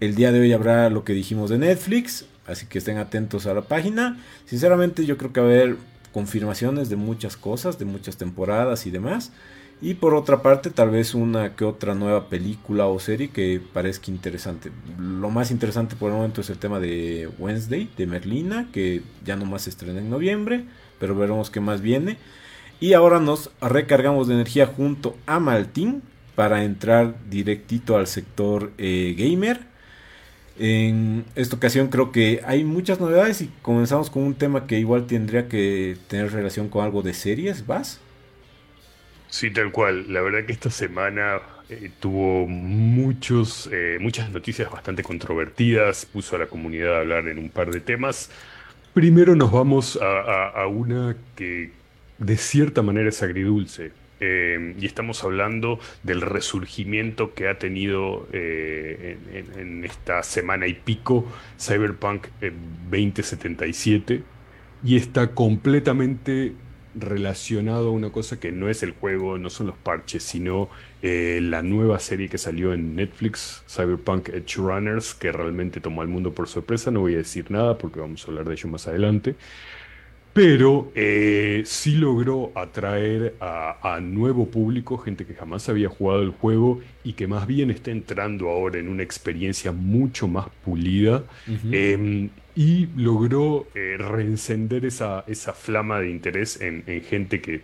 el 0.00 0.14
día 0.14 0.32
de 0.32 0.40
hoy 0.40 0.52
habrá 0.52 0.90
lo 0.90 1.04
que 1.04 1.12
dijimos 1.12 1.50
de 1.50 1.58
Netflix, 1.58 2.26
así 2.46 2.66
que 2.66 2.78
estén 2.78 2.98
atentos 2.98 3.46
a 3.46 3.54
la 3.54 3.62
página. 3.62 4.18
Sinceramente, 4.46 5.06
yo 5.06 5.16
creo 5.16 5.32
que 5.32 5.40
va 5.40 5.46
a 5.46 5.50
haber 5.50 5.76
confirmaciones 6.12 6.88
de 6.88 6.96
muchas 6.96 7.36
cosas, 7.36 7.78
de 7.78 7.84
muchas 7.84 8.16
temporadas 8.16 8.86
y 8.86 8.90
demás. 8.90 9.32
Y 9.80 9.94
por 9.94 10.14
otra 10.14 10.42
parte, 10.42 10.70
tal 10.70 10.90
vez 10.90 11.12
una 11.12 11.56
que 11.56 11.64
otra 11.64 11.94
nueva 11.94 12.28
película 12.28 12.86
o 12.86 13.00
serie 13.00 13.30
que 13.30 13.60
parezca 13.72 14.12
interesante. 14.12 14.70
Lo 14.96 15.28
más 15.28 15.50
interesante 15.50 15.96
por 15.96 16.10
el 16.10 16.16
momento 16.18 16.40
es 16.40 16.50
el 16.50 16.58
tema 16.58 16.78
de 16.78 17.28
Wednesday, 17.40 17.90
de 17.96 18.06
Merlina, 18.06 18.68
que 18.72 19.02
ya 19.24 19.34
nomás 19.34 19.62
se 19.62 19.70
estrena 19.70 19.98
en 19.98 20.08
noviembre, 20.08 20.66
pero 21.00 21.16
veremos 21.16 21.50
qué 21.50 21.58
más 21.58 21.80
viene. 21.80 22.16
Y 22.78 22.92
ahora 22.92 23.18
nos 23.18 23.50
recargamos 23.60 24.28
de 24.28 24.34
energía 24.34 24.66
junto 24.66 25.16
a 25.26 25.40
Maltín 25.40 26.02
para 26.36 26.62
entrar 26.62 27.16
directito 27.28 27.96
al 27.96 28.06
sector 28.06 28.70
eh, 28.78 29.16
gamer 29.18 29.71
en 30.58 31.24
esta 31.34 31.56
ocasión 31.56 31.88
creo 31.88 32.12
que 32.12 32.40
hay 32.44 32.64
muchas 32.64 33.00
novedades 33.00 33.40
y 33.40 33.50
comenzamos 33.62 34.10
con 34.10 34.22
un 34.22 34.34
tema 34.34 34.66
que 34.66 34.78
igual 34.78 35.06
tendría 35.06 35.48
que 35.48 35.96
tener 36.08 36.32
relación 36.32 36.68
con 36.68 36.84
algo 36.84 37.02
de 37.02 37.14
series, 37.14 37.66
¿vas? 37.66 38.00
Sí, 39.28 39.50
tal 39.50 39.72
cual. 39.72 40.12
La 40.12 40.20
verdad 40.20 40.44
que 40.44 40.52
esta 40.52 40.68
semana 40.68 41.40
eh, 41.70 41.90
tuvo 42.00 42.46
muchos, 42.46 43.68
eh, 43.72 43.96
muchas 43.98 44.30
noticias 44.30 44.70
bastante 44.70 45.02
controvertidas, 45.02 46.04
puso 46.04 46.36
a 46.36 46.40
la 46.40 46.46
comunidad 46.46 46.96
a 46.96 47.00
hablar 47.00 47.28
en 47.28 47.38
un 47.38 47.48
par 47.48 47.70
de 47.70 47.80
temas. 47.80 48.30
Primero 48.92 49.34
nos 49.34 49.50
vamos 49.50 49.98
a, 50.02 50.66
una 50.66 51.16
que 51.34 51.72
de 52.18 52.36
cierta 52.36 52.82
manera 52.82 53.08
es 53.08 53.22
agridulce. 53.22 53.92
Eh, 54.24 54.76
y 54.78 54.86
estamos 54.86 55.24
hablando 55.24 55.80
del 56.04 56.20
resurgimiento 56.20 57.34
que 57.34 57.48
ha 57.48 57.58
tenido 57.58 58.28
eh, 58.32 59.18
en, 59.56 59.84
esta 59.84 60.22
semana 60.22 60.68
y 60.68 60.74
pico 60.74 61.26
Cyberpunk 61.58 62.28
2077 62.40 64.22
y 64.84 64.96
está 64.96 65.34
completamente 65.34 66.52
relacionado 66.94 67.88
a 67.88 67.90
una 67.90 68.10
cosa 68.10 68.38
que 68.38 68.52
no 68.52 68.68
es 68.68 68.84
el 68.84 68.92
juego, 68.92 69.38
no 69.38 69.50
son 69.50 69.66
los 69.66 69.76
parches, 69.76 70.22
sino 70.22 70.68
eh, 71.02 71.40
la 71.42 71.62
nueva 71.62 71.98
serie 71.98 72.28
que 72.28 72.38
salió 72.38 72.74
en 72.74 72.94
Netflix, 72.94 73.64
Cyberpunk 73.68 74.28
Edge 74.28 74.56
Runners, 74.58 75.14
que 75.14 75.32
realmente 75.32 75.80
tomó 75.80 76.02
al 76.02 76.08
mundo 76.08 76.32
por 76.32 76.46
sorpresa. 76.46 76.92
No 76.92 77.00
voy 77.00 77.14
a 77.14 77.18
decir 77.18 77.50
nada 77.50 77.76
porque 77.76 77.98
vamos 77.98 78.24
a 78.24 78.28
hablar 78.28 78.44
de 78.44 78.54
ello 78.54 78.68
más 78.68 78.86
adelante. 78.86 79.34
Pero 80.32 80.90
eh, 80.94 81.62
sí 81.66 81.96
logró 81.96 82.52
atraer 82.54 83.34
a, 83.40 84.00
nuevo 84.00 84.46
público, 84.48 84.96
gente 84.96 85.26
que 85.26 85.34
jamás 85.34 85.68
había 85.68 85.88
jugado 85.90 86.22
el 86.22 86.30
juego 86.30 86.80
y 87.04 87.12
que 87.12 87.26
más 87.26 87.46
bien 87.46 87.70
está 87.70 87.90
entrando 87.90 88.48
ahora 88.48 88.78
en 88.78 88.88
una 88.88 89.02
experiencia 89.02 89.72
mucho 89.72 90.28
más 90.28 90.46
pulida. 90.64 91.24
Y 92.54 92.86
logró 92.96 93.66
eh, 93.74 93.96
reencender 93.98 94.84
esa, 94.84 95.24
esa 95.26 95.54
flama 95.54 96.00
de 96.00 96.10
interés 96.10 96.60
en, 96.60 96.84
gente 97.02 97.40
que 97.40 97.62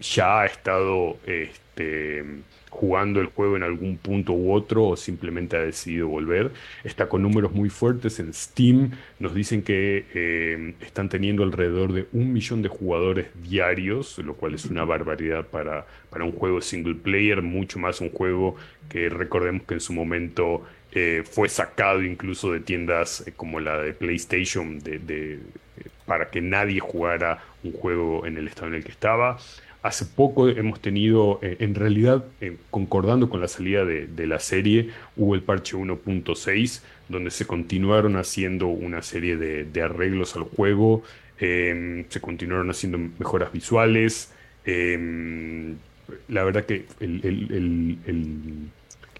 ya 0.00 0.40
ha 0.40 0.46
estado 0.46 1.18
este, 1.24 2.24
jugando 2.70 3.20
el 3.20 3.26
juego 3.26 3.56
en 3.56 3.62
algún 3.62 3.96
punto 3.96 4.32
u 4.32 4.52
otro 4.52 4.84
o 4.84 4.96
simplemente 4.96 5.56
ha 5.56 5.60
decidido 5.60 6.08
volver. 6.08 6.50
Está 6.84 7.08
con 7.08 7.22
números 7.22 7.52
muy 7.52 7.70
fuertes 7.70 8.20
en 8.20 8.32
Steam. 8.32 8.92
Nos 9.18 9.34
dicen 9.34 9.62
que 9.62 10.06
eh, 10.14 10.74
están 10.80 11.08
teniendo 11.08 11.42
alrededor 11.42 11.92
de 11.92 12.06
un 12.12 12.32
millón 12.32 12.62
de 12.62 12.68
jugadores 12.68 13.26
diarios, 13.42 14.18
lo 14.18 14.34
cual 14.34 14.54
es 14.54 14.66
una 14.66 14.84
barbaridad 14.84 15.46
para, 15.46 15.86
para 16.10 16.24
un 16.24 16.32
juego 16.32 16.60
single 16.60 16.94
player, 16.94 17.42
mucho 17.42 17.78
más 17.78 18.00
un 18.00 18.10
juego 18.10 18.56
que 18.88 19.08
recordemos 19.08 19.62
que 19.64 19.74
en 19.74 19.80
su 19.80 19.92
momento 19.92 20.64
eh, 20.92 21.22
fue 21.30 21.48
sacado 21.50 22.02
incluso 22.02 22.50
de 22.50 22.60
tiendas 22.60 23.26
eh, 23.26 23.32
como 23.36 23.60
la 23.60 23.78
de 23.78 23.92
PlayStation 23.92 24.78
de, 24.78 24.96
eh, 25.06 25.40
para 26.06 26.30
que 26.30 26.40
nadie 26.40 26.80
jugara 26.80 27.44
un 27.62 27.72
juego 27.72 28.24
en 28.24 28.38
el 28.38 28.48
estado 28.48 28.68
en 28.68 28.74
el 28.74 28.84
que 28.84 28.92
estaba. 28.92 29.38
Hace 29.88 30.04
poco 30.04 30.50
hemos 30.50 30.80
tenido, 30.80 31.38
en 31.40 31.74
realidad, 31.74 32.22
concordando 32.70 33.30
con 33.30 33.40
la 33.40 33.48
salida 33.48 33.86
de, 33.86 34.26
la 34.26 34.38
serie, 34.38 34.90
hubo 35.16 35.34
el 35.34 35.40
parche 35.40 35.78
1.6, 35.78 36.82
donde 37.08 37.30
se 37.30 37.46
continuaron 37.46 38.16
haciendo 38.16 38.66
una 38.66 39.00
serie 39.00 39.38
de, 39.38 39.82
arreglos 39.82 40.36
al 40.36 40.42
juego, 40.42 41.04
em, 41.38 42.04
se 42.10 42.20
continuaron 42.20 42.68
haciendo 42.68 42.98
mejoras 43.18 43.50
visuales. 43.50 44.30
Em, 44.66 45.76
la 46.28 46.44
verdad 46.44 46.66
que 46.66 46.84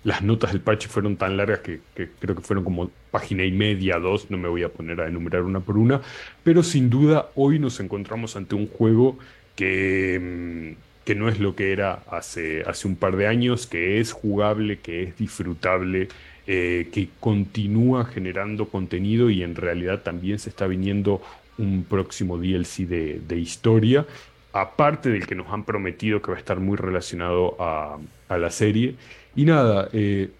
las 0.04 0.22
notas 0.22 0.52
del 0.52 0.60
parche 0.60 0.88
fueron 0.88 1.16
tan 1.16 1.38
largas 1.38 1.60
que, 1.60 1.80
creo 1.94 2.36
que 2.36 2.42
fueron 2.42 2.62
como 2.62 2.90
página 3.10 3.42
y 3.42 3.52
media, 3.52 3.98
dos, 3.98 4.30
no 4.30 4.36
me 4.36 4.48
voy 4.48 4.64
a 4.64 4.68
poner 4.68 5.00
a 5.00 5.08
enumerar 5.08 5.44
una 5.44 5.60
por 5.60 5.78
una, 5.78 6.02
pero 6.44 6.62
sin 6.62 6.90
duda 6.90 7.30
hoy 7.36 7.58
nos 7.58 7.80
encontramos 7.80 8.36
ante 8.36 8.54
un 8.54 8.66
juego 8.66 9.16
que, 9.58 10.76
que 11.04 11.14
no 11.16 11.28
es 11.28 11.40
lo 11.40 11.56
que 11.56 11.72
era 11.72 12.04
hace, 12.10 12.62
hace 12.62 12.86
un 12.86 12.94
par 12.94 13.16
de 13.16 13.26
años, 13.26 13.66
que 13.66 13.98
es 13.98 14.12
jugable, 14.12 14.78
que 14.78 15.02
es 15.02 15.18
disfrutable, 15.18 16.08
eh, 16.46 16.88
que 16.92 17.08
continúa 17.18 18.04
generando 18.04 18.68
contenido 18.68 19.30
y 19.30 19.42
en 19.42 19.56
realidad 19.56 20.02
también 20.02 20.38
se 20.38 20.50
está 20.50 20.68
viniendo 20.68 21.20
un 21.58 21.84
próximo 21.84 22.38
DLC 22.38 22.86
de, 22.86 23.20
de 23.26 23.38
historia 23.38 24.06
aparte 24.52 25.10
del 25.10 25.26
que 25.26 25.34
nos 25.34 25.48
han 25.52 25.64
prometido 25.64 26.22
que 26.22 26.30
va 26.30 26.36
a 26.36 26.40
estar 26.40 26.60
muy 26.60 26.76
relacionado 26.76 27.56
a, 27.60 27.98
a 28.28 28.38
la 28.38 28.50
serie. 28.50 28.96
Y 29.34 29.44
nada, 29.44 29.88
eh, 29.92 30.30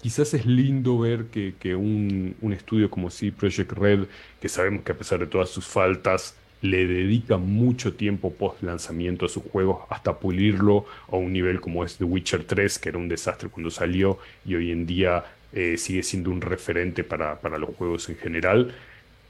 quizás 0.00 0.34
es 0.34 0.46
lindo 0.46 0.98
ver 0.98 1.26
que, 1.26 1.74
un, 1.74 2.36
estudio 2.52 2.90
como 2.90 3.10
sí, 3.10 3.30
Project 3.30 3.72
Red, 3.72 4.06
que 4.40 4.48
sabemos 4.48 4.82
que 4.84 4.92
a 4.92 4.98
pesar 4.98 5.18
de 5.20 5.26
todas 5.26 5.50
sus 5.50 5.66
faltas, 5.66 6.36
le 6.60 6.86
dedica 6.86 7.36
mucho 7.36 7.94
tiempo 7.94 8.32
post 8.32 8.62
lanzamiento 8.62 9.26
a 9.26 9.28
sus 9.28 9.44
juegos 9.44 9.84
hasta 9.90 10.18
pulirlo 10.18 10.86
a 11.10 11.16
un 11.16 11.32
nivel 11.32 11.60
como 11.60 11.84
es 11.84 11.96
The 11.96 12.04
Witcher 12.04 12.44
3, 12.44 12.78
que 12.78 12.88
era 12.88 12.98
un 12.98 13.08
desastre 13.08 13.48
cuando 13.48 13.70
salió 13.70 14.18
y 14.44 14.54
hoy 14.54 14.72
en 14.72 14.86
día 14.86 15.24
eh, 15.52 15.76
sigue 15.78 16.02
siendo 16.02 16.30
un 16.30 16.40
referente 16.40 17.04
para, 17.04 17.38
los 17.58 17.70
juegos 17.76 18.08
en 18.08 18.16
general. 18.16 18.74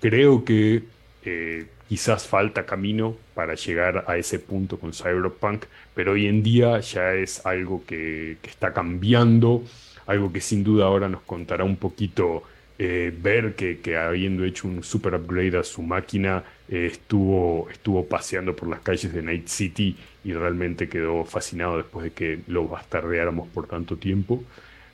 Creo 0.01 0.45
que 0.45 0.83
eh, 1.25 1.67
quizás 1.88 2.27
falta 2.27 2.67
camino 2.67 3.17
para 3.35 3.55
llegar 3.55 4.05
a 4.07 4.17
ese 4.17 4.38
punto 4.38 4.79
con 4.79 4.93
Cyberpunk, 4.93 5.64
pero 5.95 6.12
hoy 6.12 6.27
en 6.27 6.43
día 6.43 6.81
ya 6.81 7.14
es 7.14 7.45
algo 7.47 7.85
que, 7.87 8.37
está 8.43 8.73
cambiando, 8.73 9.64
algo 10.07 10.33
que 10.33 10.41
sin 10.41 10.64
duda 10.64 10.87
ahora 10.87 11.09
nos 11.09 11.23
contará 11.23 11.64
un 11.64 11.77
poquito 11.77 12.43
eh, 12.81 13.12
ver 13.21 13.57
que, 13.57 13.97
habiendo 13.97 14.45
hecho 14.45 14.69
un 14.69 14.85
super 14.85 15.12
upgrade 15.14 15.59
a 15.59 15.64
su 15.64 15.83
máquina, 15.83 16.45
eh, 16.69 16.87
estuvo, 16.87 17.69
estuvo 17.71 18.07
paseando 18.07 18.55
por 18.55 18.69
las 18.69 18.81
calles 18.81 19.12
de 19.12 19.21
Night 19.21 19.49
City 19.49 19.97
y 20.23 20.33
realmente 20.33 20.88
quedó 20.88 21.25
fascinado 21.25 21.79
después 21.79 22.05
de 22.05 22.12
que 22.12 22.41
lo 22.47 22.69
bastardeáramos 22.69 23.49
por 23.49 23.67
tanto 23.67 23.97
tiempo. 23.97 24.45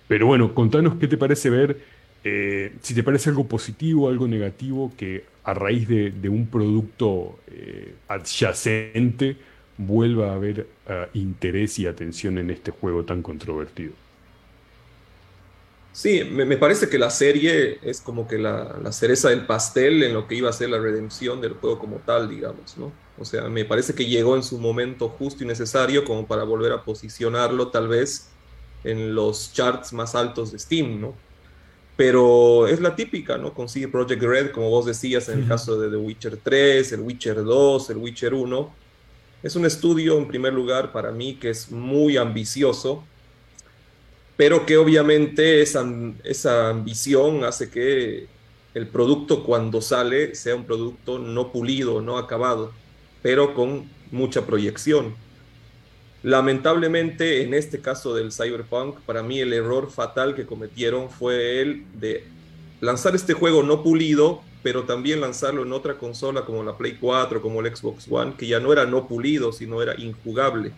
Pero 0.09 0.27
bueno, 0.27 0.55
contanos 0.55 0.95
qué 0.95 1.09
te 1.09 1.19
parece 1.19 1.51
ver, 1.51 1.79
eh, 2.25 2.73
si 2.81 2.95
te 2.95 3.03
parece 3.03 3.29
algo 3.29 3.47
positivo, 3.47 4.09
algo 4.09 4.27
negativo, 4.29 4.91
que 4.97 5.25
a 5.45 5.53
raíz 5.53 5.87
de, 5.87 6.29
un 6.31 6.47
producto 6.47 7.39
adyacente 8.09 9.37
vuelva 9.77 10.31
a 10.31 10.35
haber 10.37 10.67
interés 11.13 11.79
y 11.79 11.87
atención 11.87 12.39
en 12.39 12.51
este 12.51 12.71
juego 12.71 13.05
tan 13.05 13.21
controvertido. 13.21 14.04
Sí, 15.95 16.25
me, 16.25 16.57
parece 16.57 16.89
que 16.89 16.99
la 16.99 17.09
serie 17.09 17.79
es 17.83 18.01
como 18.01 18.27
que 18.27 18.37
la, 18.37 18.91
cereza 18.91 19.29
del 19.29 19.47
pastel 19.47 20.03
en 20.03 20.13
lo 20.13 20.27
que 20.27 20.35
iba 20.35 20.51
a 20.51 20.53
ser 20.53 20.71
la 20.71 20.79
redención 20.79 21.41
del 21.41 21.53
juego 21.53 21.79
como 21.79 21.99
tal, 21.99 22.29
digamos, 22.29 22.77
¿no? 22.77 22.93
O 23.17 23.25
sea, 23.25 23.49
me 23.49 23.65
parece 23.65 23.95
que 23.95 24.05
llegó 24.05 24.35
en 24.35 24.43
su 24.43 24.59
momento 24.59 25.09
justo 25.09 25.45
y 25.45 25.47
necesario 25.47 26.05
como 26.05 26.27
para 26.27 26.43
volver 26.43 26.73
a 26.73 26.83
posicionarlo 26.83 27.69
tal 27.69 27.87
vez 27.87 28.29
en 28.83 29.15
los 29.15 29.53
charts 29.53 29.93
más 29.93 30.17
altos 30.17 30.51
de 30.51 30.59
Steam, 30.59 31.01
¿no? 31.01 31.15
pero 31.97 32.67
es 32.67 32.81
la 32.81 32.97
típica, 32.97 33.39
¿no? 33.39 33.55
Consigue 33.55 33.89
Project 33.89 34.23
Red, 34.23 34.51
como 34.51 34.69
vos 34.69 34.87
decías, 34.87 35.29
en 35.29 35.43
el 35.43 35.49
caso 35.49 35.79
de 35.79 35.91
The 35.91 35.97
Witcher 35.97 36.39
3, 36.43 36.93
el 36.93 37.01
Witcher 37.01 37.45
2, 37.45 37.91
el 37.91 37.97
Witcher 37.99 38.35
1. 38.35 38.75
Es 39.45 39.55
un 39.55 39.65
estudio, 39.65 40.19
en 40.19 40.27
primer 40.27 40.53
lugar, 40.53 40.91
para 40.91 41.13
mí, 41.13 41.35
que 41.37 41.51
es 41.51 41.71
muy 41.71 42.17
ambicioso, 42.17 43.05
pero 44.37 44.67
que 44.67 44.77
obviamente 44.77 45.63
esa, 45.63 45.87
esa 46.25 46.71
ambición 46.71 47.45
hace 47.45 47.71
que 47.71 48.27
el 48.75 48.89
producto 48.89 49.45
cuando 49.45 49.81
sale 49.81 50.35
sea 50.35 50.57
un 50.57 50.65
producto 50.65 51.19
no 51.19 51.53
pulido, 51.53 52.01
no 52.01 52.19
acabado, 52.19 52.73
pero 53.23 53.55
con 53.55 53.89
mucha 54.11 54.45
proyección. 54.45 55.15
Lamentablemente, 56.25 57.43
en 57.43 57.55
este 57.55 57.81
caso 57.81 58.15
del 58.15 58.33
Cyberpunk, 58.33 58.99
para 59.01 59.23
mí 59.23 59.41
el 59.41 59.53
error 59.53 59.91
fatal 59.91 60.35
que 60.35 60.47
cometieron 60.47 61.11
fue 61.11 61.61
el 61.61 61.85
de 62.01 62.25
lanzar 62.81 63.15
este 63.15 63.35
juego 63.35 63.63
no 63.63 63.83
pulido, 63.83 64.43
pero 64.63 64.85
también 64.85 65.21
lanzarlo 65.21 65.63
en 65.63 65.73
otra 65.73 65.99
consola 65.99 66.47
como 66.47 66.65
la 66.65 66.77
Play 66.77 66.97
4, 66.99 67.43
como 67.43 67.61
el 67.61 67.77
Xbox 67.77 68.07
One, 68.11 68.35
que 68.39 68.47
ya 68.47 68.59
no 68.59 68.73
era 68.73 68.87
no 68.87 69.07
pulido, 69.07 69.53
sino 69.53 69.83
era 69.83 69.95
injugable. 70.01 70.73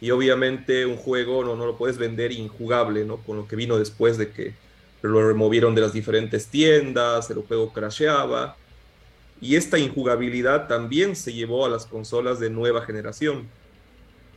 Y 0.00 0.10
obviamente 0.10 0.86
un 0.86 0.96
juego 0.96 1.44
no, 1.44 1.56
no 1.56 1.66
lo 1.66 1.76
puedes 1.76 1.98
vender 1.98 2.32
injugable, 2.32 3.04
¿no? 3.04 3.18
Con 3.18 3.36
lo 3.36 3.46
que 3.46 3.56
vino 3.56 3.78
después 3.78 4.16
de 4.16 4.30
que 4.30 4.54
lo 5.02 5.26
removieron 5.26 5.74
de 5.74 5.82
las 5.82 5.92
diferentes 5.92 6.46
tiendas, 6.46 7.30
el 7.30 7.38
juego 7.42 7.72
crasheaba. 7.72 8.56
Y 9.40 9.56
esta 9.56 9.78
injugabilidad 9.78 10.68
también 10.68 11.16
se 11.16 11.32
llevó 11.32 11.66
a 11.66 11.70
las 11.70 11.86
consolas 11.86 12.40
de 12.40 12.50
nueva 12.50 12.82
generación 12.82 13.48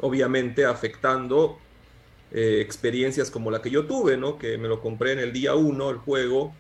obviamente 0.04 0.66
afectando 0.66 1.58
eh, 2.32 2.60
experiencias 2.62 3.32
como 3.32 3.52
la 3.52 3.62
que 3.62 3.70
yo 3.70 3.86
tuve, 3.86 4.18
¿no? 4.18 4.38
Que 4.38 4.58
me 4.58 4.68
lo 4.68 4.82
compré 4.82 5.14
en 5.14 5.20
el 5.20 5.32
día 5.32 5.56
1, 5.56 5.90
el 5.90 5.98
juego, 5.98 6.54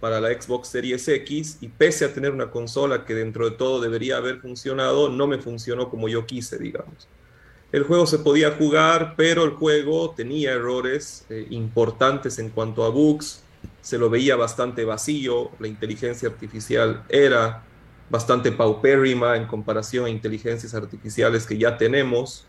para 0.00 0.20
la 0.20 0.30
Xbox 0.30 0.68
Series 0.68 1.06
X, 1.06 1.58
y 1.60 1.68
pese 1.68 2.06
a 2.06 2.14
tener 2.14 2.30
una 2.32 2.50
consola 2.50 3.04
que 3.04 3.14
dentro 3.14 3.50
de 3.50 3.56
todo 3.56 3.80
debería 3.80 4.16
haber 4.16 4.40
funcionado, 4.40 5.10
no 5.10 5.26
me 5.26 5.38
funcionó 5.38 5.90
como 5.90 6.08
yo 6.08 6.24
quise, 6.24 6.58
digamos. 6.58 7.08
El 7.70 7.82
juego 7.84 8.06
se 8.06 8.18
podía 8.18 8.52
jugar, 8.52 9.14
pero 9.16 9.44
el 9.44 9.50
juego 9.50 10.14
tenía 10.16 10.52
errores 10.52 11.26
eh, 11.28 11.46
importantes 11.50 12.38
en 12.38 12.48
cuanto 12.48 12.84
a 12.84 12.88
bugs, 12.88 13.42
se 13.82 13.98
lo 13.98 14.08
veía 14.08 14.36
bastante 14.36 14.84
vacío, 14.84 15.50
la 15.58 15.68
inteligencia 15.68 16.28
artificial 16.28 17.04
era 17.08 17.64
bastante 18.10 18.52
paupérrima 18.52 19.36
en 19.36 19.46
comparación 19.46 20.06
a 20.06 20.10
inteligencias 20.10 20.74
artificiales 20.74 21.46
que 21.46 21.58
ya 21.58 21.76
tenemos. 21.76 22.46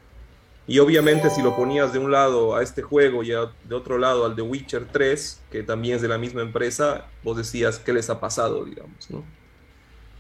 Y 0.68 0.80
obviamente 0.80 1.30
si 1.30 1.42
lo 1.42 1.56
ponías 1.56 1.92
de 1.92 2.00
un 2.00 2.12
lado 2.12 2.56
a 2.56 2.64
este 2.64 2.82
juego 2.82 3.24
y 3.24 3.30
de 3.30 3.76
otro 3.76 3.98
lado 3.98 4.26
al 4.26 4.36
de 4.36 4.42
Witcher 4.42 4.86
3, 4.92 5.42
que 5.52 5.64
también 5.64 5.96
es 5.96 6.02
de 6.02 6.08
la 6.08 6.18
misma 6.18 6.42
empresa, 6.42 7.08
vos 7.24 7.36
decías 7.36 7.80
qué 7.80 7.92
les 7.92 8.10
ha 8.10 8.20
pasado, 8.20 8.64
digamos, 8.64 9.10
¿no? 9.10 9.24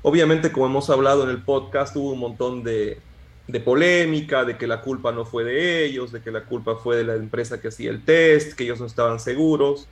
Obviamente, 0.01 0.51
como 0.51 0.65
hemos 0.65 0.89
hablado 0.89 1.23
en 1.23 1.29
el 1.29 1.43
podcast, 1.43 1.95
hubo 1.97 2.13
un 2.13 2.19
montón 2.19 2.63
de, 2.63 3.01
de 3.49 3.59
polémica, 3.59 4.45
de 4.45 4.57
que 4.57 4.67
la 4.67 4.81
culpa 4.81 5.11
no 5.11 5.25
fue 5.25 5.43
de 5.43 5.83
ellos, 5.83 6.11
de 6.11 6.21
que 6.21 6.29
la 6.29 6.45
culpa 6.45 6.75
fue 6.75 6.97
de 6.97 7.03
la 7.03 7.15
empresa 7.15 7.59
que 7.59 7.69
hacía 7.69 7.89
el 7.89 8.05
test, 8.05 8.53
que 8.53 8.63
ellos 8.63 8.79
no 8.79 8.85
estaban 8.85 9.19
seguros. 9.19 9.87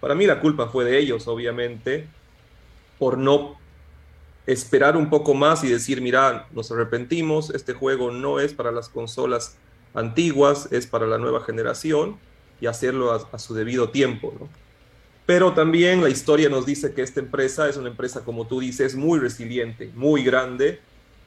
Para 0.00 0.14
mí 0.14 0.24
la 0.24 0.40
culpa 0.40 0.68
fue 0.68 0.84
de 0.84 0.98
ellos, 0.98 1.26
obviamente, 1.26 2.06
por 3.00 3.18
no 3.18 3.58
esperar 4.46 4.96
un 4.96 5.10
poco 5.10 5.34
más 5.34 5.64
y 5.64 5.68
decir, 5.68 6.00
mira, 6.00 6.46
nos 6.52 6.70
arrepentimos, 6.70 7.50
este 7.50 7.72
juego 7.72 8.12
no 8.12 8.38
es 8.38 8.54
para 8.54 8.70
las 8.70 8.88
consolas 8.88 9.56
antiguas, 9.94 10.68
es 10.70 10.86
para 10.86 11.08
la 11.08 11.18
nueva 11.18 11.42
generación 11.42 12.18
y 12.60 12.66
hacerlo 12.66 13.12
a, 13.12 13.38
su 13.40 13.52
debido 13.52 13.90
tiempo. 13.90 14.32
Pero 15.26 15.54
también 15.54 16.02
la 16.02 16.08
historia 16.08 16.48
nos 16.48 16.66
dice 16.66 16.94
que 16.94 17.02
esta 17.02 17.18
empresa 17.18 17.68
es 17.68 17.76
una 17.76 17.88
empresa, 17.88 18.24
como 18.24 18.46
tú 18.46 18.60
dices, 18.60 18.94
muy 18.94 19.18
resiliente, 19.18 19.90
muy 19.96 20.22
grande 20.22 20.78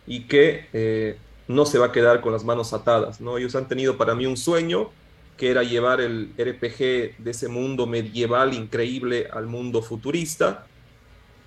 y 0.07 0.21
que 0.21 0.67
eh, 0.71 1.17
no 1.47 1.65
se 1.65 1.77
va 1.77 1.88
a 1.88 1.91
quedar 1.91 2.21
con 2.21 2.31
las 2.34 2.43
manos 2.43 2.73
atadas. 2.73 3.21
¿no? 3.21 3.38
Ellos 3.38 3.55
han 3.55 3.67
tenido 3.67 3.97
para 3.97 4.15
mí 4.15 4.25
un 4.25 4.38
sueño 4.38 4.89
que 5.38 5.51
era 5.51 5.63
llevar 5.63 6.01
el 6.01 6.31
RPG 6.38 7.17
de 7.17 7.31
ese 7.31 7.47
mundo 7.47 7.86
medieval 7.88 8.53
increíble 8.53 9.27
al 9.31 9.47
mundo 9.47 9.81
futurista 9.81 10.65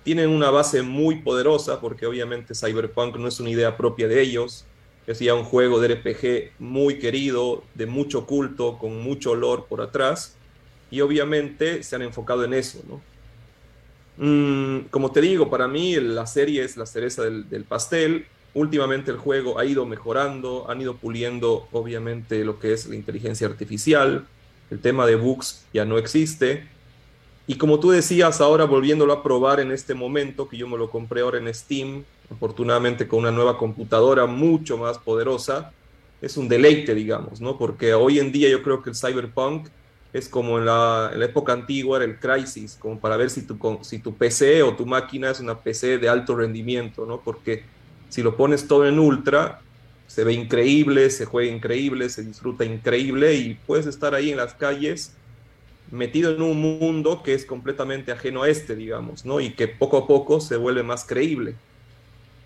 tienen 0.03 0.29
una 0.29 0.49
base 0.49 0.81
muy 0.81 1.21
poderosa 1.21 1.79
porque 1.79 2.05
obviamente 2.05 2.55
Cyberpunk 2.55 3.17
no 3.17 3.27
es 3.27 3.39
una 3.39 3.49
idea 3.49 3.77
propia 3.77 4.07
de 4.07 4.21
ellos, 4.21 4.65
es 5.05 5.19
ya 5.19 5.33
un 5.35 5.43
juego 5.43 5.79
de 5.79 5.95
RPG 5.95 6.53
muy 6.59 6.99
querido, 6.99 7.63
de 7.75 7.85
mucho 7.85 8.25
culto, 8.25 8.77
con 8.77 9.01
mucho 9.01 9.31
olor 9.31 9.65
por 9.67 9.81
atrás, 9.81 10.35
y 10.91 11.01
obviamente 11.01 11.83
se 11.83 11.95
han 11.95 12.01
enfocado 12.01 12.43
en 12.43 12.53
eso, 12.53 12.81
¿no? 12.87 13.01
Mm, 14.17 14.87
como 14.89 15.11
te 15.11 15.21
digo, 15.21 15.49
para 15.49 15.67
mí 15.67 15.95
la 15.95 16.25
serie 16.27 16.63
es 16.63 16.75
la 16.75 16.85
cereza 16.85 17.23
del, 17.23 17.49
del 17.49 17.63
pastel. 17.63 18.25
Últimamente 18.53 19.11
el 19.11 19.17
juego 19.17 19.59
ha 19.59 19.65
ido 19.65 19.85
mejorando, 19.85 20.69
han 20.69 20.81
ido 20.81 20.95
puliendo 20.95 21.67
obviamente 21.71 22.43
lo 22.43 22.59
que 22.59 22.73
es 22.73 22.87
la 22.87 22.95
inteligencia 22.95 23.47
artificial, 23.47 24.25
el 24.71 24.79
tema 24.79 25.05
de 25.05 25.15
bugs 25.15 25.65
ya 25.73 25.85
no 25.85 25.97
existe, 25.97 26.67
y 27.49 27.55
como 27.55 27.79
tú 27.79 27.89
decías, 27.89 28.41
ahora 28.41 28.65
volviéndolo 28.65 29.11
a 29.11 29.23
probar 29.23 29.59
en 29.59 29.71
este 29.71 29.95
momento, 29.95 30.47
que 30.47 30.55
yo 30.55 30.67
me 30.67 30.77
lo 30.77 30.91
compré 30.91 31.21
ahora 31.21 31.39
en 31.39 31.51
Steam, 31.51 32.03
afortunadamente 32.31 33.07
con 33.07 33.21
una 33.21 33.31
nueva 33.31 33.57
computadora 33.57 34.27
mucho 34.27 34.77
más 34.77 34.99
poderosa, 34.99 35.71
es 36.21 36.37
un 36.37 36.47
deleite, 36.47 36.93
digamos, 36.93 37.41
¿no? 37.41 37.57
Porque 37.57 37.95
hoy 37.95 38.19
en 38.19 38.31
día 38.31 38.49
yo 38.49 38.61
creo 38.61 38.83
que 38.83 38.91
el 38.91 38.95
Cyberpunk 38.95 39.67
es 40.13 40.29
como 40.29 40.59
en 40.59 40.65
la, 40.67 41.11
época 41.21 41.51
antigua 41.53 41.97
era 41.97 42.05
el 42.05 42.19
Crisis, 42.19 42.77
como 42.79 42.99
para 42.99 43.17
ver 43.17 43.31
si 43.31 43.41
tu, 43.41 43.57
si 43.81 43.97
tu 43.97 44.13
PC 44.13 44.61
o 44.61 44.75
tu 44.75 44.85
máquina 44.85 45.31
es 45.31 45.39
una 45.39 45.57
PC 45.57 45.97
de 45.97 46.07
alto 46.07 46.35
rendimiento, 46.35 47.07
¿no? 47.07 47.19
Porque 47.19 47.63
si 48.09 48.23
lo 48.23 48.35
pones 48.35 48.67
todo 48.67 48.87
en 48.87 48.99
ultra, 48.99 49.61
se 50.07 50.23
ve 50.23 50.33
increíble, 50.33 51.09
se 51.11 51.25
juega 51.25 51.51
increíble, 51.51 52.09
se 52.09 52.23
disfruta 52.23 52.65
increíble 52.65 53.35
y 53.35 53.53
puedes 53.53 53.85
estar 53.85 54.15
ahí 54.15 54.31
en 54.31 54.37
las 54.37 54.55
calles 54.55 55.13
metido 55.91 56.31
en 56.31 56.41
un 56.41 56.59
mundo 56.59 57.23
que 57.23 57.33
es 57.33 57.45
completamente 57.45 58.11
ajeno 58.11 58.43
a 58.43 58.49
este, 58.49 58.75
digamos, 58.75 59.25
¿no? 59.25 59.39
Y 59.39 59.51
que 59.51 59.67
poco 59.67 59.97
a 59.97 60.07
poco 60.07 60.39
se 60.39 60.55
vuelve 60.55 60.83
más 60.83 61.05
creíble. 61.05 61.55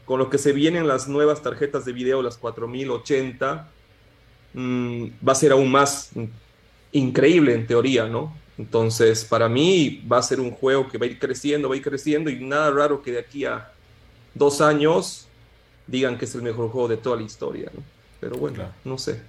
Con 0.05 0.19
lo 0.19 0.29
que 0.29 0.37
se 0.37 0.51
vienen 0.51 0.87
las 0.87 1.07
nuevas 1.07 1.41
tarjetas 1.41 1.85
de 1.85 1.93
video, 1.93 2.21
las 2.21 2.37
4080, 2.37 3.69
mm, 4.53 5.05
va 5.27 5.31
a 5.31 5.35
ser 5.35 5.51
aún 5.51 5.71
más 5.71 6.11
increíble 6.91 7.53
en 7.53 7.67
teoría, 7.67 8.07
¿no? 8.07 8.35
Entonces, 8.57 9.25
para 9.25 9.49
mí 9.49 10.05
va 10.09 10.19
a 10.19 10.23
ser 10.23 10.39
un 10.39 10.51
juego 10.51 10.87
que 10.87 10.97
va 10.97 11.05
a 11.05 11.09
ir 11.09 11.19
creciendo, 11.19 11.69
va 11.69 11.75
a 11.75 11.77
ir 11.77 11.83
creciendo 11.83 12.29
y 12.29 12.43
nada 12.43 12.69
raro 12.71 13.01
que 13.01 13.11
de 13.13 13.19
aquí 13.19 13.45
a 13.45 13.71
dos 14.35 14.61
años 14.61 15.27
digan 15.93 16.17
que 16.17 16.25
es 16.25 16.33
el 16.33 16.41
mejor 16.41 16.69
juego 16.71 16.87
de 16.87 16.97
toda 16.97 17.17
la 17.17 17.21
historia, 17.21 17.69
¿no? 17.71 17.83
Pero 18.19 18.35
bueno, 18.37 18.65
no 18.83 18.97
sé. 18.97 19.21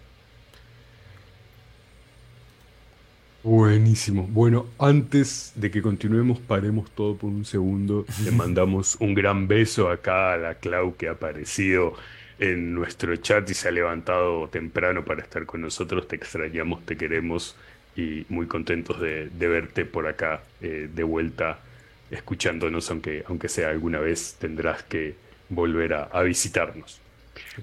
Buenísimo. 3.42 4.27
Bueno, 4.31 4.66
antes 4.79 5.53
de 5.57 5.70
que 5.70 5.83
continuemos, 5.83 6.40
paremos 6.40 6.90
todo 6.92 7.16
por 7.16 7.29
un 7.29 7.44
segundo. 7.44 8.07
Le 8.24 8.31
mandamos 8.42 8.96
un 8.98 9.12
gran 9.12 9.46
beso 9.46 9.90
acá 9.90 10.33
a 10.33 10.37
la 10.38 10.55
Clau 10.55 10.96
que 10.96 11.09
ha 11.09 11.12
aparecido 11.12 11.92
en 12.38 12.72
nuestro 12.74 13.14
chat 13.16 13.48
y 13.50 13.53
se 13.53 13.68
ha 13.68 13.70
levantado 13.70 14.48
temprano 14.48 15.05
para 15.05 15.20
estar 15.20 15.44
con 15.44 15.61
nosotros. 15.61 16.09
Te 16.09 16.16
extrañamos, 16.16 16.87
te 16.87 16.96
queremos 16.96 17.57
y 17.94 18.24
muy 18.31 18.46
contentos 18.46 18.98
de, 19.03 19.29
verte 19.38 19.85
por 19.85 20.07
acá 20.07 20.42
eh, 20.62 20.88
de 20.92 21.03
vuelta 21.03 21.59
escuchándonos, 22.11 22.90
aunque, 22.90 23.22
aunque 23.29 23.50
sea 23.50 23.68
alguna 23.68 23.98
vez 23.98 24.37
tendrás 24.38 24.83
que 24.83 25.14
volver 25.48 25.94
a, 25.94 26.22
visitarnos. 26.22 27.00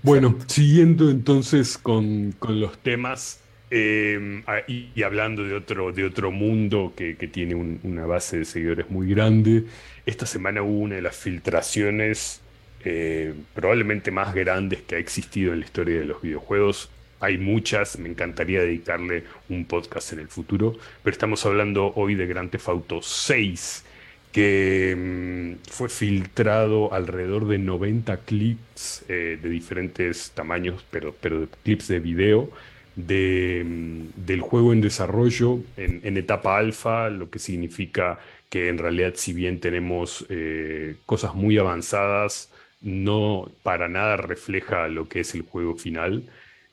Bueno, 0.04 0.38
siguiendo 0.48 1.10
entonces 1.10 1.78
con, 1.78 2.34
con 2.40 2.60
los 2.60 2.78
temas. 2.80 3.40
Em, 3.74 4.44
ah, 4.48 4.60
y, 4.68 5.02
hablando 5.02 5.46
de 5.46 5.56
otro, 5.56 5.94
de 5.94 6.04
otro 6.04 6.30
mundo 6.30 6.92
que, 6.96 7.14
tiene 7.14 7.56
una 7.56 8.06
base 8.06 8.40
de 8.40 8.46
seguidores 8.46 8.90
muy 8.90 9.08
grande, 9.08 9.64
esta 10.06 10.26
semana 10.26 10.62
hubo 10.62 10.80
una 10.80 10.96
de 10.96 11.02
las 11.02 11.16
filtraciones 11.16 12.42
eh, 12.84 13.34
probablemente 13.54 14.10
más 14.12 14.34
grandes 14.34 14.82
que 14.82 14.96
ha 14.96 14.98
existido 14.98 15.54
en 15.54 15.60
la 15.60 15.66
historia 15.66 16.00
de 16.00 16.06
los 16.06 16.22
videojuegos. 16.22 16.90
Hay 17.20 17.38
muchas, 17.38 18.00
me 18.00 18.10
encantaría 18.10 18.62
dedicarle 18.62 19.24
un 19.50 19.66
podcast 19.66 20.14
en 20.14 20.20
el 20.20 20.28
futuro, 20.28 20.76
pero 21.04 21.14
estamos 21.14 21.46
hablando 21.46 21.94
hoy 21.96 22.16
de 22.16 22.26
Grand 22.26 22.50
Theft 22.50 22.68
Auto 22.68 23.02
6, 23.02 23.86
que 24.32 24.92
em, 24.92 25.58
fue 25.70 25.90
filtrado 25.90 26.94
alrededor 26.94 27.48
de 27.48 27.58
90 27.58 28.18
clips 28.18 29.06
eh, 29.10 29.40
de 29.42 29.50
diferentes 29.50 30.32
tamaños, 30.32 30.86
pero, 30.92 31.14
pero 31.20 31.48
clips 31.64 31.88
de 31.88 32.00
video 32.00 32.50
de, 32.96 33.64
mm, 33.66 34.26
del 34.26 34.42
juego 34.42 34.74
en 34.74 34.82
desarrollo 34.82 35.60
en, 35.78 36.18
etapa 36.18 36.58
alfa, 36.58 37.10
lo 37.10 37.30
que 37.30 37.40
significa 37.40 38.20
que 38.50 38.70
en 38.70 38.78
realidad 38.78 39.14
si 39.16 39.34
bien 39.34 39.60
tenemos 39.60 40.26
eh, 40.30 40.96
cosas 41.06 41.36
muy 41.36 41.58
avanzadas, 41.58 42.52
no 42.82 43.52
para 43.64 43.88
nada 43.88 44.18
refleja 44.18 44.88
lo 44.88 45.08
que 45.08 45.22
es 45.22 45.36
el 45.36 45.44
juego 45.44 45.76
final. 45.76 46.24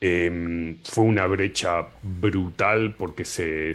Em, 0.00 0.78
fue 0.84 1.04
una 1.04 1.26
brecha 1.26 1.88
brutal 2.02 2.94
porque 2.96 3.24
se, 3.24 3.74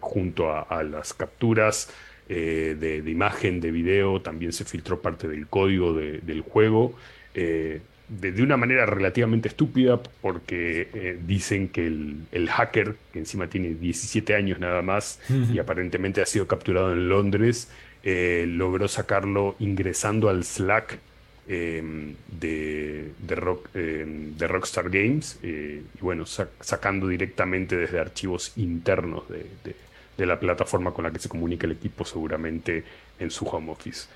junto 0.00 0.52
a, 0.52 0.82
las 0.82 1.14
capturas 1.14 1.90
eh, 2.32 2.76
de, 2.78 3.10
imagen, 3.10 3.60
de 3.60 3.72
video, 3.72 4.22
también 4.22 4.52
se 4.52 4.64
filtró 4.64 5.02
parte 5.02 5.26
del 5.26 5.48
código 5.48 5.94
del 5.94 6.42
juego. 6.42 6.94
Eh, 7.34 7.80
de, 8.08 8.40
una 8.40 8.56
manera 8.56 8.86
relativamente 8.86 9.48
estúpida, 9.48 10.00
porque 10.20 10.88
eh, 10.94 11.18
dicen 11.26 11.66
que 11.66 11.86
el, 11.86 12.48
hacker, 12.48 12.94
que 13.12 13.18
encima 13.18 13.48
tiene 13.48 13.74
17 13.74 14.36
años 14.36 14.60
nada 14.60 14.80
más 14.80 15.18
y 15.52 15.58
aparentemente 15.58 16.22
ha 16.22 16.26
sido 16.26 16.46
capturado 16.46 16.92
en 16.92 17.08
Londres, 17.08 17.68
logró 18.04 18.86
sacarlo 18.86 19.56
ingresando 19.58 20.28
al 20.28 20.44
Slack 20.44 21.00
em, 21.48 22.14
de, 22.40 23.10
rock, 23.30 23.70
em, 23.74 24.36
de, 24.36 24.46
Rockstar 24.46 24.88
Games 24.88 25.40
eh, 25.42 25.82
y 25.96 26.00
bueno, 26.00 26.26
sacando 26.26 27.08
directamente 27.08 27.76
desde 27.76 27.98
archivos 27.98 28.52
internos 28.56 29.28
de, 29.28 29.74
de, 30.20 30.26
la 30.26 30.38
plataforma 30.38 30.92
con 30.92 31.04
la 31.04 31.10
que 31.10 31.18
se 31.18 31.28
comunica 31.28 31.66
el 31.66 31.72
equipo 31.72 32.04
seguramente 32.04 32.84
en 33.18 33.30
su 33.30 33.46
home 33.46 33.72
office. 33.72 34.08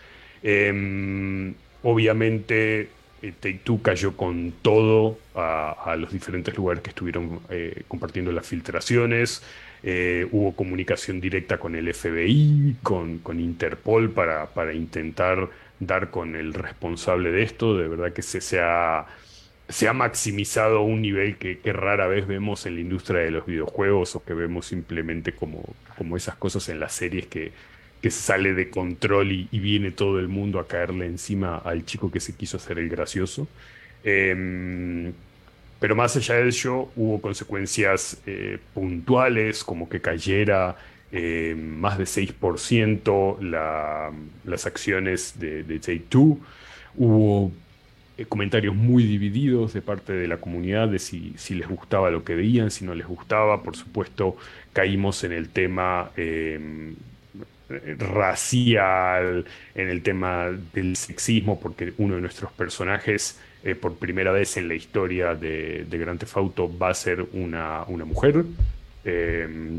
Em, 0.43 1.55
obviamente 1.83 2.89
eh, 3.23 3.33
Take 3.41 3.61
Two 3.65 3.81
cayó 3.81 4.17
con 4.17 4.53
todo 4.61 5.19
a, 5.35 5.97
los 5.99 6.13
diferentes 6.13 6.55
lugares 6.57 6.83
que 6.83 6.91
estuvieron 6.91 7.41
eh, 7.49 7.83
compartiendo 7.89 8.33
las 8.33 8.47
filtraciones. 8.47 9.43
Eh, 9.83 10.27
hubo 10.31 10.55
comunicación 10.55 11.21
directa 11.21 11.59
con 11.59 11.75
el 11.75 11.93
FBI, 11.93 12.77
con, 12.83 13.21
Interpol 13.39 14.11
para, 14.11 14.47
para, 14.47 14.73
intentar 14.73 15.49
dar 15.81 16.11
con 16.11 16.37
el 16.37 16.55
responsable 16.55 17.31
de 17.33 17.43
esto. 17.43 17.77
De 17.77 17.89
verdad 17.89 18.13
que 18.13 18.23
se, 18.23 18.61
ha, 18.61 19.07
se 19.69 19.89
ha, 19.89 19.93
maximizado 19.93 20.79
a 20.79 20.83
un 20.83 21.03
nivel 21.03 21.37
que, 21.37 21.59
rara 21.73 22.07
vez 22.07 22.27
vemos 22.27 22.67
en 22.67 22.75
la 22.75 22.81
industria 22.81 23.21
de 23.21 23.31
los 23.31 23.47
videojuegos 23.47 24.17
o 24.17 24.25
que 24.25 24.35
vemos 24.35 24.67
simplemente 24.67 25.33
como, 25.33 25.63
como 25.97 26.17
esas 26.17 26.37
cosas 26.37 26.69
en 26.69 26.81
las 26.81 26.93
series 26.93 27.27
que, 27.27 27.53
que 28.05 28.11
sale 28.11 28.53
de 28.53 28.69
control 28.69 29.33
y, 29.33 29.49
viene 29.59 29.91
todo 29.91 30.21
el 30.21 30.29
mundo 30.29 30.61
a 30.61 30.69
caerle 30.69 31.07
encima 31.07 31.57
al 31.57 31.87
chico 31.87 32.11
que 32.11 32.21
se 32.21 32.35
quiso 32.35 32.59
hacer 32.59 32.79
el 32.79 32.91
gracioso. 32.91 33.49
Em, 34.05 35.11
pero 35.81 35.97
más 35.97 36.15
allá 36.15 36.35
de 36.35 36.49
ello, 36.49 36.91
hubo 36.97 37.23
consecuencias 37.23 38.19
eh, 38.27 38.59
puntuales, 38.75 39.65
como 39.65 39.89
que 39.89 40.03
cayera 40.03 40.77
em, 41.13 41.59
más 41.59 41.97
de 41.97 42.05
6% 42.05 43.39
las 44.45 44.67
acciones 44.67 45.39
de, 45.41 45.65
Take 45.79 46.05
Two. 46.11 46.39
Hubo 46.97 47.53
eh, 48.17 48.25
comentarios 48.27 48.75
muy 48.75 49.05
divididos 49.05 49.73
de 49.73 49.83
parte 49.83 50.13
de 50.13 50.29
la 50.29 50.39
comunidad 50.39 50.89
de 50.89 50.99
si, 50.99 51.35
si, 51.37 51.55
les 51.55 51.69
gustaba 51.69 52.11
lo 52.11 52.25
que 52.25 52.35
veían, 52.35 52.71
si 52.71 52.85
no 52.85 52.95
les 52.95 53.07
gustaba. 53.07 53.63
Por 53.63 53.77
supuesto, 53.77 54.37
caímos 54.73 55.25
en 55.25 55.33
el 55.33 55.49
tema 55.49 56.11
em, 56.17 56.95
racial, 57.99 59.45
en 59.75 59.89
el 59.89 60.03
tema 60.03 60.51
del 60.73 60.97
sexismo, 60.97 61.61
porque 61.61 61.93
uno 61.99 62.17
de 62.17 62.21
nuestros 62.21 62.53
personajes, 62.53 63.41
eh, 63.65 63.75
por 63.75 63.97
primera 63.97 64.31
vez 64.33 64.57
en 64.57 64.69
la 64.69 64.75
historia 64.75 65.35
de, 65.35 65.85
de 65.89 65.99
Grand 65.99 66.19
Theft 66.19 66.37
va 66.81 66.91
a 66.91 66.95
ser 66.95 67.25
una, 67.33 67.85
una 67.85 68.05
mujer. 68.05 68.45
Eh, 69.05 69.79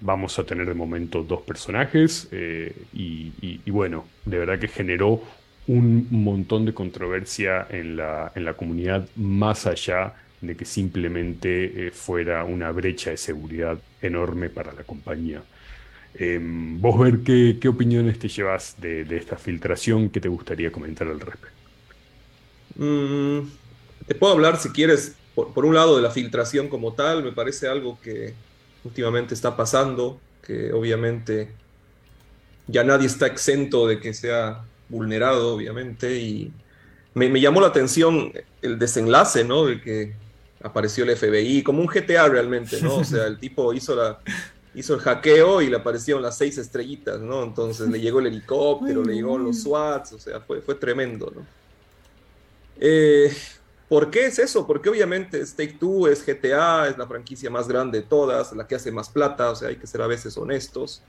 vamos 0.00 0.38
a 0.38 0.44
tener 0.44 0.66
de 0.66 0.74
momento 0.74 1.22
dos 1.22 1.42
personajes 1.42 2.28
eh, 2.32 2.74
y, 2.92 3.70
bueno, 3.70 4.06
de 4.24 4.38
verdad 4.38 4.58
que 4.58 4.68
generó 4.68 5.22
un 5.70 6.08
montón 6.10 6.66
de 6.66 6.74
controversia 6.74 7.66
en 7.70 7.96
la, 7.96 8.32
en 8.34 8.44
la 8.44 8.54
comunidad 8.54 9.08
más 9.14 9.66
allá 9.66 10.14
de 10.40 10.56
que 10.56 10.64
simplemente 10.64 11.92
fuera 11.92 12.44
una 12.44 12.72
brecha 12.72 13.10
de 13.10 13.16
seguridad 13.16 13.78
enorme 14.02 14.50
para 14.50 14.72
la 14.72 14.82
compañía. 14.82 15.42
Em, 16.14 16.80
vos 16.80 16.98
ver 16.98 17.20
qué, 17.20 17.58
qué, 17.60 17.68
opiniones 17.68 18.18
te 18.18 18.28
llevas 18.28 18.74
de, 18.80 19.06
esta 19.16 19.36
filtración, 19.36 20.10
qué 20.10 20.20
te 20.20 20.28
gustaría 20.28 20.72
comentar 20.72 21.06
al 21.06 21.20
respecto. 21.20 21.56
Mm, 22.74 23.48
te 24.08 24.14
puedo 24.16 24.32
hablar, 24.32 24.58
si 24.58 24.70
quieres, 24.70 25.14
por, 25.36 25.64
un 25.64 25.74
lado 25.74 25.94
de 25.94 26.02
la 26.02 26.10
filtración 26.10 26.68
como 26.68 26.94
tal, 26.94 27.22
me 27.22 27.30
parece 27.30 27.68
algo 27.68 27.96
que 28.02 28.34
últimamente 28.82 29.34
está 29.34 29.56
pasando, 29.56 30.18
que 30.42 30.72
obviamente 30.72 31.52
ya 32.66 32.82
nadie 32.82 33.06
está 33.06 33.28
exento 33.28 33.86
de 33.86 34.00
que 34.00 34.12
sea 34.14 34.64
vulnerado, 34.90 35.54
obviamente, 35.54 36.18
y 36.18 36.52
me, 37.14 37.28
me 37.28 37.40
llamó 37.40 37.60
la 37.60 37.68
atención 37.68 38.32
el 38.60 38.78
desenlace, 38.78 39.44
¿no? 39.44 39.64
De 39.66 39.80
que 39.80 40.14
apareció 40.62 41.04
el 41.04 41.16
FBI, 41.16 41.62
como 41.62 41.80
un 41.80 41.86
GTA 41.86 42.28
realmente, 42.28 42.80
¿no? 42.82 42.96
O 42.96 43.04
sea, 43.04 43.26
el 43.26 43.38
tipo 43.40 43.72
hizo 43.72 43.96
la, 43.96 44.20
hizo 44.74 44.94
el 44.94 45.00
hackeo 45.00 45.62
y 45.62 45.68
le 45.68 45.76
aparecieron 45.76 46.22
las 46.22 46.36
seis 46.36 46.58
estrellitas, 46.58 47.20
¿no? 47.20 47.42
Entonces 47.42 47.88
le 47.88 48.00
llegó 48.00 48.20
el 48.20 48.26
helicóptero, 48.26 49.02
le 49.02 49.14
llegó 49.14 49.38
los 49.38 49.62
SWATs, 49.62 50.12
o 50.12 50.18
sea, 50.18 50.40
fue, 50.40 50.60
fue 50.60 50.74
tremendo, 50.74 51.32
¿no? 51.34 51.46
Eh, 52.78 53.34
¿Por 53.88 54.10
qué 54.10 54.26
es 54.26 54.38
eso? 54.38 54.66
Porque 54.66 54.88
obviamente 54.88 55.44
Stake 55.44 55.76
2 55.80 56.10
es 56.10 56.24
GTA, 56.24 56.88
es 56.88 56.96
la 56.96 57.06
franquicia 57.06 57.50
más 57.50 57.66
grande 57.66 58.00
de 58.00 58.06
todas, 58.06 58.52
la 58.52 58.66
que 58.66 58.76
hace 58.76 58.92
más 58.92 59.08
plata, 59.08 59.50
o 59.50 59.56
sea, 59.56 59.68
hay 59.68 59.76
que 59.76 59.86
ser 59.86 60.00
a 60.00 60.06
veces 60.06 60.36
honestos. 60.36 61.02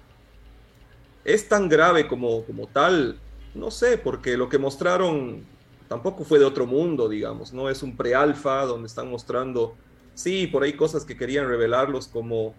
¿Es 1.23 1.47
tan 1.47 1.69
grave 1.69 2.07
como, 2.07 2.43
como 2.43 2.65
tal? 2.67 3.19
No 3.53 3.71
sé, 3.71 3.97
porque 3.97 4.37
lo 4.37 4.49
que 4.49 4.57
mostraron 4.57 5.43
tampoco 5.87 6.23
fue 6.23 6.39
de 6.39 6.45
otro 6.45 6.65
mundo, 6.65 7.09
digamos, 7.09 7.51
no 7.51 7.69
es 7.69 7.83
un 7.83 7.97
pre-alfa 7.97 8.65
donde 8.65 8.87
están 8.87 9.09
mostrando, 9.11 9.75
sí, 10.13 10.47
por 10.47 10.63
ahí 10.63 10.73
cosas 10.73 11.03
que 11.03 11.17
querían 11.17 11.49
revelarlos 11.49 12.07
como 12.07 12.55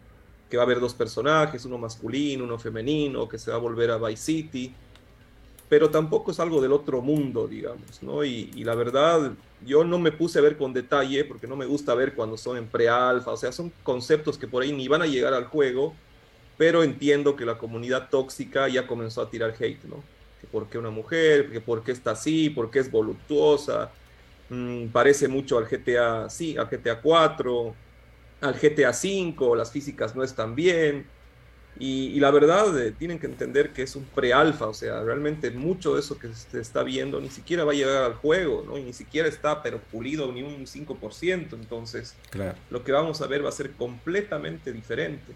que 0.51 0.59
va 0.59 0.64
a 0.64 0.66
haber 0.66 0.80
dos 0.80 0.93
personajes, 0.93 1.64
uno 1.64 1.78
masculino, 1.78 2.45
uno 2.45 2.59
femenino, 2.59 3.26
que 3.26 3.38
se 3.38 3.51
va 3.51 3.57
a 3.57 3.61
volver 3.61 3.90
a 3.90 3.97
Vice 3.97 4.22
City, 4.22 4.74
pero 5.66 5.88
tampoco 5.88 6.32
es 6.32 6.40
algo 6.40 6.61
del 6.61 6.72
otro 6.72 7.01
mundo, 7.01 7.49
digamos, 7.49 8.03
¿no? 8.03 8.22
Y, 8.22 8.49
la 8.62 8.74
verdad, 8.74 9.32
yo 9.64 9.84
no 9.84 9.99
me 9.99 10.12
puse 10.12 10.38
a 10.38 10.43
ver 10.43 10.59
con 10.59 10.74
detalle, 10.74 11.24
porque 11.24 11.47
no 11.47 11.57
me 11.57 11.64
gusta 11.64 11.95
ver 11.95 12.14
cuando 12.14 12.36
son 12.36 12.59
en 12.59 12.66
pre-alfa, 12.66 13.30
o 13.30 13.36
sea, 13.38 13.51
son 13.51 13.72
conceptos 13.82 14.36
que 14.36 14.47
por 14.47 14.62
ahí 14.62 14.72
ni 14.72 14.88
van 14.88 15.01
a 15.01 15.07
llegar 15.07 15.32
al 15.32 15.47
juego, 15.47 15.95
pero 16.59 16.82
entiendo 16.82 17.34
que 17.34 17.47
la 17.47 17.57
comunidad 17.57 18.11
tóxica 18.11 18.68
ya 18.68 18.86
comenzó 18.86 19.22
a 19.22 19.30
tirar 19.30 19.55
hate, 19.59 19.84
¿no? 19.84 20.05
Que 20.43 20.47
por 20.49 20.68
qué 20.68 20.76
una 20.76 20.90
mujer, 20.90 21.51
que 21.51 21.62
por 21.62 21.82
qué 21.82 21.93
está 21.93 22.11
así, 22.11 22.51
por 22.51 22.70
qué 22.70 22.80
es 22.80 22.90
voluptuosa, 22.90 23.90
mm, 24.51 24.88
parece 24.88 25.28
mucho 25.28 25.57
al 25.57 25.66
GTA, 25.66 26.28
sí, 26.28 26.57
al 26.59 26.66
GTA 26.66 27.01
4, 27.01 27.74
al 28.43 28.55
GTA 28.55 28.90
V, 28.90 29.57
las 29.57 29.72
físicas 29.72 30.14
no 30.14 30.22
están 30.22 30.55
bien. 30.55 31.07
Y, 31.78 32.20
la 32.20 32.30
verdad, 32.30 32.78
eh, 32.78 32.93
tienen 32.93 33.18
que 33.18 33.26
entender 33.26 33.72
que 33.72 33.82
es 33.82 33.97
un 33.97 34.05
pre-alfa, 34.05 34.66
o 34.66 34.74
sea, 34.74 35.03
realmente 35.03 35.51
mucho 35.51 35.95
de 35.95 36.01
eso 36.01 36.18
que 36.18 36.28
se 36.34 36.61
está 36.61 36.82
viendo 36.82 37.18
ni 37.18 37.30
siquiera 37.30 37.64
va 37.64 37.72
a 37.72 37.74
llegar 37.74 38.05
al 38.05 38.14
juego, 38.14 38.62
¿no? 38.66 38.76
Y 38.76 38.82
ni 38.82 38.93
siquiera 38.93 39.26
está, 39.26 39.62
pero 39.62 39.78
pulido 39.78 40.30
ni 40.30 40.43
un 40.43 40.66
5%. 40.66 41.57
Entonces, 41.57 42.14
lo 42.70 42.84
que 42.84 42.93
vamos 42.93 43.22
a 43.22 43.26
ver 43.26 43.45
va 43.45 43.49
a 43.49 43.53
ser 43.53 43.72
completamente 43.72 44.70
diferente. 44.70 45.32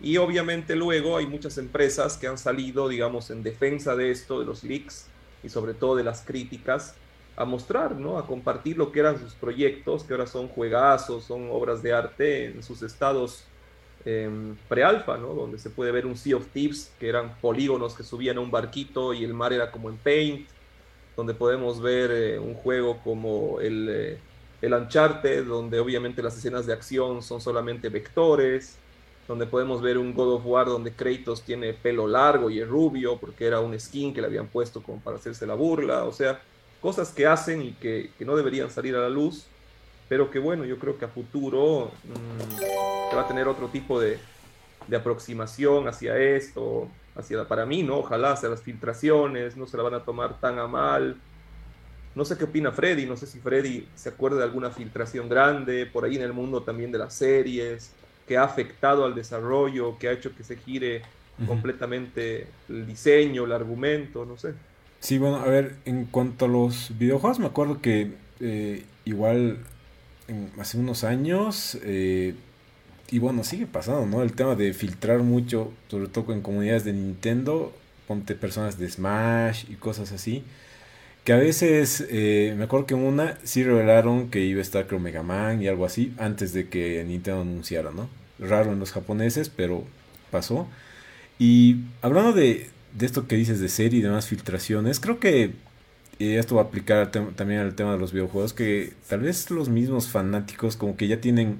Y 0.00 0.18
obviamente 0.18 0.76
luego 0.76 1.16
hay 1.16 1.26
muchas 1.26 1.58
empresas 1.58 2.16
que 2.18 2.26
han 2.26 2.38
salido, 2.38 2.88
digamos, 2.88 3.30
en 3.30 3.42
defensa 3.42 3.96
de 3.96 4.10
esto, 4.10 4.40
de 4.40 4.46
los 4.46 4.62
leaks 4.62 5.06
y 5.42 5.48
sobre 5.48 5.74
todo 5.74 5.96
de 5.96 6.04
las 6.04 6.22
críticas, 6.22 6.94
a 7.36 7.44
mostrar, 7.44 7.96
¿no? 7.96 8.18
A 8.18 8.26
compartir 8.26 8.76
lo 8.76 8.92
que 8.92 9.00
eran 9.00 9.18
sus 9.18 9.34
proyectos, 9.34 10.04
que 10.04 10.14
ahora 10.14 10.26
son 10.26 10.48
juegazos, 10.48 11.24
son 11.24 11.48
obras 11.50 11.82
de 11.82 11.92
arte 11.92 12.46
en 12.46 12.62
sus 12.62 12.82
estados 12.82 13.44
eh, 14.04 14.30
pre-alfa, 14.68 15.18
¿no? 15.18 15.34
Donde 15.34 15.58
se 15.58 15.70
puede 15.70 15.92
ver 15.92 16.06
un 16.06 16.16
Sea 16.16 16.36
of 16.36 16.46
Thieves, 16.52 16.92
que 16.98 17.08
eran 17.08 17.36
polígonos 17.40 17.94
que 17.94 18.04
subían 18.04 18.38
a 18.38 18.40
un 18.40 18.50
barquito 18.50 19.12
y 19.12 19.24
el 19.24 19.34
mar 19.34 19.52
era 19.52 19.70
como 19.70 19.90
en 19.90 19.96
Paint, 19.96 20.48
donde 21.16 21.34
podemos 21.34 21.80
ver 21.80 22.10
eh, 22.10 22.38
un 22.38 22.54
juego 22.54 22.98
como 23.02 23.60
el, 23.60 23.88
eh, 23.90 24.18
el 24.62 24.72
Uncharted, 24.72 25.44
donde 25.44 25.80
obviamente 25.80 26.22
las 26.22 26.36
escenas 26.36 26.66
de 26.66 26.72
acción 26.72 27.22
son 27.22 27.40
solamente 27.40 27.88
vectores, 27.88 28.78
donde 29.28 29.46
podemos 29.46 29.82
ver 29.82 29.98
un 29.98 30.14
God 30.14 30.34
of 30.34 30.46
War 30.46 30.66
donde 30.66 30.92
Kratos 30.92 31.42
tiene 31.42 31.72
pelo 31.72 32.06
largo 32.06 32.50
y 32.50 32.60
es 32.60 32.68
rubio, 32.68 33.18
porque 33.18 33.46
era 33.46 33.60
un 33.60 33.78
skin 33.78 34.14
que 34.14 34.20
le 34.20 34.28
habían 34.28 34.46
puesto 34.46 34.82
como 34.82 35.00
para 35.00 35.16
hacerse 35.16 35.46
la 35.46 35.54
burla, 35.54 36.04
o 36.04 36.12
sea 36.12 36.40
cosas 36.80 37.10
que 37.10 37.26
hacen 37.26 37.62
y 37.62 37.72
que, 37.72 38.10
no 38.20 38.36
deberían 38.36 38.70
salir 38.70 38.94
a 38.94 39.00
la 39.00 39.08
luz, 39.08 39.46
pero 40.08 40.30
que 40.30 40.38
bueno, 40.38 40.64
yo 40.64 40.78
creo 40.78 40.96
que 40.96 41.04
a 41.04 41.08
futuro 41.08 41.90
mm, 42.04 43.16
va 43.16 43.22
a 43.22 43.26
tener 43.26 43.48
otro 43.48 43.66
tipo 43.68 44.00
de, 44.00 44.18
aproximación 44.96 45.88
hacia 45.88 46.16
esto, 46.16 46.88
hacia 47.16 47.44
para 47.48 47.66
mí, 47.66 47.82
¿no? 47.82 47.98
Ojalá 47.98 48.30
hacia 48.30 48.48
las 48.48 48.62
filtraciones, 48.62 49.56
no 49.56 49.66
se 49.66 49.76
la 49.76 49.82
van 49.82 49.94
a 49.94 50.04
tomar 50.04 50.38
tan 50.38 50.60
a 50.60 50.68
mal. 50.68 51.16
No 52.14 52.24
sé 52.24 52.38
qué 52.38 52.44
opina 52.44 52.70
Freddy, 52.70 53.04
no 53.04 53.16
sé 53.16 53.26
si 53.26 53.40
Freddy 53.40 53.88
se 53.96 54.10
acuerda 54.10 54.38
de 54.38 54.44
alguna 54.44 54.70
filtración 54.70 55.28
grande 55.28 55.86
por 55.86 56.04
ahí 56.04 56.14
en 56.14 56.22
el 56.22 56.32
mundo 56.32 56.62
también 56.62 56.92
de 56.92 56.98
las 56.98 57.14
series, 57.14 57.90
que 58.26 58.36
ha 58.36 58.44
afectado 58.44 59.04
al 59.04 59.14
desarrollo, 59.14 59.98
que 59.98 60.08
ha 60.08 60.12
hecho 60.12 60.34
que 60.34 60.44
se 60.44 60.56
gire 60.56 61.02
completamente 61.46 62.46
el 62.68 62.86
diseño, 62.86 63.44
el 63.44 63.52
argumento, 63.52 64.24
no 64.24 64.38
sé. 64.38 64.54
Sí, 65.00 65.18
bueno, 65.18 65.36
a 65.36 65.46
ver, 65.46 65.76
en 65.84 66.06
cuanto 66.06 66.46
a 66.46 66.48
los 66.48 66.92
videojuegos, 66.98 67.38
me 67.38 67.46
acuerdo 67.46 67.80
que 67.80 68.12
eh, 68.40 68.84
igual 69.04 69.58
hace 70.58 70.78
unos 70.78 71.04
años, 71.04 71.78
eh, 71.82 72.34
y 73.10 73.18
bueno, 73.18 73.44
sigue 73.44 73.66
pasando, 73.66 74.06
¿no? 74.06 74.22
El 74.22 74.32
tema 74.32 74.56
de 74.56 74.72
filtrar 74.72 75.20
mucho, 75.20 75.72
sobre 75.88 76.08
todo 76.08 76.32
en 76.32 76.40
comunidades 76.40 76.84
de 76.84 76.92
Nintendo, 76.92 77.72
ponte 78.08 78.34
personas 78.34 78.78
de 78.78 78.88
Smash 78.88 79.64
y 79.70 79.74
cosas 79.74 80.12
así, 80.12 80.42
que 81.26 81.32
a 81.32 81.38
veces, 81.38 82.06
eh, 82.08 82.54
me 82.56 82.64
acuerdo 82.64 82.86
que 82.86 82.94
en 82.94 83.00
una 83.00 83.36
sí 83.42 83.64
revelaron 83.64 84.30
que 84.30 84.42
iba 84.42 84.60
a 84.60 84.62
estar 84.62 84.86
creo 84.86 85.00
Mega 85.00 85.24
Man 85.24 85.60
y 85.60 85.66
algo 85.66 85.84
así, 85.84 86.14
antes 86.18 86.52
de 86.52 86.68
que 86.68 87.02
Nintendo 87.02 87.40
anunciara, 87.40 87.90
¿no? 87.90 88.08
Raro 88.38 88.72
en 88.72 88.78
los 88.78 88.92
japoneses, 88.92 89.48
pero 89.48 89.82
pasó. 90.30 90.68
Y 91.36 91.78
hablando 92.00 92.32
de, 92.32 92.70
de 92.94 93.06
esto 93.06 93.26
que 93.26 93.34
dices 93.34 93.58
de 93.58 93.68
serie 93.68 93.98
y 93.98 94.02
demás 94.02 94.28
filtraciones, 94.28 95.00
creo 95.00 95.18
que 95.18 95.50
y 96.20 96.36
esto 96.36 96.54
va 96.54 96.62
a 96.62 96.64
aplicar 96.66 97.10
también 97.10 97.58
al 97.58 97.74
tema 97.74 97.94
de 97.94 97.98
los 97.98 98.12
videojuegos, 98.12 98.52
que 98.52 98.92
tal 99.08 99.22
vez 99.22 99.50
los 99.50 99.68
mismos 99.68 100.08
fanáticos 100.08 100.76
como 100.76 100.96
que 100.96 101.08
ya 101.08 101.20
tienen 101.20 101.58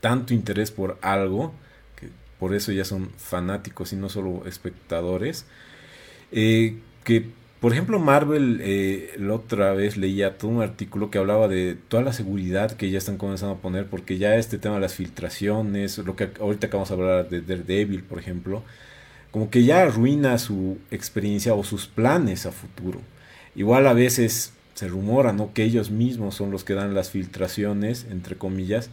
tanto 0.00 0.34
interés 0.34 0.72
por 0.72 0.98
algo, 1.02 1.54
que 1.94 2.10
por 2.40 2.52
eso 2.52 2.72
ya 2.72 2.84
son 2.84 3.10
fanáticos 3.16 3.92
y 3.92 3.96
no 3.96 4.08
solo 4.08 4.44
espectadores, 4.44 5.46
eh, 6.32 6.78
que 7.04 7.30
por 7.66 7.72
ejemplo 7.72 7.98
Marvel 7.98 8.60
eh, 8.62 9.16
la 9.18 9.34
otra 9.34 9.72
vez 9.72 9.96
leía 9.96 10.38
todo 10.38 10.52
un 10.52 10.62
artículo 10.62 11.10
que 11.10 11.18
hablaba 11.18 11.48
de 11.48 11.76
toda 11.88 12.04
la 12.04 12.12
seguridad 12.12 12.70
que 12.70 12.92
ya 12.92 12.98
están 12.98 13.16
comenzando 13.16 13.56
a 13.56 13.58
poner, 13.58 13.86
porque 13.86 14.18
ya 14.18 14.36
este 14.36 14.56
tema 14.56 14.76
de 14.76 14.82
las 14.82 14.94
filtraciones, 14.94 15.98
lo 15.98 16.14
que 16.14 16.30
ahorita 16.40 16.68
acabamos 16.68 16.90
de 16.90 16.94
hablar 16.94 17.28
de 17.28 17.40
Daredevil, 17.40 18.04
por 18.04 18.20
ejemplo, 18.20 18.62
como 19.32 19.50
que 19.50 19.64
ya 19.64 19.82
arruina 19.82 20.38
su 20.38 20.78
experiencia 20.92 21.54
o 21.54 21.64
sus 21.64 21.88
planes 21.88 22.46
a 22.46 22.52
futuro. 22.52 23.00
Igual 23.56 23.88
a 23.88 23.94
veces 23.94 24.52
se 24.74 24.86
rumora, 24.86 25.32
¿no? 25.32 25.52
Que 25.52 25.64
ellos 25.64 25.90
mismos 25.90 26.36
son 26.36 26.52
los 26.52 26.62
que 26.62 26.74
dan 26.74 26.94
las 26.94 27.10
filtraciones, 27.10 28.06
entre 28.08 28.36
comillas, 28.36 28.90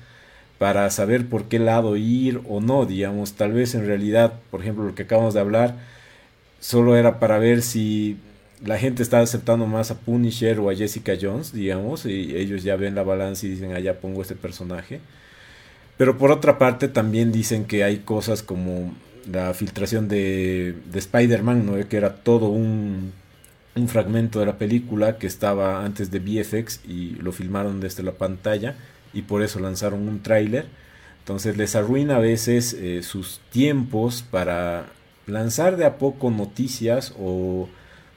para 0.58 0.90
saber 0.90 1.28
por 1.30 1.44
qué 1.44 1.60
lado 1.60 1.96
ir 1.96 2.42
o 2.50 2.60
no, 2.60 2.88
digamos. 2.88 3.34
Tal 3.34 3.54
vez 3.54 3.76
en 3.76 3.86
realidad, 3.86 4.34
por 4.50 4.62
ejemplo, 4.62 4.84
lo 4.84 4.96
que 4.96 5.04
acabamos 5.04 5.36
de 5.36 5.42
hablar, 5.42 5.76
solo 6.60 6.98
era 6.98 7.20
para 7.20 7.38
ver 7.38 7.62
si 7.62 8.18
la 8.64 8.78
gente 8.78 9.04
está 9.04 9.20
aceptando 9.20 9.68
más 9.68 9.92
a 9.92 10.00
Punisher 10.00 10.60
o 10.60 10.70
a 10.70 10.76
Jessica 10.76 11.14
Jones, 11.22 11.52
digamos, 11.52 12.06
y 12.06 12.36
ellos 12.36 12.64
ya 12.64 12.76
ven 12.76 12.96
la 12.96 13.04
balanza 13.04 13.46
y 13.46 13.50
dicen, 13.50 13.74
ah, 13.74 13.80
ya 13.80 14.00
pongo 14.00 14.22
este 14.22 14.36
personaje. 14.36 15.02
Pero 15.98 16.18
por 16.18 16.32
otra 16.32 16.58
parte 16.58 16.88
también 16.88 17.32
dicen 17.32 17.66
que 17.66 17.84
hay 17.84 18.00
cosas 18.00 18.42
como 18.42 18.94
la 19.32 19.54
filtración 19.54 20.08
de, 20.08 20.76
de 20.92 21.00
Spider-Man, 21.00 21.66
¿no? 21.66 21.88
que 21.88 21.98
era 21.98 22.16
todo 22.16 22.48
un, 22.48 23.14
un, 23.76 23.88
fragmento 23.88 24.40
de 24.40 24.46
la 24.46 24.58
película 24.58 25.18
que 25.18 25.28
estaba 25.28 25.86
antes 25.86 26.10
de 26.10 26.20
VFX 26.20 26.82
y 26.88 27.12
lo 27.16 27.32
filmaron 27.32 27.80
desde 27.80 28.04
la 28.04 28.14
pantalla 28.14 28.76
y 29.14 29.24
por 29.24 29.44
eso 29.44 29.60
lanzaron 29.60 30.08
un 30.08 30.22
tráiler. 30.22 30.66
Entonces 31.20 31.58
les 31.58 31.76
arruina 31.76 32.18
a 32.18 32.20
veces 32.20 32.74
eh, 32.74 33.02
sus 33.04 33.40
tiempos 33.52 34.24
para 34.30 34.88
lanzar 35.28 35.78
de 35.78 35.86
a 35.86 35.98
poco 35.98 36.32
noticias 36.32 37.14
o 37.18 37.70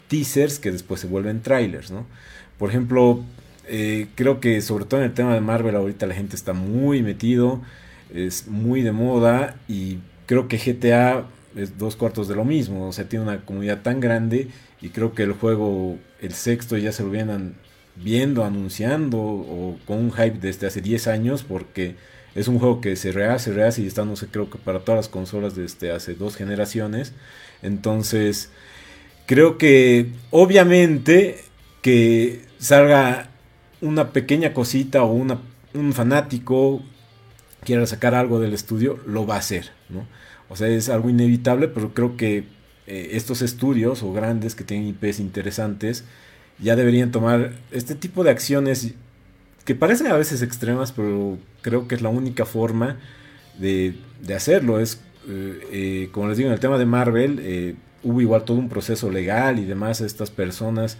teasers 0.08 0.58
que 0.58 0.70
después 0.70 1.00
se 1.00 1.06
vuelven 1.06 1.42
trailers, 1.42 1.90
¿no? 1.90 2.06
Por 2.58 2.70
ejemplo, 2.70 3.22
eh, 3.68 4.08
creo 4.14 4.40
que 4.40 4.60
sobre 4.60 4.84
todo 4.84 5.00
en 5.00 5.06
el 5.06 5.14
tema 5.14 5.34
de 5.34 5.40
Marvel 5.40 5.76
ahorita 5.76 6.06
la 6.06 6.14
gente 6.14 6.36
está 6.36 6.52
muy 6.52 7.02
metido, 7.02 7.62
es 8.14 8.46
muy 8.48 8.82
de 8.82 8.92
moda 8.92 9.56
y 9.68 9.98
creo 10.26 10.48
que 10.48 10.58
GTA 10.58 11.26
es 11.56 11.78
dos 11.78 11.96
cuartos 11.96 12.28
de 12.28 12.36
lo 12.36 12.44
mismo, 12.44 12.88
o 12.88 12.92
sea, 12.92 13.08
tiene 13.08 13.24
una 13.24 13.44
comunidad 13.44 13.82
tan 13.82 14.00
grande 14.00 14.48
y 14.80 14.90
creo 14.90 15.14
que 15.14 15.22
el 15.22 15.32
juego, 15.32 15.98
el 16.20 16.32
sexto 16.34 16.76
ya 16.76 16.92
se 16.92 17.02
lo 17.02 17.10
vienen 17.10 17.54
viendo, 17.96 18.44
anunciando 18.44 19.18
o 19.18 19.78
con 19.86 19.98
un 19.98 20.12
hype 20.12 20.38
desde 20.38 20.66
hace 20.66 20.80
10 20.80 21.08
años 21.08 21.42
porque 21.42 21.96
es 22.34 22.48
un 22.48 22.58
juego 22.58 22.82
que 22.82 22.96
se 22.96 23.12
rehace, 23.12 23.52
rehace 23.52 23.82
y 23.82 23.86
está, 23.86 24.04
no 24.04 24.14
sé, 24.14 24.26
creo 24.26 24.50
que 24.50 24.58
para 24.58 24.80
todas 24.80 24.98
las 24.98 25.08
consolas 25.08 25.56
desde 25.56 25.90
hace 25.90 26.14
dos 26.14 26.36
generaciones. 26.36 27.14
Entonces, 27.62 28.50
creo 29.26 29.58
que 29.58 30.12
obviamente 30.30 31.44
que 31.82 32.44
salga 32.58 33.30
una 33.80 34.12
pequeña 34.12 34.54
cosita 34.54 35.02
o 35.02 35.12
una, 35.12 35.40
un 35.74 35.92
fanático 35.92 36.82
quiera 37.64 37.84
sacar 37.86 38.14
algo 38.14 38.40
del 38.40 38.54
estudio, 38.54 38.98
lo 39.06 39.26
va 39.26 39.34
a 39.34 39.38
hacer, 39.38 39.70
¿no? 39.88 40.06
O 40.48 40.56
sea, 40.56 40.68
es 40.68 40.88
algo 40.88 41.10
inevitable, 41.10 41.68
pero 41.68 41.92
creo 41.92 42.16
que 42.16 42.44
eh, 42.86 43.10
estos 43.12 43.42
estudios 43.42 44.04
o 44.04 44.12
grandes 44.12 44.54
que 44.54 44.62
tienen 44.62 44.88
IPs 44.88 45.18
interesantes 45.18 46.04
ya 46.60 46.76
deberían 46.76 47.10
tomar 47.10 47.54
este 47.72 47.96
tipo 47.96 48.22
de 48.22 48.30
acciones 48.30 48.94
que 49.64 49.74
parecen 49.74 50.06
a 50.06 50.16
veces 50.16 50.42
extremas, 50.42 50.92
pero 50.92 51.38
creo 51.62 51.88
que 51.88 51.96
es 51.96 52.02
la 52.02 52.08
única 52.08 52.46
forma 52.46 52.98
de, 53.58 53.96
hacerlo. 54.34 54.78
Es, 54.78 55.00
eh, 55.28 55.58
eh, 55.72 56.08
como 56.12 56.28
les 56.28 56.38
digo, 56.38 56.48
en 56.48 56.54
el 56.54 56.60
tema 56.60 56.78
de 56.78 56.86
Marvel, 56.86 57.76
hubo 58.06 58.20
igual 58.20 58.44
todo 58.44 58.58
un 58.58 58.68
proceso 58.68 59.10
legal 59.10 59.58
y 59.58 59.64
demás, 59.64 60.00
estas 60.00 60.30
personas 60.30 60.96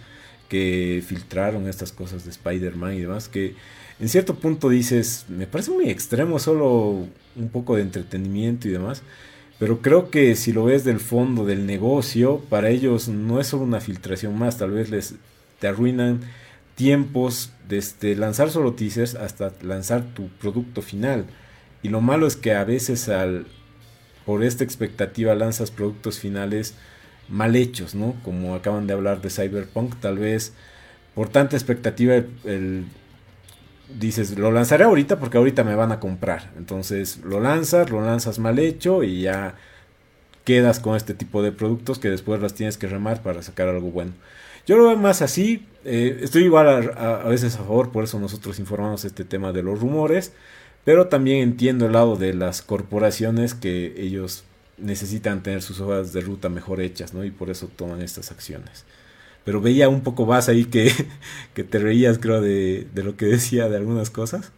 que 0.49 1.01
filtraron 1.05 1.67
estas 1.67 1.93
cosas 1.93 2.25
de 2.25 2.31
Spider-Man 2.31 2.95
y 2.95 3.01
demás, 3.01 3.29
que 3.29 3.55
en 3.99 4.09
cierto 4.09 4.35
punto 4.35 4.67
dices, 4.67 5.25
me 5.29 5.47
parece 5.47 5.71
muy 5.71 5.89
extremo, 5.89 6.37
solo 6.37 7.07
un 7.35 7.49
poco 7.49 7.77
de 7.77 7.83
entretenimiento 7.83 8.67
y 8.67 8.71
demás, 8.71 9.03
pero 9.57 9.81
creo 9.81 10.11
que 10.11 10.35
si 10.35 10.51
lo 10.51 10.65
ves 10.65 10.83
del 10.83 10.99
fondo 10.99 11.45
del 11.45 11.65
negocio, 11.65 12.41
para 12.49 12.69
ellos 12.69 13.07
no 13.07 13.39
es 13.39 13.47
solo 13.47 13.63
una 13.63 13.79
filtración 13.79 14.37
más, 14.37 14.57
tal 14.57 14.71
vez 14.71 14.89
les 14.89 15.15
te 15.59 15.67
arruinan 15.67 16.19
tiempos 16.75 17.51
desde 17.67 18.15
lanzar 18.15 18.51
solo 18.51 18.73
teasers 18.73 19.15
hasta 19.15 19.53
lanzar 19.63 20.13
tu 20.13 20.27
producto 20.27 20.81
final. 20.81 21.25
Y 21.81 21.89
lo 21.89 22.01
malo 22.01 22.27
es 22.27 22.35
que 22.35 22.53
a 22.53 22.63
veces 22.65 23.09
al 23.09 23.47
por 24.27 24.43
esta 24.43 24.65
expectativa 24.65 25.33
lanzas 25.35 25.71
productos 25.71 26.19
finales 26.19 26.75
mal 27.29 27.55
hechos, 27.55 27.95
¿no? 27.95 28.15
Como 28.23 28.55
acaban 28.55 28.87
de 28.87 28.93
hablar 28.93 29.21
de 29.21 29.29
Cyberpunk, 29.29 29.95
tal 29.99 30.17
vez 30.17 30.53
por 31.15 31.29
tanta 31.29 31.55
expectativa 31.55 32.15
el 32.15 32.85
dices, 33.89 34.37
lo 34.37 34.51
lanzaré 34.51 34.83
ahorita 34.83 35.19
porque 35.19 35.37
ahorita 35.37 35.63
me 35.63 35.75
van 35.75 35.91
a 35.91 35.99
comprar. 35.99 36.51
Entonces 36.57 37.19
lo 37.23 37.39
lanzas, 37.39 37.89
lo 37.89 38.01
lanzas 38.01 38.39
mal 38.39 38.59
hecho 38.59 39.03
y 39.03 39.21
ya 39.21 39.55
quedas 40.43 40.79
con 40.79 40.95
este 40.95 41.13
tipo 41.13 41.43
de 41.43 41.51
productos 41.51 41.99
que 41.99 42.09
después 42.09 42.41
las 42.41 42.53
tienes 42.53 42.77
que 42.77 42.87
remar 42.87 43.21
para 43.21 43.41
sacar 43.43 43.67
algo 43.67 43.91
bueno. 43.91 44.13
Yo 44.65 44.77
lo 44.77 44.87
veo 44.87 44.97
más 44.97 45.21
así, 45.21 45.65
eh, 45.85 46.19
estoy 46.21 46.43
igual 46.43 46.67
a, 46.67 47.21
a, 47.21 47.29
veces 47.29 47.55
a 47.55 47.59
favor, 47.59 47.91
por 47.91 48.03
eso 48.03 48.19
nosotros 48.19 48.59
informamos 48.59 49.05
este 49.05 49.23
tema 49.23 49.53
de 49.53 49.63
los 49.63 49.79
rumores, 49.79 50.33
pero 50.83 51.07
también 51.07 51.39
entiendo 51.39 51.85
el 51.85 51.93
lado 51.93 52.17
de 52.17 52.33
las 52.33 52.61
corporaciones 52.61 53.53
que 53.53 53.93
ellos 53.97 54.43
necesitan 54.77 55.43
tener 55.43 55.61
sus 55.61 55.79
hojas 55.79 56.13
de 56.13 56.21
ruta 56.21 56.49
mejor 56.49 56.81
hechas, 56.81 57.13
¿no? 57.13 57.23
Y 57.23 57.31
por 57.31 57.49
eso 57.49 57.67
toman 57.67 58.01
estas 58.01 58.31
acciones 58.31 58.85
pero 59.47 59.61
veía 59.61 59.87
un 59.87 60.01
poco 60.01 60.25
más 60.25 60.49
ahí 60.49 60.65
que, 60.65 60.91
que 61.53 61.63
te 61.63 61.79
reías, 61.79 62.19
creo, 62.19 62.41
de, 62.41 62.85
lo 62.95 63.15
que 63.15 63.27
decía 63.27 63.69
de 63.69 63.77
algunas 63.77 64.09
cosas. 64.09 64.51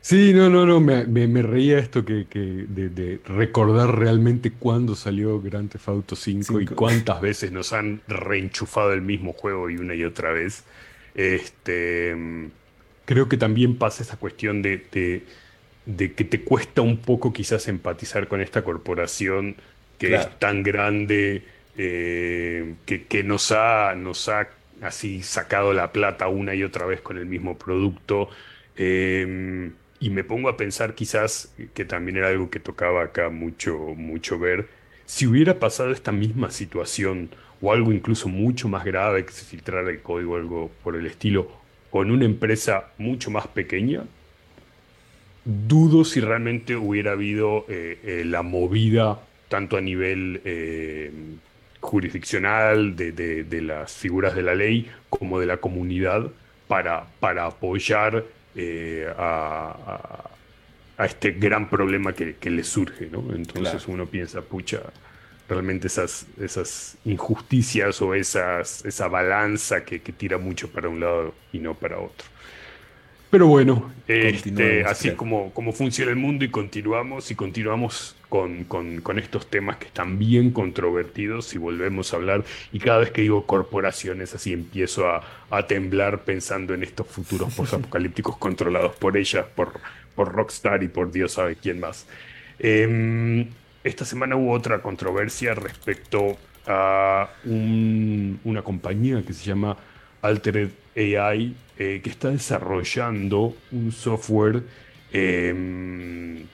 Sí, 0.00 0.32
no, 0.34 0.50
no, 0.50 0.66
no, 0.66 0.80
me, 0.80 1.04
me, 1.06 1.40
reía 1.40 1.78
esto 1.78 2.04
que, 2.04 2.26
de, 2.34 3.20
recordar 3.24 3.96
realmente 3.96 4.50
cuándo 4.50 4.96
salió 4.96 5.40
Grand 5.40 5.70
Theft 5.70 5.88
Auto 5.88 6.16
5 6.16 6.60
y 6.62 6.66
cuántas 6.66 7.20
veces 7.20 7.52
nos 7.52 7.72
han 7.72 8.02
reenchufado 8.08 8.92
el 8.92 9.02
mismo 9.02 9.34
juego 9.34 9.70
y 9.70 9.76
una 9.76 9.94
y 9.94 10.02
otra 10.02 10.32
vez. 10.32 10.64
Este, 11.14 12.16
creo 13.04 13.28
que 13.28 13.36
también 13.36 13.76
pasa 13.76 14.02
esa 14.02 14.16
cuestión 14.16 14.62
de, 14.62 14.84
de, 14.90 15.22
que 15.84 16.24
te 16.24 16.42
cuesta 16.42 16.82
un 16.82 16.98
poco 16.98 17.32
quizás 17.32 17.68
empatizar 17.68 18.28
con 18.28 18.40
esta 18.40 18.62
corporación 18.62 19.56
que 19.98 20.14
es 20.14 20.38
tan 20.38 20.62
grande, 20.62 21.44
eh, 21.76 22.74
que, 22.86 23.22
nos, 23.22 23.52
ha, 23.52 23.94
nos 23.94 24.28
ha 24.28 24.48
así 24.80 25.22
sacado 25.22 25.72
la 25.74 25.92
plata 25.92 26.28
una 26.28 26.54
y 26.54 26.62
otra 26.62 26.86
vez 26.86 27.00
con 27.02 27.18
el 27.18 27.26
mismo 27.26 27.58
producto. 27.58 28.30
Em, 28.76 29.72
y 30.00 30.08
me 30.10 30.24
pongo 30.24 30.48
a 30.48 30.56
pensar 30.56 30.94
quizás, 30.94 31.54
que 31.74 31.84
también 31.84 32.16
era 32.16 32.28
algo 32.28 32.48
que 32.48 32.60
tocaba 32.60 33.04
acá 33.04 33.28
mucho, 33.28 33.76
mucho 33.96 34.38
ver, 34.38 34.68
si 35.04 35.26
hubiera 35.26 35.58
pasado 35.58 35.90
esta 35.90 36.12
misma 36.12 36.50
situación 36.50 37.30
o 37.60 37.72
algo 37.72 37.92
incluso 37.92 38.28
mucho 38.28 38.68
más 38.68 38.84
grave 38.84 39.26
que 39.26 39.32
se 39.32 39.44
filtrara 39.44 39.90
el 39.90 40.00
código 40.00 40.32
o 40.32 40.36
algo 40.36 40.70
por 40.82 40.96
el 40.96 41.06
estilo, 41.06 41.50
con 41.90 42.10
una 42.10 42.24
empresa 42.24 42.92
mucho 42.96 43.30
más 43.30 43.48
pequeña, 43.48 44.04
dudo 45.44 46.04
si 46.04 46.20
realmente 46.20 46.76
hubiera 46.76 47.12
habido 47.12 47.64
eh, 47.68 47.98
eh, 48.04 48.22
la 48.24 48.42
movida 48.42 49.20
tanto 49.48 49.76
a 49.76 49.80
nivel 49.80 50.40
jurisdiccional, 51.80 52.94
de, 52.94 53.62
las 53.62 53.92
figuras 53.92 54.34
de 54.34 54.42
la 54.42 54.54
ley, 54.54 54.90
como 55.08 55.40
de 55.40 55.46
la 55.46 55.56
comunidad, 55.56 56.30
para, 56.68 57.06
para 57.18 57.46
apoyar 57.46 58.24
eh, 58.54 59.12
a, 59.16 60.24
este 60.98 61.32
gran 61.32 61.68
problema 61.68 62.12
que, 62.12 62.50
le 62.50 62.62
surge. 62.62 63.08
¿no? 63.10 63.34
Entonces 63.34 63.88
uno 63.88 64.06
piensa, 64.06 64.42
pucha, 64.42 64.82
realmente 65.48 65.86
esas, 65.86 66.26
esas 66.38 66.98
injusticias 67.04 68.00
o 68.02 68.14
esas, 68.14 68.84
esa 68.84 69.08
balanza 69.08 69.84
que, 69.84 70.00
que 70.00 70.12
tira 70.12 70.36
mucho 70.38 70.70
para 70.70 70.88
un 70.88 71.00
lado 71.00 71.34
y 71.52 71.58
no 71.58 71.74
para 71.74 71.98
otro. 71.98 72.26
Pero 73.30 73.46
bueno, 73.46 73.92
este, 74.08 74.84
así 74.84 75.12
como, 75.12 75.52
como 75.52 75.72
funciona 75.72 76.10
el 76.10 76.16
mundo 76.16 76.44
y 76.44 76.50
continuamos 76.50 77.30
y 77.30 77.36
continuamos 77.36 78.16
con, 78.28 78.64
con, 78.64 79.18
estos 79.20 79.48
temas 79.48 79.76
que 79.76 79.86
están 79.86 80.18
bien 80.18 80.50
controvertidos 80.50 81.54
y 81.54 81.58
volvemos 81.58 82.12
a 82.12 82.16
hablar 82.16 82.44
y 82.72 82.80
cada 82.80 82.98
vez 82.98 83.12
que 83.12 83.22
digo 83.22 83.46
corporaciones 83.46 84.34
así 84.34 84.52
empiezo 84.52 85.08
a, 85.08 85.22
a 85.50 85.66
temblar 85.68 86.24
pensando 86.24 86.74
en 86.74 86.82
estos 86.82 87.06
futuros 87.06 87.56
apocalípticos 87.72 88.36
controlados 88.38 88.96
por 88.96 89.16
ellas, 89.16 89.46
por, 89.54 89.78
por 90.16 90.32
Rockstar 90.32 90.82
y 90.82 90.88
por 90.88 91.12
Dios 91.12 91.32
sabe 91.32 91.54
quién 91.54 91.78
más. 91.78 92.06
Em, 92.58 93.46
esta 93.84 94.04
semana 94.04 94.34
hubo 94.34 94.52
otra 94.52 94.82
controversia 94.82 95.54
respecto 95.54 96.36
a 96.66 97.30
una 97.44 98.62
compañía 98.62 99.22
que 99.22 99.32
se 99.32 99.44
llama 99.44 99.76
Altered 100.22 100.70
AI 100.96 101.54
eh, 101.78 102.00
que 102.02 102.10
está 102.10 102.30
desarrollando 102.30 103.56
un 103.72 103.90
software 103.90 104.62
em, 105.12 106.44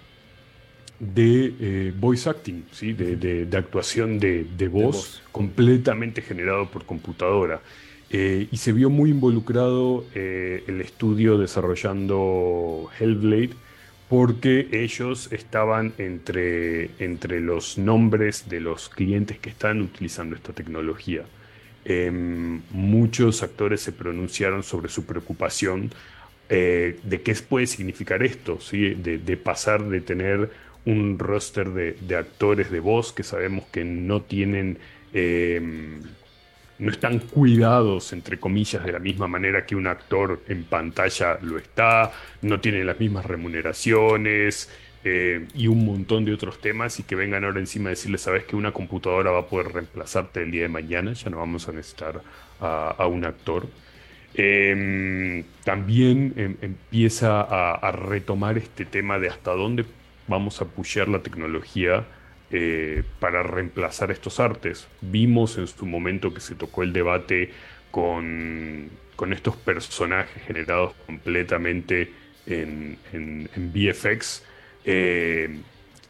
de 1.00 1.54
eh, 1.60 1.92
voice 1.98 2.28
acting, 2.28 2.64
¿sí? 2.70 2.92
de, 2.92 3.48
actuación 3.56 4.18
de, 4.20 4.68
voz, 4.68 5.22
completamente 5.32 6.22
generado 6.22 6.70
por 6.70 6.84
computadora. 6.84 7.60
Eh, 8.08 8.46
y 8.52 8.56
se 8.56 8.72
vio 8.72 8.88
muy 8.88 9.10
involucrado 9.10 10.04
el 10.14 10.80
estudio 10.80 11.38
desarrollando 11.38 12.88
Hellblade 13.00 13.50
porque 14.08 14.68
ellos 14.70 15.32
estaban 15.32 15.92
entre, 15.98 16.90
entre 17.00 17.40
los 17.40 17.78
nombres 17.78 18.48
de 18.48 18.60
los 18.60 18.88
clientes 18.88 19.38
que 19.38 19.50
están 19.50 19.82
utilizando 19.82 20.36
esta 20.36 20.52
tecnología. 20.52 21.24
Em, 21.88 22.62
muchos 22.72 23.44
actores 23.44 23.80
se 23.80 23.92
pronunciaron 23.92 24.64
sobre 24.64 24.88
su 24.88 25.06
preocupación 25.06 25.92
eh, 26.48 26.98
de 27.04 27.22
qué 27.22 27.32
puede 27.48 27.68
significar 27.68 28.24
esto, 28.24 28.60
¿sí? 28.60 28.94
de, 28.94 29.36
pasar 29.36 29.84
de 29.84 30.00
tener 30.00 30.50
un 30.84 31.16
roster 31.16 31.68
de, 31.70 32.16
actores 32.16 32.72
de 32.72 32.80
voz 32.80 33.12
que 33.12 33.22
sabemos 33.22 33.66
que 33.66 33.84
no 33.84 34.22
tienen, 34.22 34.78
em, 35.12 36.00
no 36.80 36.90
están 36.90 37.20
cuidados, 37.20 38.12
entre 38.12 38.40
comillas, 38.40 38.84
de 38.84 38.90
la 38.90 38.98
misma 38.98 39.28
manera 39.28 39.64
que 39.64 39.76
un 39.76 39.86
actor 39.86 40.42
en 40.48 40.64
pantalla 40.64 41.38
lo 41.40 41.56
está, 41.56 42.10
no 42.42 42.58
tienen 42.58 42.84
las 42.84 42.98
mismas 42.98 43.26
remuneraciones, 43.26 44.68
y 45.54 45.66
un 45.68 45.84
montón 45.84 46.24
de 46.24 46.32
otros 46.32 46.60
temas 46.60 46.98
y 46.98 47.02
que 47.02 47.14
vengan 47.14 47.44
ahora 47.44 47.60
encima 47.60 47.88
a 47.88 47.90
decirle, 47.90 48.18
sabes 48.18 48.44
que 48.44 48.56
una 48.56 48.72
computadora 48.72 49.30
va 49.30 49.40
a 49.40 49.46
poder 49.46 49.72
reemplazarte 49.72 50.42
el 50.42 50.50
día 50.50 50.62
de 50.62 50.68
mañana, 50.68 51.12
ya 51.12 51.30
no 51.30 51.38
vamos 51.38 51.68
a 51.68 51.72
necesitar 51.72 52.22
a, 52.60 53.06
un 53.06 53.24
actor. 53.24 53.68
Em, 54.34 55.44
también 55.64 56.34
em, 56.36 56.56
empieza 56.60 57.40
a, 57.40 57.90
retomar 57.92 58.58
este 58.58 58.84
tema 58.84 59.18
de 59.18 59.28
hasta 59.28 59.52
dónde 59.52 59.84
vamos 60.28 60.60
a 60.60 60.64
apoyar 60.64 61.08
la 61.08 61.20
tecnología 61.20 62.04
eh, 62.50 63.02
para 63.20 63.42
reemplazar 63.42 64.10
estos 64.10 64.40
artes. 64.40 64.88
Vimos 65.00 65.58
en 65.58 65.66
su 65.66 65.86
momento 65.86 66.34
que 66.34 66.40
se 66.40 66.54
tocó 66.54 66.82
el 66.82 66.92
debate 66.92 67.50
con, 67.90 68.90
estos 69.32 69.56
personajes 69.56 70.42
generados 70.42 70.94
completamente 71.06 72.12
en, 72.46 72.98
en, 73.12 73.48
VFX, 73.72 74.44
eh, 74.86 75.58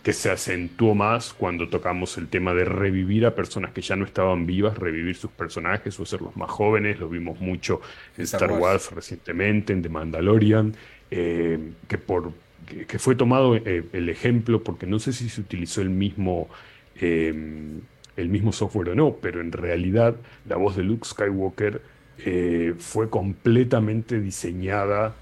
que 0.03 0.13
se 0.13 0.31
acentuó 0.31 0.95
más 0.95 1.33
cuando 1.33 1.69
tocamos 1.69 2.17
el 2.19 2.29
tema 2.29 2.55
de 2.55 2.65
revivir 2.65 3.27
a 3.27 3.35
personas 3.35 3.73
que 3.73 3.81
ya 3.81 3.97
no 3.97 4.05
estaban 4.05 4.47
vivas, 4.47 4.79
revivir 4.79 5.17
sus 5.17 5.33
personajes 5.33 5.99
o 5.99 6.05
hacerlos 6.05 6.37
más 6.37 6.49
jóvenes. 6.51 7.01
Lo 7.01 7.09
vimos 7.09 7.41
mucho 7.41 7.81
en 8.17 8.25
Star, 8.25 8.53
Wars. 8.53 8.93
recientemente, 8.93 9.73
en 9.73 9.83
The 9.83 9.89
Mandalorian, 9.89 10.77
eh, 11.11 11.59
que 11.89 11.99
por 11.99 12.33
que, 12.87 12.99
fue 12.99 13.17
tomado 13.17 13.57
eh, 13.57 13.85
el 13.93 14.09
ejemplo, 14.09 14.63
porque 14.63 14.87
no 14.87 14.99
sé 15.01 15.13
si 15.13 15.29
se 15.29 15.41
utilizó 15.41 15.81
el 15.81 15.91
mismo, 15.91 16.49
em, 17.01 17.81
el 18.17 18.29
mismo 18.29 18.53
software 18.53 18.91
o 18.91 18.95
no, 18.95 19.17
pero 19.21 19.41
en 19.41 19.51
realidad 19.51 20.15
la 20.49 20.57
voz 20.57 20.77
de 20.77 20.85
Luke 20.85 21.09
Skywalker 21.09 21.81
fue 22.79 23.11
completamente 23.11 24.21
diseñada 24.21 25.15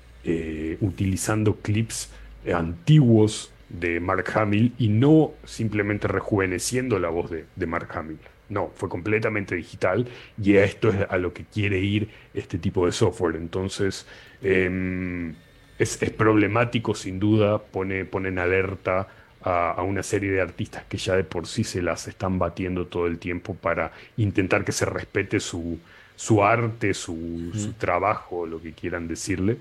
utilizando 0.80 1.56
clips 1.56 2.08
antiguos 2.52 3.52
de 3.68 4.00
Mark 4.00 4.26
Hamill 4.34 4.74
y 4.78 4.88
no 4.88 5.32
simplemente 5.44 6.08
rejuveneciendo 6.08 6.98
la 6.98 7.08
voz 7.08 7.30
de, 7.30 7.46
de 7.56 7.66
Mark 7.66 7.88
Hamill. 7.94 8.18
No, 8.48 8.70
fue 8.74 8.88
completamente 8.88 9.54
digital 9.54 10.06
y 10.40 10.56
a 10.56 10.64
esto 10.64 10.90
es 10.90 11.06
a 11.08 11.16
lo 11.16 11.32
que 11.32 11.44
quiere 11.44 11.80
ir 11.80 12.08
este 12.34 12.58
tipo 12.58 12.84
de 12.86 12.92
software. 12.92 13.36
Entonces, 13.36 14.06
em, 14.42 15.34
es, 15.78 15.96
problemático 16.16 16.94
sin 16.94 17.18
duda, 17.18 17.58
pone, 17.58 18.04
pone 18.04 18.28
en 18.28 18.38
alerta 18.38 19.08
a, 19.42 19.82
una 19.82 20.02
serie 20.02 20.30
de 20.30 20.40
artistas 20.40 20.84
que 20.88 20.96
ya 20.98 21.16
de 21.16 21.24
por 21.24 21.46
sí 21.46 21.64
se 21.64 21.82
las 21.82 22.06
están 22.08 22.38
batiendo 22.38 22.86
todo 22.86 23.06
el 23.06 23.18
tiempo 23.18 23.54
para 23.54 23.92
intentar 24.16 24.64
que 24.64 24.72
se 24.72 24.86
respete 24.86 25.40
su, 25.40 25.78
su 26.16 26.44
arte, 26.44 26.94
su, 26.94 27.74
trabajo, 27.78 28.46
lo 28.46 28.60
que 28.60 28.72
quieran 28.72 29.08
decirle. 29.08 29.58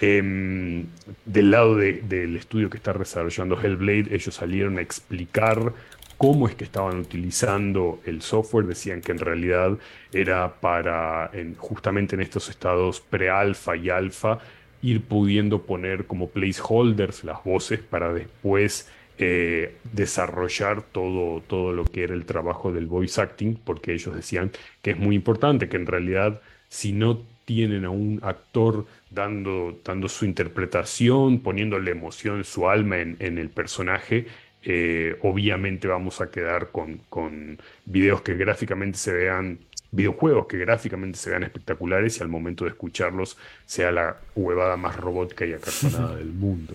Em, 0.00 0.86
del 1.24 1.50
lado 1.50 1.76
del 1.76 2.36
estudio 2.36 2.70
que 2.70 2.76
está 2.76 2.92
desarrollando 2.92 3.60
Hellblade, 3.60 4.14
ellos 4.14 4.34
salieron 4.34 4.78
a 4.78 4.82
explicar 4.82 5.72
cómo 6.16 6.48
es 6.48 6.54
que 6.54 6.64
estaban 6.64 6.98
utilizando 6.98 8.00
el 8.04 8.22
software. 8.22 8.66
Decían 8.66 9.00
que 9.00 9.12
en 9.12 9.18
realidad 9.18 9.78
era 10.12 10.54
para, 10.60 11.30
justamente 11.58 12.14
en 12.14 12.22
estos 12.22 12.48
estados 12.48 13.00
pre-alfa 13.00 13.76
y 13.76 13.90
alfa, 13.90 14.38
ir 14.82 15.02
pudiendo 15.02 15.62
poner 15.62 16.06
como 16.06 16.28
placeholders 16.28 17.24
las 17.24 17.42
voces 17.42 17.80
para 17.80 18.12
después 18.12 18.88
eh, 19.18 19.76
desarrollar 19.92 20.82
todo, 20.82 21.40
todo 21.40 21.72
lo 21.72 21.84
que 21.84 22.04
era 22.04 22.14
el 22.14 22.24
trabajo 22.24 22.72
del 22.72 22.86
voice 22.86 23.20
acting, 23.20 23.56
porque 23.56 23.94
ellos 23.94 24.14
decían 24.14 24.50
que 24.82 24.92
es 24.92 24.98
muy 24.98 25.14
importante, 25.16 25.68
que 25.68 25.76
en 25.76 25.86
realidad 25.86 26.40
si 26.68 26.92
no 26.92 27.22
tienen 27.44 27.84
a 27.84 27.90
un 27.90 28.20
actor 28.22 28.86
dando, 29.10 29.78
dando 29.84 30.08
su 30.08 30.24
interpretación, 30.24 31.40
poniéndole 31.40 31.92
emoción, 31.92 32.44
su 32.44 32.68
alma 32.68 32.98
en, 32.98 33.38
el 33.38 33.50
personaje, 33.50 34.26
eh, 34.62 35.16
obviamente 35.22 35.86
vamos 35.86 36.20
a 36.20 36.30
quedar 36.30 36.70
con, 36.70 37.00
con 37.08 37.58
videos 37.84 38.22
que 38.22 38.34
gráficamente 38.34 38.98
se 38.98 39.12
vean 39.12 39.60
videojuegos 39.92 40.46
que 40.46 40.58
gráficamente 40.58 41.18
se 41.18 41.30
vean 41.30 41.44
espectaculares 41.44 42.18
y 42.18 42.22
al 42.22 42.28
momento 42.28 42.64
de 42.64 42.70
escucharlos 42.70 43.38
sea 43.64 43.90
la 43.90 44.16
huevada 44.34 44.76
más 44.76 44.96
robótica 44.96 45.46
y 45.46 45.54
acartonada 45.54 46.16
del 46.18 46.32
mundo. 46.32 46.74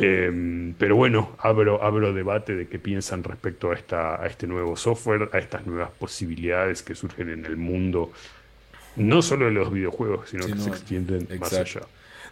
Em, 0.00 0.74
pero 0.74 0.96
bueno, 0.96 1.36
abro, 1.38 1.82
abro 1.82 2.12
debate 2.12 2.54
de 2.54 2.68
qué 2.68 2.78
piensan 2.78 3.24
respecto 3.24 3.70
a, 3.70 3.74
esta, 3.74 4.22
a 4.22 4.26
este 4.26 4.46
nuevo 4.46 4.76
software, 4.76 5.30
a 5.32 5.38
estas 5.38 5.66
nuevas 5.66 5.90
posibilidades 5.90 6.82
que 6.82 6.94
surgen 6.94 7.30
en 7.30 7.44
el 7.44 7.56
mundo, 7.56 8.12
no 8.96 9.22
solo 9.22 9.46
de 9.46 9.52
los 9.52 9.72
videojuegos, 9.72 10.30
sino 10.30 10.46
que 10.46 10.56
se 10.56 10.70
extienden 10.70 11.26
más 11.40 11.52
allá. 11.52 11.80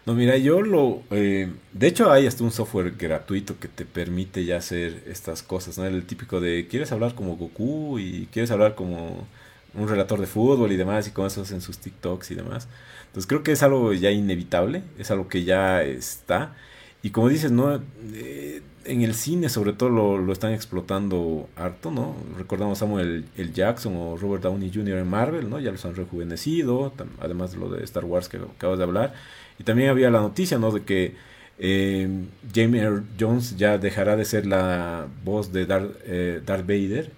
No, 0.07 0.15
mira, 0.15 0.37
yo 0.37 0.63
lo... 0.63 1.03
Eh, 1.11 1.51
de 1.73 1.87
hecho 1.89 2.13
hay 2.13 2.29
hasta 2.29 2.45
un 2.45 2.53
software 2.53 2.93
gratuito 2.97 3.59
que 3.59 3.67
te 3.67 3.85
permite 3.85 4.45
ya 4.45 4.59
hacer 4.59 5.03
estas 5.07 5.43
cosas, 5.43 5.79
¿no? 5.79 5.85
El 5.85 6.05
típico 6.05 6.41
de, 6.41 6.69
¿quieres 6.69 6.93
hablar 6.93 7.17
como 7.17 7.37
Goku? 7.37 7.99
Y 7.99 8.29
quieres 8.31 8.53
hablar 8.53 8.77
como 8.77 9.27
un 9.75 9.89
relator 9.89 10.21
de 10.21 10.27
fútbol 10.27 10.71
y 10.71 10.77
demás, 10.77 11.09
y 11.09 11.11
con 11.11 11.27
eso 11.27 11.45
en 11.51 11.61
sus 11.61 11.79
TikToks 11.79 12.31
y 12.31 12.35
demás. 12.37 12.69
Entonces 13.07 13.27
creo 13.27 13.43
que 13.43 13.51
es 13.53 13.63
algo 13.65 13.93
ya 13.95 14.13
inevitable, 14.13 14.83
es 14.97 15.11
algo 15.11 15.27
que 15.29 15.43
ya 15.43 15.83
está. 15.83 16.55
Y 17.03 17.11
como 17.11 17.29
dices, 17.29 17.53
¿no? 17.53 17.81
Eh, 18.15 18.63
en 18.87 19.03
el 19.03 19.15
cine 19.15 19.49
sobre 19.49 19.73
todo 19.73 19.91
lo, 19.91 20.33
están 20.33 20.53
explotando 20.53 21.49
harto, 21.57 21.91
¿no? 21.91 22.17
Recordamos 22.39 22.79
a 22.79 22.81
Samuel 22.81 23.27
L. 23.37 23.53
Jackson 23.53 23.97
o 23.97 24.17
Robert 24.17 24.43
Downey 24.43 24.71
Jr. 24.73 24.99
en 24.99 25.09
Marvel, 25.09 25.51
¿no? 25.51 25.61
Ya 25.61 25.73
los 25.73 25.85
han 25.85 25.95
rejuvenecido, 25.95 26.93
además 27.21 27.53
de 27.53 27.59
lo 27.59 27.69
de 27.69 27.85
Star 27.85 28.05
Wars 28.05 28.29
que 28.29 28.39
acabas 28.39 28.79
de 28.79 28.85
hablar. 28.85 29.15
Y 29.59 29.65
también 29.65 29.91
había 29.91 30.11
la 30.11 30.21
noticia, 30.21 30.59
¿no? 30.59 30.71
De 30.71 30.83
que 30.83 31.15
eh, 31.59 32.09
James 32.55 32.83
Earl 32.83 33.05
Jones 33.19 33.57
ya 33.57 33.79
dejará 33.79 34.17
de 34.17 34.25
ser 34.25 34.47
la 34.47 35.07
voz 35.25 35.53
de 35.53 35.67
Darth, 35.67 35.97
eh, 36.05 36.43
Darth 36.45 36.67
Vader, 36.67 37.11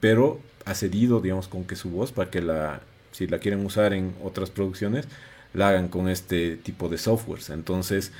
pero 0.00 0.40
ha 0.64 0.74
cedido, 0.74 1.20
digamos, 1.20 1.48
con 1.48 1.64
que 1.64 1.76
su 1.76 1.90
voz, 1.90 2.12
para 2.12 2.30
que 2.30 2.40
la, 2.40 2.80
si 3.12 3.26
la 3.26 3.38
quieren 3.38 3.64
usar 3.64 3.92
en 3.92 4.14
otras 4.22 4.50
producciones, 4.50 5.06
la 5.52 5.70
hagan 5.70 5.88
con 5.88 6.08
este 6.08 6.56
tipo 6.56 6.88
de 6.88 6.98
softwares. 6.98 7.50
Entonces, 7.50 8.12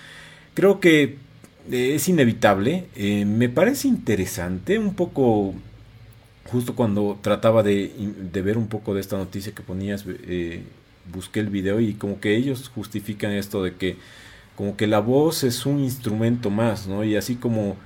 creo 0.61 0.79
que 0.79 1.17
eh, 1.71 1.95
es 1.95 2.07
inevitable. 2.11 2.85
Eh, 2.95 3.25
me 3.25 3.49
parece 3.49 3.89
interesante, 3.89 4.79
un 4.79 4.95
poco, 4.95 5.55
justo 6.53 6.75
cuando 6.75 7.19
trataba 7.23 7.63
de, 7.63 7.91
ver 8.45 8.59
un 8.59 8.69
poco 8.69 8.93
de 8.93 9.01
esta 9.01 9.17
noticia 9.17 9.55
que 9.55 9.63
ponías, 9.63 10.05
eh, 10.07 10.63
busqué 11.11 11.41
el 11.41 11.49
video 11.49 11.81
y 11.81 11.95
como 11.95 12.21
que 12.21 12.37
ellos 12.37 12.71
justifican 12.75 13.33
esto 13.33 13.63
de 13.63 13.77
que 13.77 13.97
como 14.55 14.77
que 14.77 14.87
la 14.87 14.99
voz 14.99 15.45
es 15.45 15.65
un 15.65 15.81
instrumento 15.81 16.51
más, 16.51 16.87
¿no? 16.87 17.05
Y 17.05 17.17
así 17.17 17.37
como 17.37 17.77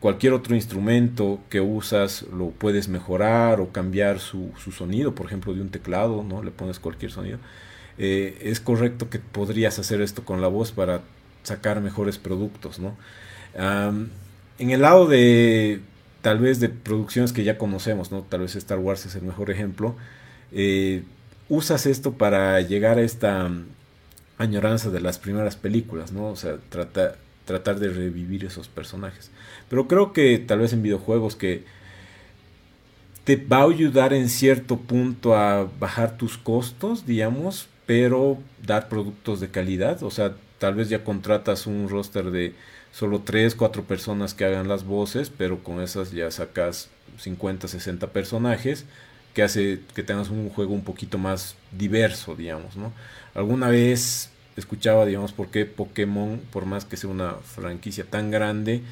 cualquier 0.00 0.32
otro 0.34 0.54
instrumento 0.56 1.40
que 1.48 1.60
usas 1.60 2.22
lo 2.36 2.50
puedes 2.50 2.88
mejorar 2.88 3.60
o 3.60 3.70
cambiar 3.70 4.18
su, 4.18 4.50
sonido, 4.76 5.14
por 5.14 5.26
ejemplo 5.26 5.54
de 5.54 5.60
un 5.60 5.70
teclado, 5.70 6.24
¿no? 6.24 6.42
Le 6.42 6.50
pones 6.50 6.80
cualquier 6.80 7.12
sonido. 7.12 7.38
Es 7.98 8.58
correcto 8.60 9.08
que 9.10 9.20
podrías 9.20 9.78
hacer 9.78 10.00
esto 10.02 10.24
con 10.24 10.40
la 10.40 10.48
voz 10.48 10.72
para 10.72 11.02
sacar 11.48 11.80
mejores 11.80 12.18
productos, 12.18 12.78
¿no? 12.78 12.96
en 14.58 14.70
el 14.70 14.82
lado 14.82 15.06
de 15.06 15.80
tal 16.22 16.38
vez 16.38 16.60
de 16.60 16.68
producciones 16.68 17.32
que 17.32 17.44
ya 17.44 17.58
conocemos, 17.58 18.12
¿no? 18.12 18.22
Tal 18.22 18.40
vez 18.40 18.56
Star 18.56 18.78
Wars 18.78 19.06
es 19.06 19.14
el 19.14 19.22
mejor 19.22 19.50
ejemplo. 19.50 19.96
Eh, 20.52 21.02
usas 21.48 21.86
esto 21.86 22.12
para 22.12 22.60
llegar 22.60 22.98
a 22.98 23.02
esta 23.02 23.50
añoranza 24.36 24.90
de 24.90 25.00
las 25.00 25.18
primeras 25.18 25.56
películas, 25.56 26.12
¿no? 26.12 26.28
O 26.28 26.36
sea, 26.36 26.58
trata, 26.68 27.16
tratar 27.44 27.78
de 27.78 27.88
revivir 27.88 28.44
esos 28.44 28.68
personajes. 28.68 29.30
Pero 29.68 29.88
creo 29.88 30.12
que 30.12 30.38
tal 30.38 30.60
vez 30.60 30.72
en 30.72 30.82
videojuegos 30.82 31.36
que 31.36 31.64
te 33.24 33.36
va 33.36 33.58
a 33.58 33.64
ayudar 33.64 34.12
en 34.12 34.28
cierto 34.28 34.76
punto 34.78 35.36
a 35.36 35.68
bajar 35.78 36.16
tus 36.16 36.38
costos, 36.38 37.06
digamos, 37.06 37.68
pero 37.86 38.38
dar 38.64 38.88
productos 38.88 39.40
de 39.40 39.48
calidad. 39.48 40.02
O 40.02 40.10
sea, 40.10 40.34
tal 40.58 40.74
vez 40.74 40.88
ya 40.88 41.04
contratas 41.04 41.66
un 41.66 41.88
roster 41.88 42.30
de 42.30 42.54
solo 42.92 43.20
3, 43.20 43.54
4 43.54 43.84
personas 43.84 44.34
que 44.34 44.44
hagan 44.44 44.68
las 44.68 44.84
voces, 44.84 45.30
pero 45.30 45.62
con 45.62 45.80
esas 45.80 46.12
ya 46.12 46.30
sacas 46.30 46.88
50, 47.18 47.68
60 47.68 48.08
personajes 48.08 48.84
que 49.34 49.42
hace 49.42 49.80
que 49.94 50.02
tengas 50.02 50.30
un 50.30 50.48
juego 50.48 50.74
un 50.74 50.84
poquito 50.84 51.18
más 51.18 51.56
diverso, 51.70 52.34
digamos, 52.34 52.76
¿no? 52.76 52.92
Alguna 53.34 53.68
vez 53.68 54.30
escuchaba, 54.56 55.06
digamos, 55.06 55.32
por 55.32 55.48
qué 55.50 55.64
Pokémon, 55.64 56.40
por 56.50 56.66
más 56.66 56.84
que 56.84 56.96
sea 56.96 57.10
una 57.10 57.34
franquicia 57.34 58.04
tan 58.04 58.30
grande, 58.30 58.82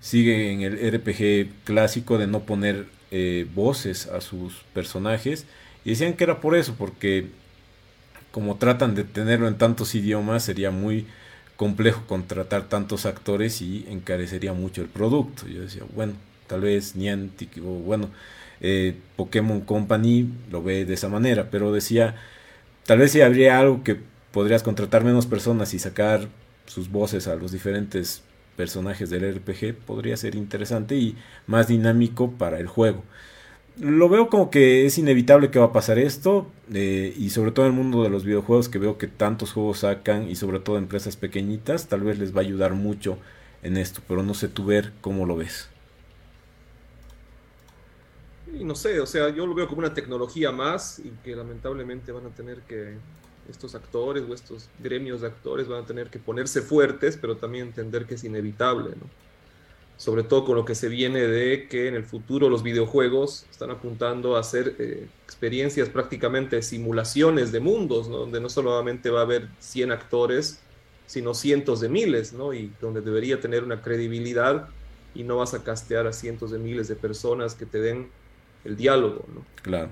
sigue 0.00 0.52
en 0.52 0.62
el 0.62 0.78
RPG 0.92 1.64
clásico 1.64 2.18
de 2.18 2.26
no 2.26 2.40
poner 2.40 2.86
eh, 3.10 3.46
voces 3.54 4.06
a 4.08 4.20
sus 4.20 4.64
personajes. 4.74 5.46
Y 5.84 5.90
decían 5.90 6.14
que 6.14 6.24
era 6.24 6.40
por 6.40 6.56
eso, 6.56 6.74
porque 6.76 7.28
como 8.36 8.56
tratan 8.56 8.94
de 8.94 9.02
tenerlo 9.04 9.48
en 9.48 9.56
tantos 9.56 9.94
idiomas, 9.94 10.42
sería 10.42 10.70
muy 10.70 11.06
complejo 11.56 12.02
contratar 12.06 12.64
tantos 12.68 13.06
actores 13.06 13.62
y 13.62 13.86
encarecería 13.88 14.52
mucho 14.52 14.82
el 14.82 14.88
producto. 14.88 15.48
Yo 15.48 15.62
decía, 15.62 15.84
bueno, 15.94 16.12
tal 16.46 16.60
vez 16.60 16.96
Niantic 16.96 17.56
o 17.64 17.70
bueno, 17.78 18.10
eh, 18.60 18.94
Pokémon 19.16 19.62
Company 19.62 20.28
lo 20.50 20.62
ve 20.62 20.84
de 20.84 20.92
esa 20.92 21.08
manera, 21.08 21.48
pero 21.50 21.72
decía, 21.72 22.16
tal 22.84 22.98
vez 22.98 23.12
si 23.12 23.22
habría 23.22 23.58
algo 23.58 23.82
que 23.82 23.96
podrías 24.32 24.62
contratar 24.62 25.02
menos 25.02 25.24
personas 25.24 25.72
y 25.72 25.78
sacar 25.78 26.28
sus 26.66 26.90
voces 26.90 27.28
a 27.28 27.36
los 27.36 27.52
diferentes 27.52 28.22
personajes 28.54 29.08
del 29.08 29.34
RPG 29.34 29.76
podría 29.86 30.18
ser 30.18 30.34
interesante 30.34 30.94
y 30.96 31.16
más 31.46 31.68
dinámico 31.68 32.32
para 32.32 32.60
el 32.60 32.66
juego. 32.66 33.02
Lo 33.80 34.10
veo 34.10 34.28
como 34.28 34.50
que 34.50 34.84
es 34.84 34.98
inevitable 34.98 35.50
que 35.50 35.58
va 35.58 35.66
a 35.66 35.72
pasar 35.72 35.98
esto 35.98 36.50
eh, 36.72 37.14
y 37.16 37.30
sobre 37.30 37.52
todo 37.52 37.66
en 37.66 37.72
el 37.72 37.78
mundo 37.78 38.02
de 38.02 38.10
los 38.10 38.24
videojuegos 38.24 38.68
que 38.68 38.78
veo 38.78 38.98
que 38.98 39.06
tantos 39.06 39.52
juegos 39.52 39.80
sacan 39.80 40.28
y 40.28 40.36
sobre 40.36 40.58
todo 40.58 40.78
empresas 40.78 41.16
pequeñitas 41.16 41.88
tal 41.88 42.00
vez 42.00 42.18
les 42.18 42.34
va 42.34 42.40
a 42.40 42.44
ayudar 42.44 42.74
mucho 42.74 43.18
en 43.62 43.76
esto, 43.76 44.00
pero 44.06 44.22
no 44.22 44.34
sé 44.34 44.48
tú 44.48 44.64
ver 44.64 44.92
cómo 45.00 45.26
lo 45.26 45.36
ves. 45.36 45.68
Y 48.52 48.64
no 48.64 48.74
sé, 48.74 49.00
o 49.00 49.06
sea, 49.06 49.28
yo 49.30 49.46
lo 49.46 49.54
veo 49.54 49.66
como 49.68 49.80
una 49.80 49.92
tecnología 49.92 50.52
más 50.52 50.98
y 51.00 51.10
que 51.24 51.34
lamentablemente 51.36 52.12
van 52.12 52.26
a 52.26 52.30
tener 52.30 52.60
que, 52.62 52.96
estos 53.48 53.74
actores 53.74 54.24
o 54.28 54.34
estos 54.34 54.68
gremios 54.78 55.20
de 55.20 55.28
actores 55.28 55.68
van 55.68 55.84
a 55.84 55.86
tener 55.86 56.10
que 56.10 56.18
ponerse 56.18 56.62
fuertes, 56.62 57.16
pero 57.16 57.36
también 57.36 57.68
entender 57.68 58.06
que 58.06 58.14
es 58.14 58.24
inevitable, 58.24 58.90
¿no? 58.90 59.25
Sobre 59.96 60.24
todo 60.24 60.44
con 60.44 60.56
lo 60.56 60.64
que 60.64 60.74
se 60.74 60.88
viene 60.88 61.20
de 61.20 61.68
que 61.68 61.88
en 61.88 61.94
el 61.94 62.04
futuro 62.04 62.50
los 62.50 62.62
videojuegos 62.62 63.46
están 63.50 63.70
apuntando 63.70 64.36
a 64.36 64.40
hacer 64.40 64.76
eh, 64.78 65.06
experiencias 65.24 65.88
prácticamente 65.88 66.60
simulaciones 66.60 67.50
de 67.50 67.60
mundos, 67.60 68.08
¿no? 68.08 68.18
donde 68.18 68.40
no 68.40 68.50
solamente 68.50 69.08
va 69.08 69.20
a 69.20 69.22
haber 69.22 69.48
100 69.58 69.92
actores, 69.92 70.60
sino 71.06 71.34
cientos 71.34 71.80
de 71.80 71.88
miles, 71.88 72.32
¿no? 72.32 72.52
Y 72.52 72.72
donde 72.80 73.00
debería 73.00 73.40
tener 73.40 73.62
una 73.64 73.80
credibilidad 73.80 74.68
y 75.14 75.22
no 75.22 75.36
vas 75.36 75.54
a 75.54 75.62
castear 75.62 76.06
a 76.06 76.12
cientos 76.12 76.50
de 76.50 76.58
miles 76.58 76.88
de 76.88 76.96
personas 76.96 77.54
que 77.54 77.64
te 77.64 77.80
den 77.80 78.10
el 78.64 78.76
diálogo, 78.76 79.24
¿no? 79.32 79.44
Claro. 79.62 79.90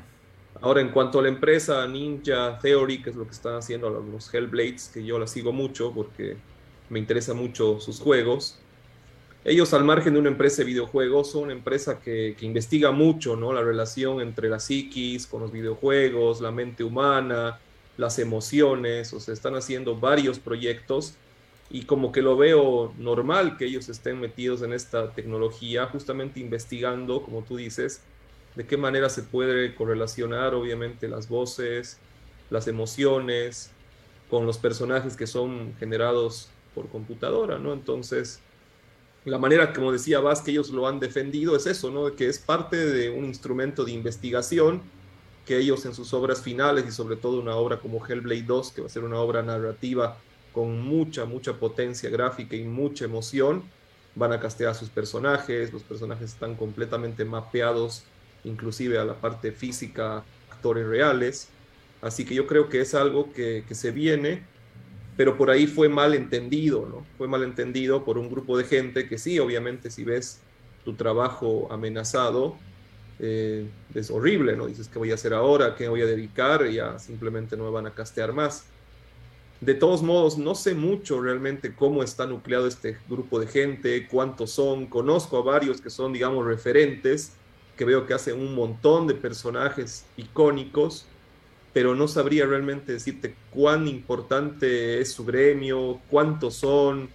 Ahora, 0.61 0.81
en 0.81 0.91
cuanto 0.91 1.19
a 1.19 1.23
la 1.23 1.29
empresa 1.29 1.87
Ninja 1.87 2.59
Theory, 2.61 3.03
que 3.03 3.11
es 3.11 3.17
lo 3.17 3.25
que 3.25 3.33
están 3.33 3.57
haciendo 3.57 3.91
los 3.91 4.33
Hellblades, 4.33 4.91
que 4.93 5.05
yo 5.05 5.19
la 5.19 5.27
sigo 5.27 5.53
mucho 5.53 5.93
porque 5.93 6.37
me 6.91 6.99
interesa 6.99 7.35
mucho 7.35 7.81
sus 7.81 8.01
juegos, 8.01 8.59
ellos 9.45 9.75
al 9.75 9.85
margen 9.85 10.15
de 10.15 10.21
una 10.21 10.31
empresa 10.31 10.63
de 10.63 10.65
videojuegos 10.65 11.31
son 11.33 11.45
una 11.45 11.53
empresa 11.53 12.01
que, 12.01 12.35
investiga 12.41 12.93
mucho, 12.93 13.37
¿no? 13.37 13.53
La 13.53 13.63
relación 13.63 14.23
entre 14.23 14.49
la 14.49 14.59
psiquis 14.59 15.27
con 15.27 15.43
los 15.43 15.53
videojuegos, 15.53 16.41
la 16.41 16.51
mente 16.51 16.83
humana, 16.83 17.61
las 17.99 18.19
emociones, 18.19 19.13
o 19.13 19.21
sea, 19.21 19.35
están 19.35 19.55
haciendo 19.55 20.01
varios 20.01 20.39
proyectos 20.39 21.15
y 21.71 21.85
como 21.85 22.11
que 22.11 22.23
lo 22.23 22.37
veo 22.39 22.95
normal 22.99 23.59
que 23.59 23.67
ellos 23.67 23.89
estén 23.91 24.19
metidos 24.19 24.63
en 24.63 24.73
esta 24.73 25.11
tecnología, 25.13 25.87
justamente 25.87 26.41
investigando, 26.41 27.23
como 27.23 27.43
tú 27.43 27.57
dices, 27.57 28.03
de 28.55 28.67
qué 28.67 28.79
manera 28.79 29.11
se 29.11 29.23
puede 29.23 29.75
correlacionar 29.75 30.55
obviamente 30.55 31.07
las 31.07 31.29
voces, 31.29 31.99
las 32.49 32.67
emociones 32.67 33.73
con 34.31 34.47
los 34.47 34.57
personajes 34.57 35.17
que 35.17 35.27
son 35.27 35.75
generados 35.79 36.49
por 36.75 36.89
computadora, 36.89 37.59
¿no? 37.59 37.73
Entonces, 37.73 38.41
la 39.25 39.39
manera, 39.39 39.73
como 39.73 39.93
decía 39.93 40.21
Vaz, 40.21 40.43
que 40.43 40.51
ellos 40.51 40.71
lo 40.71 40.87
han 40.87 41.01
defendido 41.01 41.57
es 41.57 41.67
eso, 41.67 41.91
¿no? 41.91 42.15
Que 42.15 42.29
es 42.29 42.39
parte 42.39 42.77
de 42.77 43.11
un 43.11 43.25
instrumento 43.25 43.85
de 43.85 43.93
investigación 43.93 44.83
que 45.47 45.59
ellos 45.59 45.85
en 45.85 45.95
sus 45.95 46.13
obras 46.15 46.43
finales 46.43 46.87
y 46.87 46.93
sobre 46.93 47.17
todo 47.17 47.41
una 47.41 47.57
obra 47.57 47.79
como 47.79 48.05
Hellblade 48.05 48.43
2, 48.43 48.73
que 48.73 48.81
va 48.81 48.87
a 48.87 48.91
ser 48.91 49.05
una 49.05 49.19
obra 49.19 49.43
narrativa 49.43 50.17
con 50.53 50.81
mucha, 50.81 51.25
mucha 51.25 51.55
potencia 51.55 52.09
gráfica 52.11 52.57
y 52.57 52.65
mucha 52.65 53.05
emoción, 53.05 53.63
van 54.15 54.33
a 54.33 54.41
castear 54.41 54.71
a 54.71 54.75
sus 54.75 54.89
personajes, 54.89 55.73
los 55.73 55.83
personajes 55.83 56.31
están 56.33 56.55
completamente 56.55 57.25
mapeados 57.25 58.05
inclusive 58.45 58.99
a 58.99 59.05
la 59.05 59.15
parte 59.15 59.53
física, 59.53 60.23
actores 60.51 60.87
reales. 60.87 61.49
Así 62.01 62.25
que 62.25 62.35
yo 62.35 62.47
creo 62.47 62.69
que 62.69 62.81
es 62.81 62.95
algo 62.95 63.33
que, 63.33 63.65
se 63.73 63.91
viene, 63.91 64.45
pero 65.17 65.37
por 65.37 65.51
ahí 65.51 65.67
fue 65.67 65.89
mal 65.89 66.15
entendido, 66.15 66.87
¿no? 66.87 67.07
Fue 67.17 67.29
mal 67.29 67.43
entendido 67.43 68.05
por 68.05 68.19
un 68.19 68.29
grupo 68.29 68.59
de 68.59 68.65
gente 68.65 69.09
que 69.09 69.19
sí, 69.19 69.39
obviamente, 69.39 69.91
si 69.91 70.05
ves 70.05 70.41
tu 70.85 70.95
trabajo 70.95 71.69
amenazado, 71.71 72.57
eh, 73.21 73.69
es 73.95 74.11
horrible, 74.11 74.57
¿no? 74.57 74.67
Dices, 74.67 74.89
¿qué 74.89 74.99
voy 74.99 75.13
a 75.13 75.15
hacer 75.15 75.35
ahora? 75.35 75.77
¿Qué 75.77 75.89
voy 75.89 76.03
a 76.03 76.07
dedicar? 76.07 76.69
Ya 76.69 76.99
simplemente 76.99 77.57
no 77.57 77.65
me 77.65 77.71
van 77.71 77.87
a 77.87 77.95
castear 77.95 78.33
más. 78.33 78.67
De 79.61 79.75
todos 79.75 80.03
modos, 80.03 80.37
no 80.37 80.55
sé 80.55 80.75
mucho 80.75 81.21
realmente 81.23 81.75
cómo 81.75 82.03
está 82.03 82.27
nucleado 82.27 82.67
este 82.67 82.99
grupo 83.09 83.39
de 83.39 83.47
gente, 83.47 84.09
cuántos 84.09 84.51
son. 84.51 84.87
Conozco 84.87 85.39
a 85.39 85.43
varios 85.43 85.81
que 85.81 85.91
son, 85.91 86.13
digamos, 86.13 86.45
referentes, 86.45 87.33
que 87.77 87.85
veo 87.85 88.07
que 88.07 88.15
hace 88.15 88.33
un 88.33 88.55
montón 88.55 89.07
de 89.07 89.15
personajes 89.15 90.05
icónicos, 90.17 91.07
pero 91.75 91.97
no 91.97 92.07
sabría 92.07 92.47
realmente 92.47 92.93
decirte 92.93 93.35
cuán 93.51 93.89
importante 93.89 95.01
es 95.01 95.13
su 95.13 95.25
gremio, 95.27 96.01
cuántos 96.09 96.55
son 96.55 97.11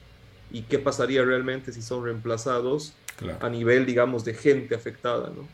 y 0.51 0.63
qué 0.63 0.77
pasaría 0.77 1.23
realmente 1.23 1.71
si 1.71 1.81
son 1.81 2.03
reemplazados 2.03 2.93
a 3.39 3.49
nivel, 3.49 3.85
digamos, 3.85 4.25
de 4.25 4.33
gente 4.33 4.75
afectada, 4.75 5.31
¿no? 5.35 5.47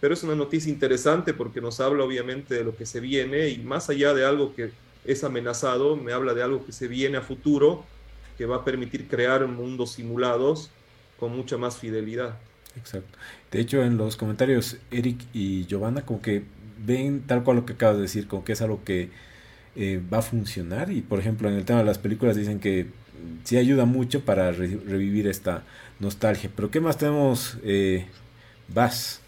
Pero 0.00 0.14
es 0.14 0.22
una 0.22 0.34
noticia 0.34 0.72
interesante 0.72 1.34
porque 1.34 1.60
nos 1.60 1.80
habla 1.80 2.02
obviamente 2.02 2.54
de 2.54 2.64
lo 2.64 2.74
que 2.74 2.86
se 2.86 3.00
viene 3.00 3.50
y 3.50 3.58
más 3.58 3.90
allá 3.90 4.14
de 4.14 4.24
algo 4.24 4.54
que 4.54 4.70
es 5.04 5.22
amenazado, 5.22 5.96
me 5.96 6.12
habla 6.12 6.32
de 6.32 6.42
algo 6.42 6.64
que 6.64 6.72
se 6.72 6.88
viene 6.88 7.18
a 7.18 7.22
futuro, 7.22 7.84
que 8.38 8.46
va 8.46 8.56
a 8.56 8.64
permitir 8.64 9.06
crear 9.06 9.46
mundos 9.46 9.92
simulados 9.92 10.70
con 11.18 11.36
mucha 11.36 11.58
más 11.58 11.76
fidelidad. 11.76 12.38
Exacto. 12.76 13.18
De 13.50 13.60
hecho, 13.60 13.82
en 13.82 13.98
los 13.98 14.16
comentarios, 14.16 14.78
Eric 14.90 15.20
y 15.34 15.66
Giovanna 15.66 16.06
como 16.06 16.22
que 16.22 16.44
ven 16.84 17.22
tal 17.26 17.42
cual 17.44 17.58
lo 17.58 17.66
que 17.66 17.74
acabas 17.74 17.96
de 17.96 18.02
decir, 18.02 18.26
como 18.26 18.44
que 18.44 18.52
es 18.52 18.62
algo 18.62 18.82
que 18.84 19.10
eh, 19.76 20.00
va 20.12 20.18
a 20.18 20.22
funcionar. 20.22 20.90
Y 20.90 21.00
por 21.02 21.18
ejemplo, 21.18 21.48
en 21.48 21.56
el 21.56 21.64
tema 21.64 21.80
de 21.80 21.84
las 21.84 21.98
películas 21.98 22.36
dicen 22.36 22.60
que 22.60 22.86
sí 23.44 23.56
ayuda 23.56 23.84
mucho 23.84 24.24
para 24.24 24.52
revivir 24.52 25.26
esta 25.26 25.64
nostalgia. 25.98 26.50
Pero 26.54 26.70
¿qué 26.70 26.80
más 26.80 26.98
tenemos, 26.98 27.58
eh, 27.64 28.06
Vas? 28.68 29.20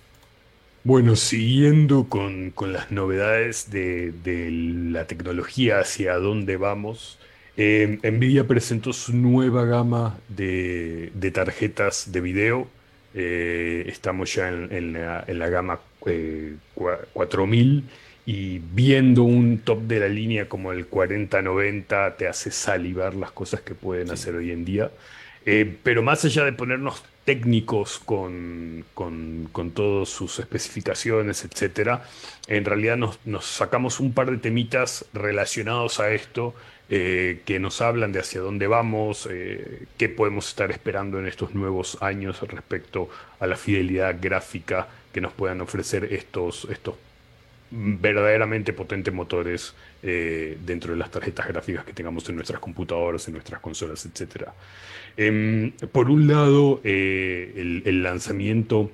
Bueno, 0.85 1.15
siguiendo 1.15 2.09
con, 2.09 2.53
las 2.73 2.91
novedades 2.91 3.71
de, 3.71 4.13
la 4.91 5.07
tecnología 5.07 5.79
hacia 5.81 6.17
dónde 6.17 6.57
vamos, 6.57 7.19
eh, 7.57 7.99
Nvidia 8.03 8.49
presentó 8.49 8.93
su 8.93 9.15
nueva 9.15 9.65
gama 9.65 10.19
de, 10.29 11.13
de 11.15 11.31
tarjetas 11.31 12.11
de 12.11 12.21
video 12.21 12.69
eh, 13.15 13.85
estamos 13.89 14.35
ya 14.35 14.49
en, 14.49 14.93
la, 14.95 15.49
gama 15.49 15.81
4000 16.03 17.79
eh, 17.79 17.83
y 18.25 18.59
viendo 18.59 19.25
un 19.25 19.59
top 19.59 19.83
de 19.83 20.01
la 20.01 20.09
línea 20.09 20.49
como 20.49 20.73
el 20.73 20.87
4090 20.87 22.17
te 22.17 22.29
hace 22.29 22.51
salivar 22.51 23.15
las 23.15 23.33
cosas 23.33 23.63
que 23.63 23.75
pueden 23.75 24.11
hacer 24.11 24.35
hoy 24.35 24.51
en 24.51 24.65
día. 24.65 24.91
Eh, 25.45 25.77
pero 25.83 26.03
más 26.03 26.25
allá 26.25 26.45
de 26.45 26.53
ponernos 26.53 27.03
técnicos 27.25 27.99
con, 27.99 28.85
con, 28.95 29.71
todas 29.75 30.09
sus 30.09 30.39
especificaciones, 30.39 31.45
etcétera, 31.45 32.05
en 32.49 32.65
realidad 32.65 32.97
nos, 32.97 33.19
nos, 33.25 33.45
sacamos 33.45 34.01
un 34.01 34.13
par 34.13 34.31
de 34.31 34.39
temitas 34.39 35.05
relacionados 35.13 36.01
a 36.01 36.13
esto 36.13 36.55
eh, 36.95 37.41
que 37.47 37.59
nos 37.59 37.81
hablan 37.81 38.13
de 38.13 38.21
hacia 38.21 38.41
dónde 38.41 38.67
vamos, 38.67 39.29
eh, 39.31 39.85
qué 39.97 40.09
podemos 40.09 40.49
estar 40.49 40.71
esperando 40.71 41.19
en 41.19 41.27
estos 41.27 41.55
nuevos 41.55 41.97
años 42.03 42.41
respecto 42.43 43.09
a 43.41 43.47
la 43.47 43.57
fidelidad 43.57 44.17
gráfica 44.21 44.89
que 45.13 45.21
nos 45.21 45.33
puedan 45.33 45.61
ofrecer 45.61 46.13
estos, 46.13 46.67
estos 46.71 46.97
verdaderamente 47.71 48.73
potentes 48.73 49.13
motores 49.15 49.75
eh, 50.03 50.59
dentro 50.65 50.93
de 50.93 50.99
las 50.99 51.11
tarjetas 51.11 51.49
gráficas 51.49 51.85
que 51.85 51.93
tengamos 51.93 52.29
en 52.29 52.37
nuestras 52.37 52.61
computadoras, 52.61 53.27
en 53.29 53.35
nuestras 53.35 53.61
consolas, 53.61 54.05
etc. 54.05 54.49
Em, 55.17 55.73
por 55.91 56.11
un 56.11 56.29
lado, 56.29 56.81
el, 56.85 58.03
lanzamiento 58.03 58.91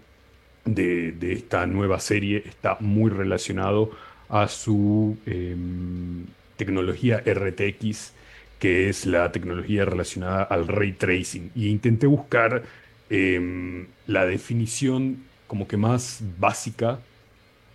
de, 0.65 1.13
de, 1.13 1.33
esta 1.33 1.67
nueva 1.67 1.99
serie 1.99 2.43
está 2.47 2.77
muy 2.81 3.11
relacionado 3.11 3.91
a 4.29 4.49
su 4.49 5.17
em, 5.27 6.27
tecnología 6.57 7.23
RTX, 7.25 8.13
que 8.59 8.89
es 8.89 9.07
la 9.07 9.33
tecnología 9.33 9.85
relacionada 9.85 10.43
al 10.43 10.69
ray 10.69 10.93
tracing. 10.93 11.51
Y 11.55 11.69
intenté 11.69 12.07
buscar 12.07 12.63
em, 13.11 13.87
la 14.07 14.27
definición 14.27 15.28
como 15.49 15.67
que 15.67 15.77
más 15.77 16.23
básica 16.39 17.01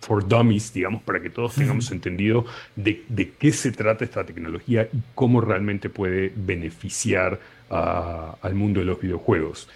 for 0.00 0.26
dummies, 0.26 0.72
digamos, 0.72 1.02
para 1.02 1.20
que 1.20 1.30
todos 1.30 1.54
tengamos 1.54 1.90
entendido 1.90 2.44
de, 2.76 3.32
qué 3.38 3.52
se 3.52 3.72
trata 3.72 4.04
esta 4.04 4.24
tecnología 4.24 4.88
y 4.92 5.00
cómo 5.14 5.40
realmente 5.40 5.88
puede 5.88 6.32
beneficiar 6.34 7.40
al 7.70 8.54
mundo 8.54 8.80
de 8.80 8.86
los 8.86 9.00
videojuegos. 9.00 9.68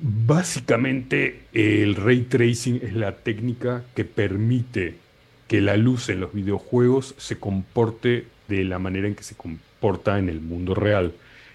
Básicamente, 0.00 1.42
el 1.52 1.94
ray 1.94 2.22
tracing 2.22 2.80
es 2.82 2.92
la 2.94 3.16
técnica 3.16 3.84
que 3.94 4.04
permite 4.04 4.96
que 5.46 5.60
la 5.60 5.76
luz 5.76 6.08
en 6.08 6.20
los 6.20 6.32
videojuegos 6.32 7.14
se 7.18 7.38
comporte 7.38 8.26
de 8.48 8.64
la 8.64 8.78
manera 8.78 9.06
en 9.06 9.14
que 9.14 9.22
se 9.22 9.36
comporta 9.36 10.18
en 10.18 10.28
el 10.28 10.40
mundo 10.40 10.74
real. 10.74 11.14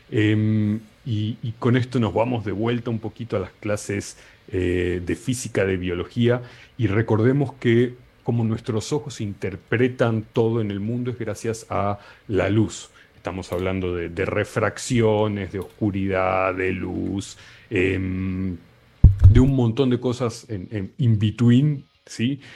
Em, 0.10 0.80
y, 1.06 1.36
con 1.60 1.78
esto 1.78 2.00
nos 2.00 2.14
vamos 2.14 2.46
de 2.46 2.52
vuelta 2.52 2.90
un 2.90 3.00
poquito 3.00 3.38
a 3.38 3.40
las 3.40 3.52
clases 3.60 4.18
eh, 4.52 5.02
de 5.06 5.16
física, 5.16 5.66
de 5.66 5.78
biología, 5.78 6.42
y 6.78 6.88
recordemos 6.88 7.54
que 7.54 7.96
como 8.24 8.44
nuestros 8.44 8.92
ojos 8.92 9.22
interpretan 9.22 10.26
todo 10.34 10.60
en 10.62 10.72
el 10.72 10.80
mundo 10.80 11.12
es 11.12 11.20
gracias 11.20 11.66
a 11.70 12.00
la 12.28 12.50
luz. 12.50 12.90
Estamos 13.16 13.52
hablando 13.52 13.96
de, 13.96 14.26
refracciones, 14.26 15.52
de 15.52 15.60
oscuridad, 15.60 16.54
de 16.54 16.72
luz, 16.72 17.38
em, 17.70 18.58
de 19.30 19.40
un 19.40 19.56
montón 19.56 19.90
de 19.90 20.00
cosas 20.00 20.46
en 20.50 20.92
in 20.98 21.20
between 21.20 21.86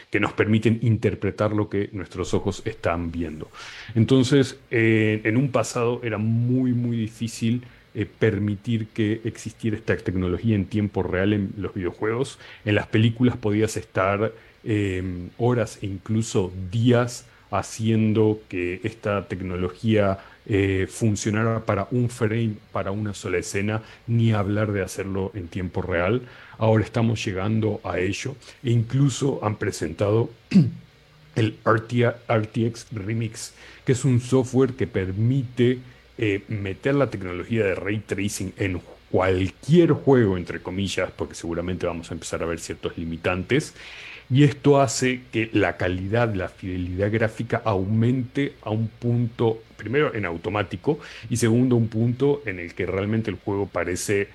que 0.09 0.19
nos 0.19 0.33
permiten 0.33 0.79
interpretar 0.81 1.51
lo 1.51 1.69
que 1.69 1.89
nuestros 1.93 2.33
ojos 2.33 2.61
están 2.65 3.11
viendo. 3.11 3.49
Entonces, 3.95 4.59
en 4.69 5.37
un 5.37 5.51
pasado 5.51 6.01
era 6.03 6.17
muy, 6.17 6.73
muy 6.73 6.97
difícil 6.97 7.63
eh, 7.93 8.05
permitir 8.05 8.87
que 8.87 9.21
existiera 9.25 9.75
esta 9.75 9.97
tecnología 9.97 10.55
en 10.55 10.65
tiempo 10.65 11.03
real 11.03 11.33
en 11.33 11.53
los 11.57 11.73
videojuegos. 11.73 12.39
En 12.63 12.75
las 12.75 12.87
películas 12.87 13.35
podías 13.37 13.75
estar 13.77 14.31
em, 14.63 15.29
horas 15.37 15.79
e 15.81 15.87
incluso 15.87 16.51
días 16.71 17.25
haciendo 17.51 18.39
que 18.47 18.79
esta 18.83 19.27
tecnología 19.27 20.19
eh, 20.45 20.87
funcionara 20.89 21.65
para 21.65 21.87
un 21.91 22.09
frame, 22.09 22.55
para 22.71 22.91
una 22.91 23.13
sola 23.13 23.37
escena, 23.37 23.83
ni 24.07 24.31
hablar 24.31 24.71
de 24.71 24.81
hacerlo 24.81 25.31
en 25.35 25.47
tiempo 25.49 25.81
real. 25.81 26.21
Ahora 26.57 26.83
estamos 26.83 27.23
llegando 27.23 27.81
a 27.83 27.99
ello 27.99 28.35
e 28.63 28.71
incluso 28.71 29.39
han 29.43 29.57
presentado 29.57 30.29
el 31.35 31.57
RTX 31.65 32.87
Remix, 32.91 33.53
que 33.85 33.91
es 33.91 34.05
un 34.05 34.19
software 34.21 34.73
que 34.73 34.87
permite 34.87 35.79
eh, 36.23 36.43
meter 36.49 36.93
la 36.93 37.09
tecnología 37.09 37.65
de 37.65 37.73
ray 37.73 37.97
tracing 37.97 38.53
en 38.57 38.79
cualquier 39.09 39.93
juego, 39.93 40.37
entre 40.37 40.61
comillas, 40.61 41.09
porque 41.09 41.33
seguramente 41.33 41.87
vamos 41.87 42.11
a 42.11 42.13
empezar 42.13 42.43
a 42.43 42.45
ver 42.45 42.59
ciertos 42.59 42.95
limitantes, 42.95 43.73
y 44.29 44.43
esto 44.43 44.79
hace 44.79 45.21
que 45.31 45.49
la 45.51 45.77
calidad, 45.77 46.33
la 46.35 46.47
fidelidad 46.47 47.11
gráfica 47.11 47.63
aumente 47.65 48.53
a 48.61 48.69
un 48.69 48.87
punto, 48.87 49.63
primero 49.77 50.13
en 50.13 50.25
automático 50.25 50.99
y 51.27 51.37
segundo 51.37 51.75
un 51.75 51.87
punto 51.87 52.43
en 52.45 52.59
el 52.59 52.75
que 52.75 52.85
realmente 52.85 53.31
el 53.31 53.37
juego 53.37 53.65
parece 53.65 54.29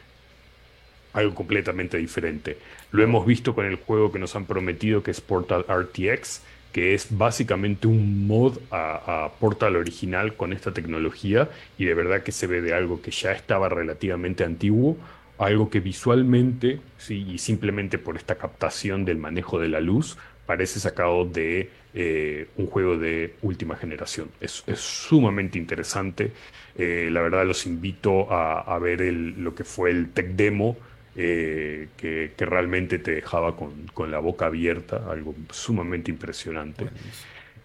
algo 1.12 1.37
completamente 1.37 1.99
diferente. 1.99 2.59
Lo 2.91 3.05
hemos 3.05 3.24
visto 3.24 3.55
con 3.55 3.64
el 3.64 3.76
juego 3.76 4.11
que 4.11 4.18
nos 4.18 4.34
han 4.34 4.45
prometido 4.45 5.05
que 5.05 5.12
es 5.12 5.20
Portal 5.20 5.64
RTX, 5.68 6.43
que 6.76 6.92
es 6.92 7.06
básicamente 7.16 7.86
un 7.88 8.26
mod 8.26 8.58
a, 8.70 9.30
Portal 9.40 9.76
original 9.76 10.34
con 10.36 10.52
esta 10.52 10.74
tecnología 10.74 11.48
y 11.78 11.86
de 11.86 11.94
verdad 11.94 12.22
que 12.22 12.32
se 12.32 12.46
ve 12.46 12.60
de 12.60 12.74
algo 12.74 13.00
que 13.00 13.10
ya 13.10 13.32
estaba 13.32 13.70
relativamente 13.70 14.44
antiguo 14.44 14.98
algo 15.38 15.70
que 15.70 15.80
visualmente, 15.80 16.80
sí, 16.98 17.26
y 17.30 17.38
simplemente 17.38 17.96
por 17.96 18.16
esta 18.16 18.34
captación 18.34 19.06
del 19.06 19.16
manejo 19.16 19.58
de 19.58 19.68
la 19.68 19.80
luz, 19.80 20.18
parece 20.44 20.78
sacado 20.78 21.24
de 21.24 21.70
eh, 21.94 22.48
un 22.58 22.66
juego 22.66 22.98
de 22.98 23.34
última 23.40 23.76
generación. 23.76 24.28
Es, 24.38 24.62
sumamente 24.74 25.58
interesante. 25.58 26.32
Eh, 26.76 27.08
la 27.10 27.22
verdad 27.22 27.46
los 27.46 27.64
invito 27.64 28.30
a, 28.30 28.78
ver 28.78 29.00
lo 29.00 29.54
que 29.54 29.64
fue 29.64 29.90
el 29.90 30.10
tech 30.10 30.28
demo, 30.28 30.76
eh, 31.16 31.88
que, 31.96 32.32
realmente 32.38 32.98
te 32.98 33.12
dejaba 33.12 33.56
con, 33.56 34.10
la 34.10 34.18
boca 34.18 34.46
abierta, 34.46 35.10
algo 35.10 35.34
sumamente 35.50 36.10
impresionante. 36.10 36.86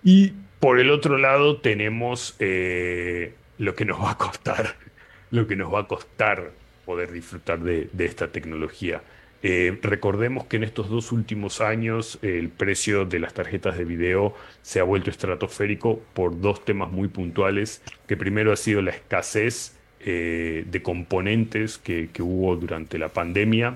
Y 0.03 0.33
por 0.59 0.79
el 0.79 0.89
otro 0.89 1.17
lado 1.17 1.57
tenemos 1.57 2.35
lo 2.39 3.75
que 3.75 3.85
nos 3.85 4.01
va 4.01 4.11
a 4.11 4.17
costar, 4.17 4.75
lo 5.31 5.47
que 5.47 5.55
nos 5.55 5.73
va 5.73 5.81
a 5.81 5.87
costar 5.87 6.51
poder 6.85 7.11
disfrutar 7.11 7.59
de, 7.59 7.89
esta 7.99 8.31
tecnología. 8.31 9.01
Eh, 9.43 9.79
recordemos 9.81 10.45
que 10.45 10.57
en 10.57 10.63
estos 10.63 10.89
dos 10.89 11.11
últimos 11.11 11.61
años 11.61 12.19
el 12.21 12.49
precio 12.49 13.05
de 13.05 13.19
las 13.19 13.33
tarjetas 13.33 13.77
de 13.77 13.85
video 13.85 14.35
se 14.61 14.79
ha 14.79 14.83
vuelto 14.83 15.09
estratosférico 15.09 15.99
por 16.13 16.39
dos 16.39 16.63
temas 16.63 16.91
muy 16.91 17.07
puntuales, 17.07 17.81
que 18.07 18.17
primero 18.17 18.51
ha 18.51 18.55
sido 18.55 18.81
la 18.81 18.91
escasez 18.91 19.77
eh, 20.05 20.65
de 20.69 20.81
componentes 20.81 21.77
que, 21.77 22.09
hubo 22.19 22.55
durante 22.55 22.97
la 22.97 23.09
pandemia 23.09 23.75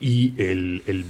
y 0.00 0.34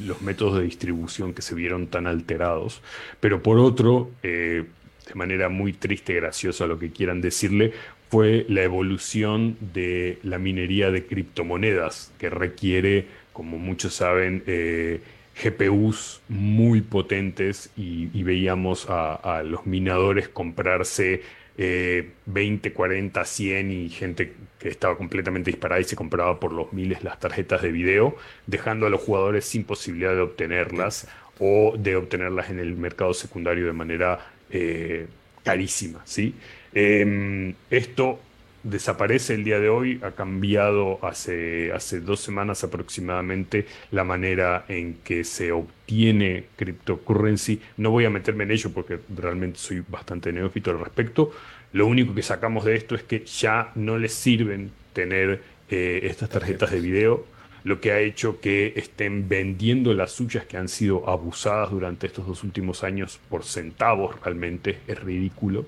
los 0.07 0.23
métodos 0.23 0.59
de 0.59 0.65
distribución 0.65 1.35
que 1.35 1.43
se 1.43 1.55
vieron 1.55 1.89
tan 1.89 2.07
alterados. 2.07 2.83
Pero 3.21 3.43
por 3.43 3.59
otro, 3.59 4.11
eh, 4.23 4.65
de 5.07 5.15
manera 5.15 5.49
muy 5.49 5.73
triste, 5.73 6.15
graciosa, 6.15 6.67
lo 6.67 6.79
que 6.79 6.91
quieran 6.91 7.21
decirle, 7.21 7.73
fue 8.11 8.47
la 8.49 8.63
evolución 8.63 9.57
de 9.61 10.19
la 10.23 10.39
minería 10.39 10.91
de 10.91 11.05
criptomonedas, 11.05 12.13
que 12.19 12.31
requiere, 12.31 13.07
como 13.33 13.59
muchos 13.59 13.95
saben, 13.95 14.43
eh, 14.47 15.01
GPUs 15.43 16.21
muy 16.29 16.81
potentes 16.81 17.71
y, 17.77 18.07
veíamos 18.23 18.87
a, 18.89 19.43
los 19.45 19.67
minadores 19.67 20.29
comprarse 20.29 21.23
20, 21.59 22.73
40, 22.73 23.25
100 23.25 23.71
y 23.73 23.89
gente 23.89 24.33
que 24.59 24.69
estaba 24.69 24.97
completamente 24.97 25.51
disparada 25.51 25.81
y 25.81 25.85
se 25.85 25.97
compraba 25.97 26.39
por 26.39 26.53
los 26.53 26.73
miles 26.73 27.03
las 27.03 27.19
tarjetas 27.19 27.63
de 27.63 27.73
video, 27.73 28.17
dejando 28.47 28.87
a 28.87 28.91
los 28.91 29.01
jugadores 29.01 29.45
sin 29.45 29.65
posibilidad 29.65 30.15
de 30.15 30.21
obtenerlas 30.21 31.09
o 31.41 31.75
de 31.77 31.97
obtenerlas 31.97 32.51
en 32.51 32.61
el 32.61 32.77
mercado 32.77 33.13
secundario 33.15 33.67
de 33.67 33.73
manera 33.73 34.21
eh, 34.51 35.07
carísima, 35.45 36.01
¿sí? 36.05 36.35
Em, 36.75 37.55
esto 37.71 38.21
desaparece 38.63 39.35
el 39.35 39.45
día 39.45 39.61
de 39.61 39.69
hoy, 39.69 40.01
ha 40.03 40.13
cambiado 40.13 40.99
hace, 41.03 41.73
hace 41.73 42.01
dos 42.01 42.21
semanas 42.21 42.65
aproximadamente 42.65 43.67
la 43.91 44.05
manera 44.05 44.65
en 44.69 44.95
que 45.05 45.25
se 45.25 45.53
obtiene 45.53 46.47
cryptocurrency. 46.57 47.61
No 47.77 47.91
voy 47.91 48.05
a 48.05 48.11
meterme 48.11 48.45
en 48.45 48.53
ello 48.53 48.71
porque 48.73 48.99
realmente 49.15 49.59
soy 49.59 49.83
bastante 49.89 50.33
neófito 50.33 50.71
al 50.71 50.81
respecto. 50.81 51.33
Lo 51.73 51.87
único 51.87 52.15
que 52.15 52.23
sacamos 52.23 52.65
de 52.65 52.77
esto 52.77 52.95
es 52.95 53.03
que 53.03 53.25
ya 53.25 53.73
no 53.75 53.99
les 53.99 54.15
sirven 54.15 54.71
tener 54.93 55.43
eh, 55.71 56.01
estas 56.05 56.31
tarjetas 56.31 56.71
de 56.71 56.81
video, 56.81 57.27
lo 57.65 57.81
que 57.81 57.93
ha 57.93 58.01
hecho 58.01 58.41
que 58.41 58.73
estén 58.77 59.29
vendiendo 59.29 59.93
las 59.93 60.13
suyas 60.13 60.47
que 60.47 60.57
han 60.57 60.69
sido 60.69 61.09
abusadas 61.09 61.71
durante 61.71 62.07
estos 62.07 62.27
dos 62.27 62.43
últimos 62.43 62.85
años 62.85 63.21
por 63.29 63.45
centavos, 63.45 64.19
realmente 64.23 64.79
es 64.87 64.99
ridículo. 64.99 65.67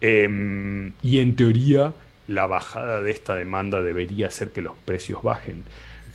Em, 0.00 0.92
y 1.02 1.20
en 1.20 1.36
teoría, 1.36 1.94
la 2.28 2.46
bajada 2.46 3.02
de 3.02 3.10
esta 3.10 3.34
demanda 3.34 3.82
debería 3.82 4.28
hacer 4.28 4.50
que 4.50 4.62
los 4.62 4.76
precios 4.84 5.22
bajen. 5.22 5.64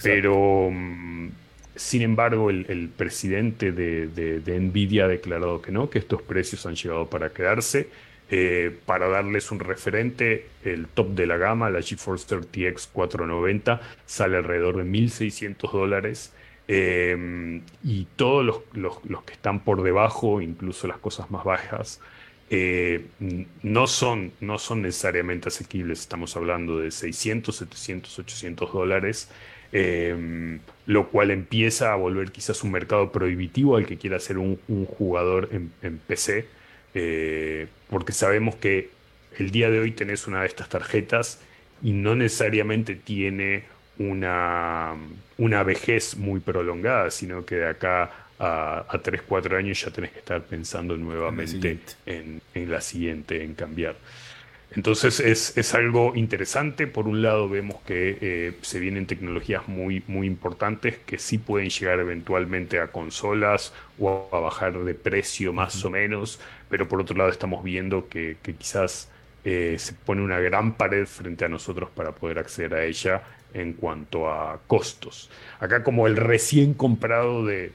Pero, 0.04 0.70
mm, 0.72 1.30
sin 1.76 2.02
embargo, 2.02 2.50
el, 2.50 2.90
presidente 2.96 3.72
de, 3.72 4.60
Nvidia 4.60 5.06
ha 5.06 5.08
declarado 5.08 5.62
que 5.62 5.72
no, 5.72 5.90
que 5.90 6.00
estos 6.00 6.22
precios 6.22 6.66
han 6.66 6.76
llegado 6.76 7.08
para 7.08 7.32
quedarse. 7.32 7.90
Eh, 8.34 8.72
para 8.86 9.10
darles 9.10 9.52
un 9.52 9.60
referente, 9.60 10.48
el 10.64 10.88
top 10.88 11.10
de 11.10 11.26
la 11.26 11.36
gama, 11.36 11.70
la 11.70 11.82
GeForce 11.82 12.34
RTX 12.34 12.88
490, 12.88 13.82
sale 14.06 14.38
alrededor 14.38 14.78
de 14.78 14.86
1.600 14.86 15.72
dólares. 15.72 16.34
Em, 16.68 17.64
y 17.84 18.08
todos 18.16 18.46
los, 18.46 18.62
los, 19.04 19.24
que 19.24 19.34
están 19.34 19.60
por 19.60 19.84
debajo, 19.84 20.42
incluso 20.42 20.88
las 20.88 20.98
cosas 21.00 21.30
más 21.30 21.44
bajas, 21.44 22.00
eh, 22.54 23.06
no, 23.64 23.88
son, 23.88 24.34
no 24.42 24.60
son 24.60 24.82
necesariamente 24.82 25.48
asequibles. 25.48 26.02
Estamos 26.02 26.36
hablando 26.36 26.80
de 26.80 26.92
600, 26.92 27.56
700, 27.56 28.20
800 28.20 28.74
dólares, 28.74 29.30
eh, 29.72 30.60
lo 30.86 31.08
cual 31.10 31.32
empieza 31.32 31.94
a 31.94 31.96
volver 31.96 32.34
quizás 32.34 32.62
un 32.64 32.72
mercado 32.72 33.14
prohibitivo 33.14 33.78
al 33.78 33.86
que 33.86 33.98
quiera 33.98 34.20
ser 34.20 34.38
un, 34.38 34.60
jugador 34.98 35.50
en, 35.54 35.98
PC, 36.00 36.46
eh, 36.94 37.68
porque 37.90 38.12
sabemos 38.12 38.56
que 38.56 38.90
el 39.38 39.52
día 39.52 39.70
de 39.70 39.80
hoy 39.80 39.92
tenés 39.92 40.28
una 40.28 40.42
de 40.42 40.48
estas 40.48 40.68
tarjetas 40.68 41.40
y 41.82 41.94
no 41.94 42.16
necesariamente 42.16 42.96
tiene 42.96 43.64
una, 43.98 44.96
una 45.38 45.64
vejez 45.64 46.18
muy 46.18 46.42
prolongada, 46.42 47.12
sino 47.12 47.46
que 47.46 47.56
de 47.56 47.70
acá 47.70 48.21
a, 48.42 48.86
a 48.90 48.98
3, 48.98 49.22
4 49.28 49.56
años 49.56 49.82
ya 49.82 49.92
tenés 49.92 50.12
que 50.12 50.20
estar 50.20 50.42
pensando 50.42 50.98
nuevamente 50.98 51.80
en, 52.08 52.42
la 52.54 52.82
siguiente, 52.82 53.44
en 53.44 53.54
cambiar. 53.54 53.96
Entonces 54.74 55.20
es, 55.20 55.76
algo 55.76 56.14
interesante. 56.16 56.88
Por 56.88 57.08
un 57.08 57.22
lado 57.22 57.50
vemos 57.50 57.82
que 57.86 58.18
eh, 58.22 58.54
se 58.62 58.80
vienen 58.80 59.06
tecnologías 59.06 59.68
muy, 59.68 60.02
muy 60.08 60.26
importantes 60.26 60.98
que 61.06 61.20
sí 61.20 61.38
pueden 61.38 61.70
llegar 61.70 62.00
eventualmente 62.00 62.80
a 62.80 62.88
consolas 62.88 63.74
o 64.00 64.30
a 64.32 64.40
bajar 64.40 64.80
de 64.80 64.96
precio 64.96 65.54
más 65.54 65.84
o 65.86 65.92
menos, 65.92 66.40
pero 66.70 66.88
por 66.88 67.02
otro 67.02 67.16
lado 67.16 67.30
estamos 67.30 67.64
viendo 67.64 68.08
que, 68.10 68.38
quizás 68.42 69.10
eh, 69.44 69.76
se 69.78 69.94
pone 69.94 70.22
una 70.22 70.40
gran 70.40 70.78
pared 70.78 71.06
frente 71.06 71.46
a 71.46 71.50
nosotros 71.50 71.90
para 71.94 72.14
poder 72.14 72.40
acceder 72.40 72.74
a 72.74 72.86
ella 72.86 73.24
en 73.54 73.74
cuanto 73.74 74.30
a 74.30 74.60
costos. 74.68 75.30
Acá 75.60 75.84
como 75.84 76.08
el 76.08 76.18
recién 76.18 76.74
comprado 76.74 77.46
de, 77.46 77.72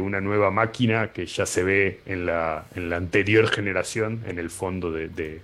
una 0.00 0.20
nueva 0.20 0.50
máquina 0.50 1.12
que 1.12 1.26
ya 1.26 1.46
se 1.46 1.62
ve 1.62 2.00
en 2.06 2.26
la, 2.26 2.66
en 2.74 2.90
la 2.90 2.96
anterior 2.96 3.48
generación, 3.48 4.22
en 4.26 4.38
el 4.38 4.50
fondo 4.50 4.92
de, 4.92 5.40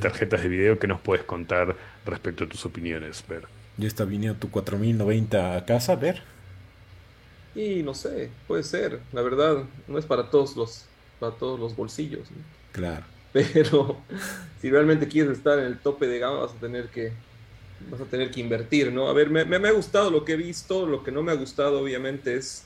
tarjetas 0.00 0.42
de 0.42 0.48
video, 0.48 0.78
¿qué 0.78 0.86
nos 0.86 1.00
puedes 1.00 1.24
contar 1.24 1.76
respecto 2.04 2.44
a 2.44 2.48
tus 2.48 2.64
opiniones, 2.66 3.24
Ver? 3.28 3.44
¿Ya 3.78 3.88
está 3.88 4.04
viniendo 4.04 4.38
tu 4.38 4.50
4090 4.50 5.56
a 5.56 5.64
casa, 5.64 5.96
Ver? 5.96 6.22
Y 7.54 7.82
no 7.82 7.94
sé, 7.94 8.30
puede 8.46 8.62
ser, 8.62 9.00
la 9.12 9.20
verdad, 9.22 9.64
no 9.86 9.98
es 9.98 10.06
para 10.06 10.30
todos 10.30 10.56
los, 10.56 10.86
para 11.20 11.32
todos 11.34 11.60
los 11.60 11.76
bolsillos. 11.76 12.28
Claro. 12.72 13.04
Pero 13.32 13.98
si 14.60 14.70
realmente 14.70 15.08
quieres 15.08 15.38
estar 15.38 15.58
en 15.58 15.66
el 15.66 15.78
tope 15.78 16.06
de 16.06 16.18
gama, 16.18 16.40
vas 16.40 16.52
a 16.52 16.60
tener 16.60 16.88
que, 16.88 17.12
vas 17.90 18.00
a 18.00 18.04
tener 18.04 18.30
que 18.30 18.40
invertir, 18.40 18.92
¿no? 18.92 19.08
A 19.08 19.12
ver, 19.12 19.30
me, 19.30 19.44
me, 19.44 19.68
ha 19.68 19.72
gustado 19.72 20.10
lo 20.10 20.24
que 20.24 20.32
he 20.32 20.36
visto, 20.36 20.86
lo 20.86 21.02
que 21.02 21.12
no 21.12 21.22
me 21.22 21.32
ha 21.32 21.34
gustado 21.34 21.80
obviamente 21.80 22.36
es 22.36 22.64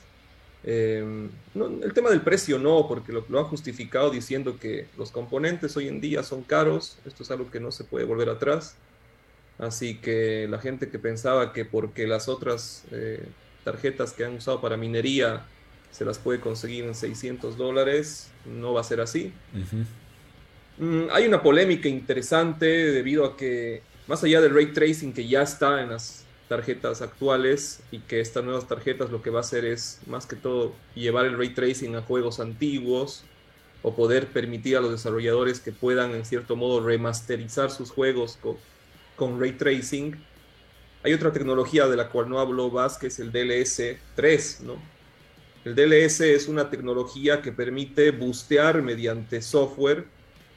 em, 0.65 1.29
el 1.55 1.93
tema 1.93 2.11
del 2.11 2.21
precio, 2.21 2.59
no, 2.59 2.87
porque 2.89 3.13
lo, 3.13 3.25
lo, 3.29 3.39
han 3.39 3.47
justificado 3.47 4.11
diciendo 4.11 4.59
que 4.59 4.87
los 4.97 5.11
componentes 5.11 5.77
hoy 5.77 5.89
en 5.89 6.01
día 6.01 6.23
son 6.23 6.43
caros, 6.43 6.99
esto 7.07 7.23
es 7.23 7.31
algo 7.31 7.51
que 7.51 7.61
no 7.61 7.71
se 7.71 7.85
puede 7.85 8.05
volver 8.05 8.29
atrás. 8.29 8.77
Así 9.59 9.97
que 9.97 10.47
la 10.49 10.59
gente 10.59 10.91
que 10.91 10.99
pensaba 10.99 11.53
que 11.53 11.65
porque 11.65 12.07
las 12.07 12.29
otras 12.29 12.85
eh, 12.91 13.25
tarjetas 13.65 14.13
que 14.13 14.25
han 14.25 14.35
usado 14.35 14.61
para 14.61 14.77
minería 14.77 15.47
se 15.91 16.05
las 16.05 16.19
puede 16.19 16.41
conseguir 16.41 16.85
en 16.85 16.95
600 16.95 17.57
dólares, 17.57 18.31
no 18.45 18.75
va 18.75 18.83
a 18.83 18.85
ser 18.85 19.01
así. 19.01 19.33
Mm, 20.79 21.05
hay 21.11 21.27
una 21.27 21.43
polémica 21.43 21.89
interesante 21.89 22.67
debido 22.67 23.25
a 23.25 23.37
que, 23.37 23.81
más 24.07 24.23
allá 24.23 24.41
del 24.41 24.55
ray 24.55 24.73
tracing 24.73 25.13
que 25.13 25.27
ya 25.27 25.43
está 25.43 25.83
en 25.83 25.91
las 25.91 26.25
tarjetas 26.49 27.03
actuales 27.03 27.81
y 27.91 27.99
que 28.01 28.21
estas 28.21 28.45
nuevas 28.45 28.69
tarjetas 28.69 29.11
lo 29.11 29.23
que 29.23 29.31
va 29.31 29.39
a 29.39 29.41
hacer 29.41 29.65
es 29.65 30.01
más 30.07 30.27
que 30.27 30.37
todo 30.37 30.75
llevar 30.95 31.27
el 31.27 31.37
ray 31.37 31.51
tracing 31.51 31.97
a 31.97 32.03
juegos 32.03 32.39
antiguos 32.39 33.25
o 33.83 33.95
poder 33.95 34.29
permitir 34.29 34.77
a 34.77 34.81
los 34.81 34.93
desarrolladores 34.93 35.61
que 35.61 35.73
puedan 35.73 36.13
en 36.13 36.25
cierto 36.25 36.57
modo 36.57 36.85
remasterizar 36.85 37.71
sus 37.71 37.91
juegos 37.91 38.39
con, 38.41 38.57
con 39.17 39.41
ray 39.41 39.53
tracing. 39.53 40.17
Hay 41.03 41.13
otra 41.13 41.33
tecnología 41.33 41.87
de 41.87 41.97
la 41.97 42.09
cual 42.09 42.29
no 42.29 42.41
habló 42.41 42.71
Vaz, 42.71 42.99
que 42.99 43.09
es 43.09 43.19
el 43.19 43.31
DLS 43.33 43.83
3, 44.15 44.61
¿no? 44.63 44.77
El 45.65 45.75
DLS 45.75 46.21
es 46.21 46.47
una 46.47 46.71
tecnología 46.71 47.43
que 47.43 47.51
permite 47.51 48.13
bustear 48.13 48.83
mediante 48.83 49.43
software 49.43 50.07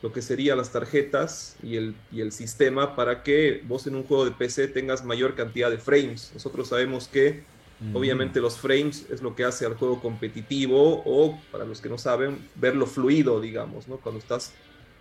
lo 0.02 0.14
que 0.14 0.22
serían 0.22 0.58
las 0.58 0.72
tarjetas 0.72 1.58
y 1.62 1.76
el, 1.76 1.96
y 2.12 2.22
el 2.22 2.32
sistema 2.32 2.96
para 2.96 3.22
que 3.24 3.62
vos 3.68 3.86
en 3.88 3.96
un 3.96 4.04
juego 4.04 4.26
de 4.26 4.32
PC 4.32 4.70
tengas 4.70 5.04
mayor 5.04 5.36
cantidad 5.36 5.70
de 5.70 5.78
frames. 5.78 6.32
Nosotros 6.34 6.70
sabemos 6.70 7.08
que 7.08 7.44
obviamente 7.94 8.42
los 8.42 8.58
frames 8.58 9.06
es 9.10 9.22
lo 9.22 9.36
que 9.36 9.44
hace 9.44 9.66
al 9.66 9.76
juego 9.76 10.02
competitivo 10.02 11.02
o, 11.06 11.40
para 11.52 11.66
los 11.66 11.82
que 11.82 11.90
no 11.90 11.98
saben, 11.98 12.38
verlo 12.56 12.86
fluido, 12.86 13.42
digamos, 13.42 13.88
¿no? 13.88 13.98
cuando 13.98 14.20
estás 14.20 14.54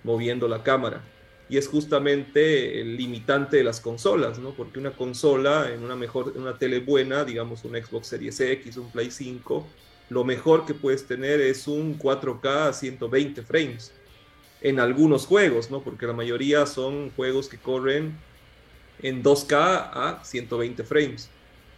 moviendo 0.02 0.48
la 0.48 0.62
cámara. 0.62 1.02
Y 1.48 1.56
es 1.56 1.66
justamente 1.66 2.80
el 2.80 2.96
limitante 2.96 3.56
de 3.56 3.64
las 3.64 3.80
consolas, 3.80 4.38
¿no? 4.38 4.50
Porque 4.50 4.78
una 4.78 4.90
consola 4.90 5.72
en 5.72 5.82
una 5.82 5.96
mejor, 5.96 6.34
en 6.36 6.42
una 6.42 6.58
tele 6.58 6.80
buena, 6.80 7.24
digamos 7.24 7.64
un 7.64 7.72
Xbox 7.72 8.08
Series 8.08 8.38
X, 8.38 8.76
un 8.76 8.90
Play 8.90 9.10
5, 9.10 9.66
lo 10.10 10.24
mejor 10.24 10.66
que 10.66 10.74
puedes 10.74 11.06
tener 11.06 11.40
es 11.40 11.66
un 11.66 11.98
4K 11.98 12.68
a 12.68 12.72
120 12.74 13.40
frames 13.40 13.92
en 14.60 14.80
algunos 14.80 15.26
juegos, 15.26 15.70
¿no? 15.70 15.82
Porque 15.82 16.06
la 16.06 16.12
mayoría 16.12 16.66
son 16.66 17.10
juegos 17.10 17.48
que 17.48 17.58
corren 17.58 18.16
en 19.02 19.22
2K 19.22 19.54
a 19.54 20.20
120 20.24 20.82
frames. 20.84 21.30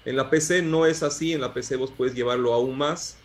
En 0.04 0.16
la 0.16 0.30
PC 0.30 0.62
no 0.62 0.86
es 0.86 1.02
así, 1.02 1.32
en 1.32 1.42
la 1.42 1.52
PC 1.52 1.76
vos 1.76 1.92
puedes 1.94 2.14
llevarlo 2.14 2.54
aún 2.54 2.78
más, 2.78 3.16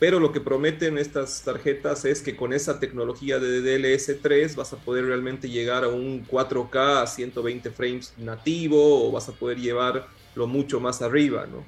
pero 0.00 0.18
lo 0.18 0.32
que 0.32 0.40
prometen 0.40 0.98
estas 0.98 1.42
tarjetas 1.42 2.04
es 2.04 2.22
que 2.22 2.34
con 2.34 2.52
esa 2.52 2.80
tecnología 2.80 3.38
de 3.38 3.62
DLS3 3.62 4.56
vas 4.56 4.72
a 4.72 4.78
poder 4.78 5.04
realmente 5.04 5.48
llegar 5.48 5.84
a 5.84 5.88
un 5.88 6.26
4K 6.26 7.02
a 7.02 7.06
120 7.06 7.70
frames 7.70 8.14
nativo 8.16 9.06
o 9.06 9.12
vas 9.12 9.28
a 9.28 9.32
poder 9.32 9.58
llevarlo 9.58 10.46
mucho 10.46 10.80
más 10.80 11.02
arriba, 11.02 11.46
¿no? 11.46 11.64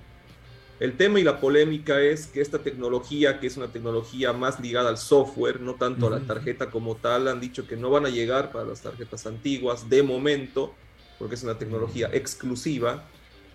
El 0.83 0.97
tema 0.97 1.21
y 1.21 1.23
la 1.23 1.39
polémica 1.39 2.01
es 2.01 2.27
que 2.27 2.41
esta 2.41 2.59
tecnología, 2.59 3.39
que 3.39 3.47
es 3.47 3.57
una 3.57 3.69
tecnología 3.69 4.33
más 4.33 4.59
ligada 4.59 4.89
al 4.89 4.99
software, 4.99 5.61
no 5.61 5.77
tanto 5.77 6.09
a 6.09 6.11
la 6.11 6.19
tarjeta 6.19 6.73
como 6.73 6.97
tal, 6.97 7.29
han 7.29 7.39
dicho 7.39 7.69
que 7.69 7.77
no 7.77 7.89
van 7.89 8.05
a 8.05 8.09
llegar 8.09 8.51
para 8.51 8.65
las 8.65 8.81
tarjetas 8.81 9.25
antiguas 9.29 9.89
de 9.89 10.03
momento, 10.03 10.75
porque 11.21 11.37
es 11.37 11.45
una 11.45 11.57
tecnología 11.57 12.11
exclusiva, 12.13 13.05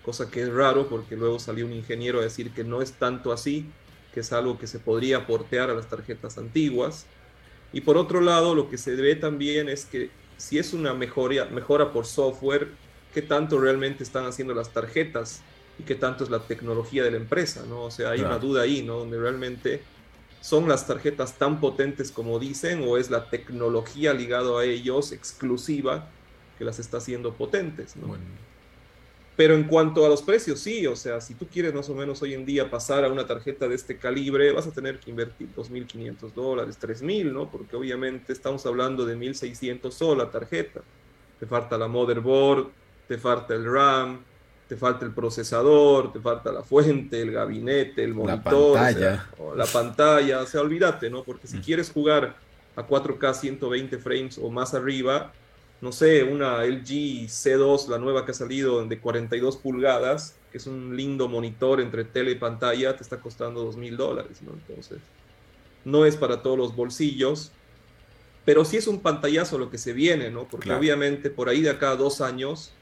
cosa 0.02 0.30
que 0.30 0.40
es 0.40 0.50
raro 0.50 0.88
porque 0.88 1.16
luego 1.16 1.38
salió 1.38 1.66
un 1.66 1.74
ingeniero 1.74 2.18
a 2.18 2.22
decir 2.22 2.50
que 2.52 2.64
no 2.64 2.80
es 2.80 2.92
tanto 2.92 3.30
así, 3.30 3.66
que 4.14 4.20
es 4.20 4.32
algo 4.32 4.58
que 4.58 4.66
se 4.66 4.78
podría 4.78 5.26
portear 5.26 5.68
a 5.68 5.74
las 5.74 5.86
tarjetas 5.86 6.38
antiguas. 6.38 7.04
Y 7.74 7.82
por 7.82 7.98
otro 7.98 8.22
lado, 8.22 8.54
lo 8.54 8.70
que 8.70 8.78
se 8.78 8.94
ve 8.94 9.16
también 9.16 9.68
es 9.68 9.84
que 9.84 10.08
si 10.38 10.58
es 10.58 10.72
una 10.72 10.94
mejora, 10.94 11.44
mejora 11.44 11.92
por 11.92 12.06
software, 12.06 12.68
¿qué 13.12 13.20
tanto 13.20 13.60
realmente 13.60 14.02
están 14.02 14.24
haciendo 14.24 14.54
las 14.54 14.72
tarjetas 14.72 15.42
y 15.78 15.84
qué 15.84 15.94
tanto 15.94 16.24
es 16.24 16.30
la 16.30 16.40
tecnología 16.40 17.04
de 17.04 17.12
la 17.12 17.16
empresa, 17.18 17.64
¿no? 17.68 17.84
O 17.84 17.90
sea, 17.90 18.10
hay 18.10 18.20
una 18.20 18.38
duda 18.38 18.62
ahí, 18.62 18.82
¿no? 18.82 18.98
Donde 18.98 19.18
realmente 19.18 19.82
son 20.40 20.68
las 20.68 20.86
tarjetas 20.86 21.38
tan 21.38 21.60
potentes 21.60 22.10
como 22.10 22.38
dicen 22.38 22.84
o 22.86 22.96
es 22.96 23.10
la 23.10 23.30
tecnología 23.30 24.12
ligada 24.12 24.60
a 24.60 24.64
ellos 24.64 25.12
exclusiva 25.12 26.08
que 26.58 26.64
las 26.64 26.78
está 26.78 26.98
haciendo 26.98 27.34
potentes, 27.34 27.96
¿no? 27.96 28.16
Pero 29.36 29.54
en 29.54 29.64
cuanto 29.64 30.04
a 30.04 30.08
los 30.08 30.22
precios, 30.22 30.58
sí, 30.58 30.84
o 30.88 30.96
sea, 30.96 31.20
si 31.20 31.34
tú 31.34 31.46
quieres 31.46 31.72
más 31.72 31.88
o 31.88 31.94
menos 31.94 32.20
hoy 32.22 32.34
en 32.34 32.44
día 32.44 32.68
pasar 32.68 33.04
a 33.04 33.08
una 33.08 33.24
tarjeta 33.24 33.68
de 33.68 33.76
este 33.76 33.96
calibre, 33.96 34.50
vas 34.50 34.66
a 34.66 34.72
tener 34.72 34.98
que 34.98 35.10
invertir 35.10 35.48
2.500 35.54 36.32
dólares, 36.32 36.76
3.000, 36.80 37.32
¿no? 37.32 37.48
Porque 37.48 37.76
obviamente 37.76 38.32
estamos 38.32 38.66
hablando 38.66 39.06
de 39.06 39.16
1.600 39.16 39.92
solo 39.92 40.24
la 40.24 40.30
tarjeta. 40.32 40.80
Te 41.38 41.46
falta 41.46 41.78
la 41.78 41.86
motherboard, 41.86 42.66
te 43.06 43.16
falta 43.16 43.54
el 43.54 43.64
RAM, 43.64 44.24
te 44.68 44.76
falta 44.76 45.06
el 45.06 45.12
procesador, 45.12 46.12
te 46.12 46.20
falta 46.20 46.52
la 46.52 46.62
fuente, 46.62 47.22
el 47.22 47.32
gabinete, 47.32 48.04
el 48.04 48.12
monitor, 48.14 48.76
la 48.76 48.82
pantalla, 48.82 49.30
o, 49.38 49.54
la 49.54 49.64
pantalla, 49.64 50.40
o 50.42 50.46
sea, 50.46 50.60
olvídate, 50.60 51.08
¿no? 51.08 51.24
Porque 51.24 51.46
si 51.46 51.58
quieres 51.58 51.90
jugar 51.90 52.36
a 52.76 52.86
4K 52.86 53.34
120 53.34 53.98
frames 53.98 54.38
o 54.38 54.50
más 54.50 54.74
arriba, 54.74 55.32
no 55.80 55.90
sé, 55.90 56.22
una 56.22 56.64
LG 56.64 57.28
C2, 57.28 57.88
la 57.88 57.98
nueva 57.98 58.26
que 58.26 58.32
ha 58.32 58.34
salido 58.34 58.84
de 58.84 58.98
42 59.00 59.56
pulgadas, 59.56 60.36
que 60.52 60.58
es 60.58 60.66
un 60.66 60.94
lindo 60.94 61.28
monitor 61.28 61.80
entre 61.80 62.04
tele 62.04 62.32
y 62.32 62.34
pantalla, 62.34 62.94
te 62.94 63.02
está 63.02 63.18
costando 63.20 63.64
2 63.64 63.76
mil 63.78 63.96
dólares, 63.96 64.42
¿no? 64.42 64.52
Entonces, 64.52 64.98
no 65.86 66.04
es 66.04 66.16
para 66.16 66.42
todos 66.42 66.58
los 66.58 66.76
bolsillos, 66.76 67.52
pero 68.44 68.66
sí 68.66 68.76
es 68.76 68.86
un 68.86 69.00
pantallazo 69.00 69.56
lo 69.56 69.70
que 69.70 69.78
se 69.78 69.94
viene, 69.94 70.30
¿no? 70.30 70.46
Porque 70.46 70.72
obviamente 70.72 71.30
por 71.30 71.48
ahí 71.48 71.62
de 71.62 71.70
acá 71.70 71.92
a 71.92 71.96
dos 71.96 72.20
años 72.20 72.72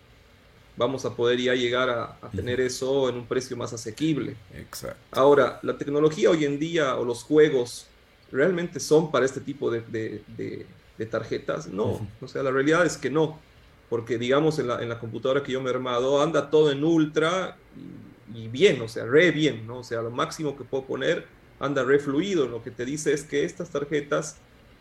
vamos 0.77 1.05
a 1.05 1.14
poder 1.14 1.41
ya 1.41 1.55
llegar 1.55 1.91
a, 1.91 2.18
tener 2.35 2.61
eso 2.61 3.09
en 3.09 3.16
un 3.16 3.27
precio 3.27 3.57
más 3.57 3.72
asequible. 3.72 4.37
Exacto. 4.55 4.99
Ahora, 5.12 5.59
la 5.62 5.79
tecnología 5.79 6.31
hoy 6.31 6.45
en 6.45 6.59
día 6.59 6.97
o 6.97 7.05
los 7.05 7.22
juegos 7.22 7.87
realmente 8.31 8.81
son 8.81 9.11
para 9.11 9.24
este 9.24 9.41
tipo 9.41 9.70
de, 9.70 10.66
tarjetas. 11.11 11.66
No, 11.68 12.07
o 12.20 12.29
sea, 12.29 12.43
la 12.43 12.51
realidad 12.51 12.85
es 12.85 12.97
que 12.97 13.11
no, 13.11 13.39
porque 13.89 14.18
digamos 14.18 14.59
en 14.59 14.68
la, 14.68 14.99
computadora 14.99 15.43
que 15.43 15.53
yo 15.53 15.61
me 15.61 15.70
he 15.70 15.74
armado 15.74 16.22
anda 16.22 16.51
todo 16.51 16.70
en 16.70 16.85
ultra 16.85 17.57
y, 18.35 18.39
y, 18.39 18.49
bien, 18.49 18.81
o 18.83 18.89
sea, 18.89 19.05
re 19.05 19.31
bien, 19.31 19.66
¿no? 19.66 19.79
O 19.79 19.85
sea, 19.85 20.03
lo 20.03 20.11
máximo 20.11 20.57
que 20.57 20.64
puedo 20.64 20.85
poner 20.85 21.27
anda 21.61 21.85
re 21.85 21.99
fluido. 21.99 22.47
Lo 22.47 22.62
que 22.62 22.70
te 22.70 22.85
dice 22.85 23.12
es 23.12 23.24
que 23.24 23.45
estas 23.45 23.70
tarjetas 23.70 24.37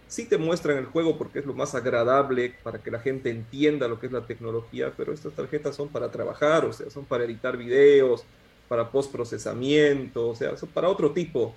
sí 0.08 0.26
te 0.26 0.38
muestran 0.38 0.78
el 0.78 0.86
juego 0.86 1.18
porque 1.18 1.40
es 1.40 1.46
lo 1.46 1.54
más 1.54 1.76
agradable 1.76 2.54
para 2.64 2.80
que 2.80 2.92
la 2.92 3.00
gente 3.00 3.30
entienda 3.30 3.88
lo 3.88 4.00
que 4.00 4.08
es 4.08 4.12
la 4.12 4.26
tecnología, 4.26 4.94
pero 4.96 5.14
estas 5.14 5.34
tarjetas 5.34 5.76
son 5.76 5.90
para 5.90 6.12
trabajar, 6.12 6.66
o 6.66 6.74
sea, 6.74 6.90
son 6.90 7.06
para 7.06 7.24
editar 7.24 7.58
videos, 7.58 8.24
para 8.68 8.92
postprocesamiento, 8.92 10.30
o 10.30 10.36
sea, 10.36 10.58
son 10.58 10.70
para 10.70 10.90
otro 10.90 11.12
tipo 11.12 11.56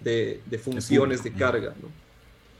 de, 0.00 0.40
funciones 0.62 1.22
de 1.22 1.32
carga, 1.32 1.74
¿no? 1.80 1.88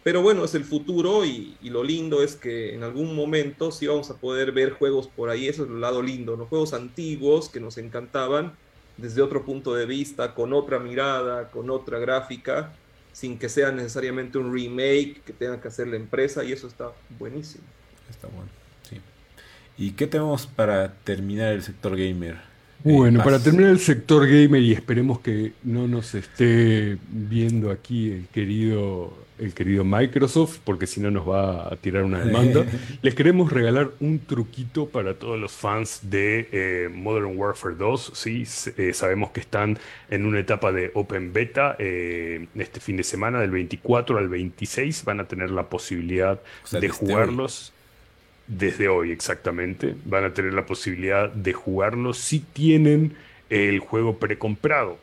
Pero 0.03 0.21
bueno, 0.21 0.45
es 0.45 0.55
el 0.55 0.65
futuro 0.65 1.25
y, 1.25 1.57
lo 1.63 1.83
lindo 1.83 2.23
es 2.23 2.37
que 2.37 2.75
en 2.75 2.83
algún 2.83 3.17
momento 3.17 3.71
sí 3.73 3.87
vamos 3.87 4.11
a 4.11 4.17
poder 4.17 4.53
ver 4.53 4.73
juegos 4.73 5.09
por 5.09 5.31
ahí, 5.31 5.49
eso 5.49 5.65
es 5.65 5.71
el 5.71 5.81
lado 5.81 6.03
lindo, 6.03 6.37
¿no? 6.37 6.45
Juegos 6.47 6.75
antiguos 6.75 7.49
que 7.49 7.59
nos 7.59 7.79
encantaban 7.79 8.55
desde 8.99 9.23
otro 9.23 9.45
punto 9.45 9.75
de 9.75 9.87
vista, 9.87 10.35
con 10.35 10.53
otra 10.53 10.79
mirada, 10.79 11.51
con 11.51 11.71
otra 11.71 11.99
gráfica, 11.99 12.75
sin 13.15 13.39
que 13.39 13.49
sea 13.49 13.71
necesariamente 13.71 14.39
un 14.39 14.53
remake 14.53 15.23
que 15.25 15.33
tenga 15.33 15.61
que 15.61 15.69
hacer 15.69 15.87
la 15.87 15.97
empresa 15.97 16.43
y 16.43 16.53
eso 16.53 16.67
está 16.67 16.91
buenísimo. 17.17 17.65
Está 18.11 18.27
bueno, 18.27 18.51
sí. 18.83 19.01
¿Y 19.79 19.93
qué 19.93 20.09
tenemos 20.09 20.49
para 20.49 20.93
terminar 21.05 21.53
el 21.53 21.63
sector 21.63 21.97
gamer? 21.97 22.39
Bueno, 22.85 23.25
para 23.25 23.39
terminar 23.43 23.71
el 23.71 23.81
sector 23.81 24.27
gamer 24.27 24.61
y 24.61 24.73
esperemos 24.73 25.21
que 25.21 25.53
no 25.63 25.89
nos 25.89 26.15
esté 26.15 26.99
viendo 27.11 27.71
aquí 27.71 28.11
el 28.11 28.27
querido 28.29 29.25
el 29.39 29.53
querido 29.53 29.85
Microsoft, 29.85 30.59
porque 30.65 30.87
si 30.87 31.01
no 31.01 31.11
nos 31.11 31.29
va 31.29 31.73
a 31.73 31.77
tirar 31.77 32.05
una 32.05 32.25
demanda. 32.25 32.65
Les 33.03 33.15
queremos 33.15 33.53
regalar 33.53 33.91
un 34.01 34.21
truquito 34.21 34.89
para 34.89 35.15
todos 35.15 35.39
los 35.41 35.53
fans 35.53 36.01
de 36.03 36.49
eh, 36.53 36.89
Modern 36.93 37.37
Warfare 37.37 37.75
2. 37.75 38.13
¿sí? 38.15 38.45
Eh, 38.77 38.93
sabemos 38.93 39.31
que 39.31 39.41
están 39.41 39.79
en 40.09 40.25
una 40.25 40.39
etapa 40.39 40.73
de 40.73 40.93
Open 40.95 41.33
Beta. 41.33 41.75
Eh, 41.79 42.47
este 42.55 42.81
fin 42.81 42.97
de 42.97 43.03
semana, 43.03 43.41
del 43.41 43.51
24 43.51 44.19
al 44.19 44.29
26, 44.29 45.05
van 45.05 45.21
a 45.21 45.27
tener 45.27 45.51
la 45.51 45.69
posibilidad 45.69 46.41
de 46.71 46.89
jugarlos. 46.89 47.73
Desde 48.47 48.89
hoy, 48.89 49.11
exactamente. 49.11 49.95
Van 50.05 50.25
a 50.25 50.35
tener 50.35 50.53
la 50.53 50.67
posibilidad 50.67 51.31
de 51.31 51.53
jugarlos 51.53 52.19
si 52.19 52.41
tienen 52.41 53.15
el 53.51 53.79
juego 53.79 54.19
precomprado. 54.19 54.99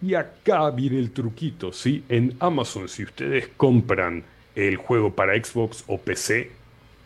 Y 0.00 0.14
acá 0.14 0.70
viene 0.70 0.98
el 0.98 1.10
truquito, 1.10 1.72
¿sí? 1.72 2.04
En 2.08 2.34
Amazon, 2.38 2.88
si 2.88 3.02
ustedes 3.02 3.48
compran 3.56 4.22
el 4.54 4.76
juego 4.76 5.14
para 5.14 5.34
Xbox 5.34 5.84
o 5.88 5.98
PC, 5.98 6.50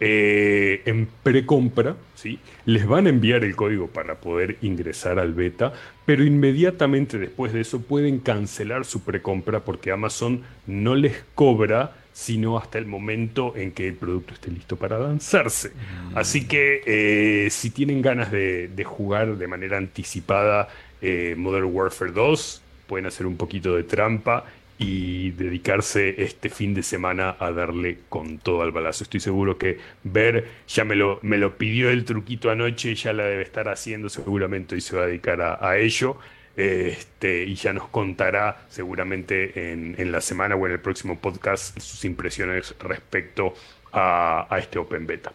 eh, 0.05 0.83
en 0.85 1.09
precompra, 1.23 1.95
¿sí? 2.17 2.41
les 2.65 2.89
van 2.89 3.07
a 3.07 3.11
enviar 3.11 3.45
el 3.45 3.55
código 3.55 3.87
para 3.87 4.17
poder 4.17 4.57
ingresar 4.61 5.21
al 5.21 5.33
beta, 5.33 5.75
pero 6.05 6.25
inmediatamente 6.25 7.21
después 7.21 7.53
de 7.53 7.61
eso 7.61 7.83
pueden 7.83 8.19
cancelar 8.19 8.85
su 8.85 9.05
precompra 9.05 9.61
porque 9.61 9.93
Amazon 9.93 10.43
no 10.67 10.97
les 10.97 11.23
cobra 11.37 12.02
sino 12.13 12.59
hasta 12.59 12.79
el 12.79 12.87
momento 12.87 13.55
en 13.57 13.73
que 13.73 13.89
el 13.89 13.95
producto 13.95 14.35
esté 14.35 14.51
listo 14.51 14.77
para 14.77 14.99
lanzarse. 14.99 15.73
Así 16.15 16.47
que 16.47 16.83
eh, 16.87 17.51
si 17.51 17.71
tienen 17.71 18.03
ganas 18.03 18.31
de, 18.31 18.85
jugar 18.85 19.37
de 19.37 19.49
manera 19.49 19.79
anticipada 19.79 20.69
eh, 21.01 21.35
Modern 21.37 21.67
Warfare 21.73 22.13
2, 22.13 22.63
pueden 22.87 23.07
hacer 23.07 23.27
un 23.27 23.37
poquito 23.37 23.75
de 23.75 23.85
trampa 23.85 24.45
y 24.79 25.31
dedicarse 25.33 26.23
este 26.23 26.49
fin 26.49 26.75
de 26.75 26.83
semana 26.83 27.37
a 27.39 27.53
darle 27.53 27.99
con 28.09 28.39
todo 28.39 28.63
al 28.63 28.73
balazo. 28.73 29.05
Estoy 29.05 29.21
seguro 29.21 29.57
que 29.57 29.79
Ver 30.03 30.49
ya 30.67 30.85
me 30.85 30.97
lo, 30.97 31.19
me 31.23 31.39
lo 31.39 31.57
pidió 31.57 31.91
el 31.91 32.05
truquito 32.05 32.51
anoche 32.51 32.95
ya 32.95 33.13
la 33.13 33.25
debe 33.25 33.43
estar 33.43 33.69
haciendo 33.69 34.09
seguramente 34.09 34.77
y 34.77 34.81
se 34.81 34.97
va 34.97 35.05
a 35.05 35.07
dedicar 35.07 35.41
a, 35.41 35.79
ello. 35.79 36.17
Este, 36.57 37.45
y 37.45 37.55
ya 37.55 37.73
nos 37.73 37.89
contará 37.89 38.67
seguramente 38.69 39.73
en, 39.73 40.13
la 40.13 40.21
semana 40.21 40.55
o 40.55 40.67
en 40.67 40.73
el 40.73 40.81
próximo 40.81 41.19
podcast 41.19 41.79
sus 41.81 42.05
impresiones 42.05 42.75
respecto 42.81 43.55
a, 43.93 44.47
este 44.59 44.79
Open 44.79 45.07
Beta. 45.07 45.33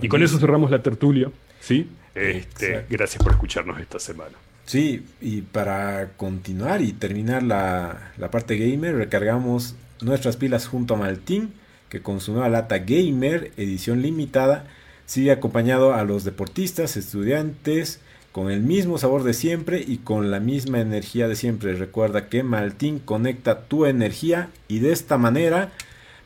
Y 0.00 0.08
con 0.08 0.22
eso 0.22 0.38
cerramos 0.38 0.70
la 0.70 0.82
tertulia. 0.82 1.30
¿sí? 1.60 1.88
Este, 2.14 2.84
gracias 2.88 3.22
por 3.22 3.32
escucharnos 3.32 3.80
esta 3.80 3.98
semana. 3.98 4.36
Sí, 4.70 5.04
y 5.20 5.42
para 5.42 6.10
continuar 6.16 6.80
y 6.80 6.92
terminar 6.92 7.42
la, 7.42 8.12
parte 8.30 8.56
gamer, 8.56 8.94
recargamos 8.94 9.74
nuestras 10.00 10.36
pilas 10.36 10.68
junto 10.68 10.94
a 10.94 10.96
Maltín, 10.96 11.52
que 11.88 12.02
con 12.02 12.20
su 12.20 12.32
nueva 12.32 12.48
lata 12.48 12.78
gamer, 12.78 13.50
edición 13.56 14.00
limitada, 14.00 14.66
sigue 15.06 15.32
acompañado 15.32 15.94
a 15.94 16.04
los 16.04 16.22
deportistas, 16.22 16.96
estudiantes, 16.96 18.00
con 18.32 18.50
el 18.50 18.60
mismo 18.60 18.98
sabor 18.98 19.22
de 19.24 19.34
siempre 19.34 19.82
y 19.86 19.98
con 19.98 20.30
la 20.30 20.40
misma 20.40 20.80
energía 20.80 21.28
de 21.28 21.36
siempre. 21.36 21.74
Recuerda 21.74 22.28
que 22.28 22.42
Maltín 22.42 22.98
conecta 22.98 23.62
tu 23.62 23.86
energía 23.86 24.50
y 24.68 24.78
de 24.78 24.92
esta 24.92 25.18
manera 25.18 25.72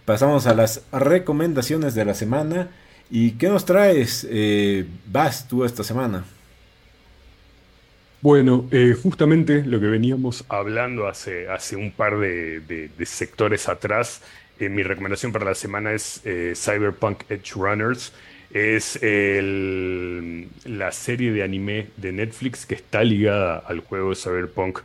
pasamos 0.05 0.47
a 0.47 0.55
las 0.55 0.83
recomendaciones 0.93 1.95
de 1.95 2.05
la 2.05 2.15
semana. 2.15 2.69
¿Y 3.11 3.33
qué 3.33 3.49
nos 3.49 3.65
traes, 3.65 4.27
eh, 4.31 4.87
Vas, 5.07 5.49
tú 5.49 5.65
esta 5.65 5.85
semana? 5.85 6.25
Bueno, 8.25 8.67
eh, 8.71 8.97
justamente 9.03 9.63
lo 9.67 9.79
que 9.79 9.85
veníamos 9.85 10.47
hablando 10.49 11.07
hace, 11.09 11.47
hace 11.51 11.77
un 11.77 11.93
par 11.93 12.19
de, 12.19 12.89
sectores 13.05 13.69
atrás, 13.69 14.23
eh, 14.59 14.71
mi 14.71 14.83
recomendación 14.83 15.31
para 15.31 15.45
la 15.45 15.55
semana 15.55 15.93
es 15.93 16.23
eh, 16.25 16.55
Cyberpunk 16.57 17.25
Edge 17.29 17.53
Runners. 17.55 18.15
Es 18.55 19.01
la 19.03 20.93
serie 20.93 21.33
de 21.33 21.43
anime 21.43 21.89
de 21.97 22.13
Netflix 22.13 22.67
que 22.67 22.77
está 22.77 23.03
ligada 23.03 23.59
al 23.59 23.81
juego 23.81 24.15
Cyberpunk 24.15 24.79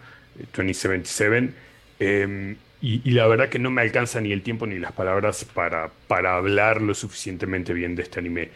2077. 0.56 1.52
Em, 2.00 2.58
y, 2.82 3.12
la 3.12 3.28
verdad 3.28 3.50
que 3.50 3.60
no 3.60 3.70
me 3.70 3.82
alcanza 3.82 4.22
ni 4.22 4.32
el 4.32 4.42
tiempo 4.42 4.66
ni 4.66 4.80
las 4.80 4.92
palabras 4.94 5.46
para, 5.46 5.92
para 6.08 6.36
hablar 6.36 6.82
lo 6.82 6.96
suficientemente 6.96 7.74
bien 7.74 7.96
de 7.96 8.04
este 8.04 8.20
anime. 8.20 8.50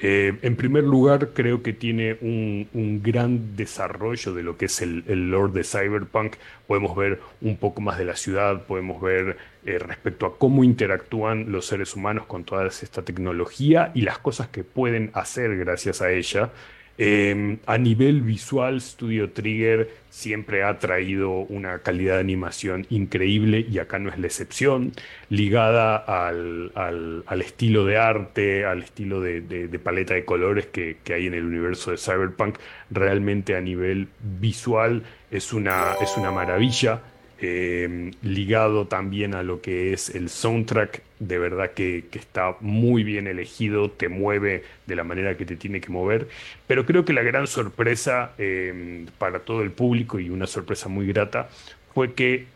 Eh, 0.00 0.38
en 0.42 0.54
primer 0.54 0.84
lugar, 0.84 1.30
creo 1.34 1.62
que 1.62 1.72
tiene 1.72 2.18
un, 2.20 3.00
gran 3.02 3.56
desarrollo 3.56 4.32
de 4.32 4.42
lo 4.44 4.56
que 4.56 4.66
es 4.66 4.80
el, 4.80 5.02
el, 5.08 5.30
Lord 5.30 5.52
de 5.52 5.64
Cyberpunk. 5.64 6.36
Podemos 6.66 6.96
ver 6.96 7.20
un 7.40 7.56
poco 7.56 7.80
más 7.80 7.98
de 7.98 8.04
la 8.04 8.14
ciudad, 8.14 8.64
podemos 8.64 9.02
ver 9.02 9.36
eh, 9.64 9.78
respecto 9.78 10.26
a 10.26 10.38
cómo 10.38 10.62
interactúan 10.62 11.50
los 11.50 11.66
seres 11.66 11.96
humanos 11.96 12.26
con 12.26 12.44
toda 12.44 12.66
esta 12.68 13.02
tecnología 13.02 13.90
y 13.94 14.02
las 14.02 14.18
cosas 14.18 14.48
que 14.48 14.62
pueden 14.62 15.10
hacer 15.14 15.56
gracias 15.56 16.00
a 16.00 16.12
ella. 16.12 16.52
Em, 17.00 17.58
a 17.66 17.78
nivel 17.78 18.22
visual, 18.22 18.80
Studio 18.80 19.30
Trigger 19.30 19.88
siempre 20.10 20.64
ha 20.64 20.80
traído 20.80 21.30
una 21.30 21.78
calidad 21.78 22.14
de 22.14 22.20
animación 22.20 22.86
increíble 22.90 23.64
y 23.70 23.78
acá 23.78 24.00
no 24.00 24.10
es 24.10 24.18
la 24.18 24.26
excepción, 24.26 24.92
ligada 25.30 25.96
al, 25.96 26.72
estilo 27.40 27.84
de 27.84 27.98
arte, 27.98 28.64
al 28.64 28.82
estilo 28.82 29.20
de, 29.20 29.80
paleta 29.82 30.14
de 30.14 30.24
colores 30.24 30.66
que, 30.66 30.96
hay 31.14 31.26
en 31.26 31.34
el 31.34 31.44
universo 31.44 31.92
de 31.92 31.98
Cyberpunk. 31.98 32.58
Realmente 32.90 33.54
a 33.54 33.60
nivel 33.60 34.08
visual 34.40 35.04
es 35.30 35.52
una, 35.52 35.92
es 36.02 36.16
una 36.16 36.32
maravilla. 36.32 37.00
Em, 37.40 38.10
ligado 38.20 38.88
también 38.88 39.32
a 39.36 39.44
lo 39.44 39.60
que 39.60 39.92
es 39.92 40.12
el 40.12 40.28
soundtrack, 40.28 41.02
de 41.20 41.38
verdad 41.38 41.70
que, 41.70 42.04
está 42.12 42.56
muy 42.60 43.04
bien 43.04 43.28
elegido, 43.28 43.92
te 43.92 44.08
mueve 44.08 44.64
de 44.86 44.96
la 44.96 45.04
manera 45.04 45.36
que 45.36 45.46
te 45.46 45.54
tiene 45.54 45.80
que 45.80 45.90
mover, 45.90 46.26
pero 46.66 46.84
creo 46.84 47.04
que 47.04 47.12
la 47.12 47.22
gran 47.22 47.46
sorpresa 47.46 48.32
em, 48.38 49.06
para 49.18 49.38
todo 49.40 49.62
el 49.62 49.70
público 49.70 50.18
y 50.18 50.30
una 50.30 50.48
sorpresa 50.48 50.88
muy 50.88 51.06
grata 51.06 51.48
fue 51.94 52.14
que 52.14 52.46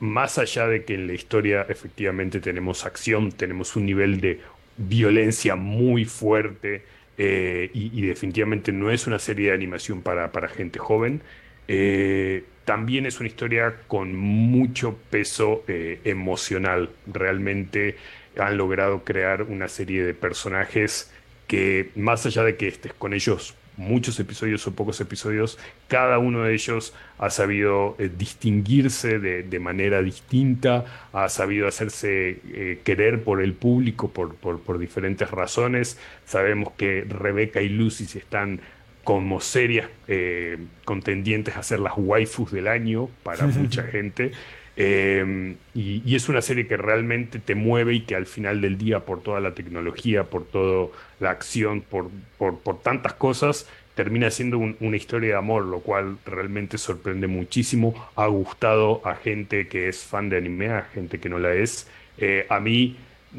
más 0.00 0.38
allá 0.38 0.68
de 0.68 0.84
que 0.84 0.94
en 0.94 1.06
la 1.06 1.12
historia 1.12 1.66
efectivamente 1.68 2.40
tenemos 2.40 2.86
acción, 2.86 3.30
tenemos 3.30 3.76
un 3.76 3.84
nivel 3.84 4.22
de 4.22 4.40
violencia 4.78 5.54
muy 5.54 6.06
fuerte 6.06 6.82
eh, 7.18 7.70
y, 7.74 8.00
definitivamente 8.06 8.72
no 8.72 8.90
es 8.90 9.06
una 9.06 9.18
serie 9.18 9.48
de 9.48 9.54
animación 9.54 10.00
para, 10.02 10.32
para 10.32 10.48
gente 10.48 10.78
joven, 10.78 11.20
eh, 11.68 12.44
también 12.64 13.06
es 13.06 13.20
una 13.20 13.28
historia 13.28 13.74
con 13.86 14.14
mucho 14.16 14.96
peso 15.10 15.64
eh, 15.68 16.00
emocional. 16.04 16.90
Realmente 17.06 17.96
han 18.38 18.56
logrado 18.56 19.04
crear 19.04 19.42
una 19.42 19.68
serie 19.68 20.02
de 20.04 20.14
personajes 20.14 21.12
que, 21.46 21.90
más 21.94 22.26
allá 22.26 22.42
de 22.42 22.56
que 22.56 22.68
estés 22.68 22.92
con 22.94 23.12
ellos 23.12 23.54
muchos 23.76 24.20
episodios 24.20 24.66
o 24.66 24.74
pocos 24.74 25.00
episodios, 25.00 25.58
cada 25.88 26.18
uno 26.18 26.44
de 26.44 26.54
ellos 26.54 26.94
ha 27.18 27.30
sabido 27.30 27.96
eh, 27.98 28.10
distinguirse 28.16 29.18
de, 29.18 29.58
manera 29.58 30.02
distinta, 30.02 31.08
ha 31.12 31.28
sabido 31.28 31.66
hacerse 31.66 32.40
eh, 32.52 32.80
querer 32.84 33.22
por 33.22 33.40
el 33.40 33.54
público 33.54 34.10
por, 34.10 34.36
por, 34.36 34.78
diferentes 34.78 35.30
razones. 35.30 35.98
Sabemos 36.24 36.72
que 36.76 37.04
Rebeca 37.08 37.62
y 37.62 37.68
Lucy 37.68 38.06
se 38.06 38.18
están 38.18 38.60
como 39.04 39.40
serias 39.40 39.88
eh, 40.08 40.58
contendientes 40.84 41.56
a 41.56 41.62
ser 41.62 41.80
las 41.80 41.92
waifus 41.96 42.50
del 42.50 42.68
año 42.68 43.08
para 43.22 43.46
mucha 43.46 43.84
gente. 43.84 44.32
Eh, 44.76 45.54
y, 45.74 46.14
es 46.14 46.28
una 46.28 46.42
serie 46.42 46.66
que 46.66 46.76
realmente 46.76 47.38
te 47.38 47.54
mueve 47.54 47.94
y 47.94 48.00
que 48.00 48.16
al 48.16 48.26
final 48.26 48.60
del 48.60 48.76
día, 48.76 49.00
por 49.00 49.22
toda 49.22 49.40
la 49.40 49.54
tecnología, 49.54 50.24
por 50.24 50.44
toda 50.44 50.88
la 51.20 51.30
acción, 51.30 51.82
por, 51.82 52.10
por, 52.38 52.82
tantas 52.82 53.14
cosas, 53.14 53.68
termina 53.94 54.30
siendo 54.30 54.58
una 54.58 54.96
historia 54.96 55.30
de 55.30 55.36
amor, 55.36 55.64
lo 55.64 55.80
cual 55.80 56.18
realmente 56.26 56.78
sorprende 56.78 57.28
muchísimo. 57.28 57.94
Ha 58.16 58.26
gustado 58.26 59.00
a 59.04 59.14
gente 59.14 59.68
que 59.68 59.88
es 59.88 60.02
fan 60.02 60.28
de 60.28 60.38
anime, 60.38 60.70
a 60.70 60.82
gente 60.82 61.20
que 61.20 61.28
no 61.28 61.38
la 61.38 61.54
es. 61.54 61.86
Eh, 62.18 62.46
a 62.48 62.58
mí, 62.58 62.96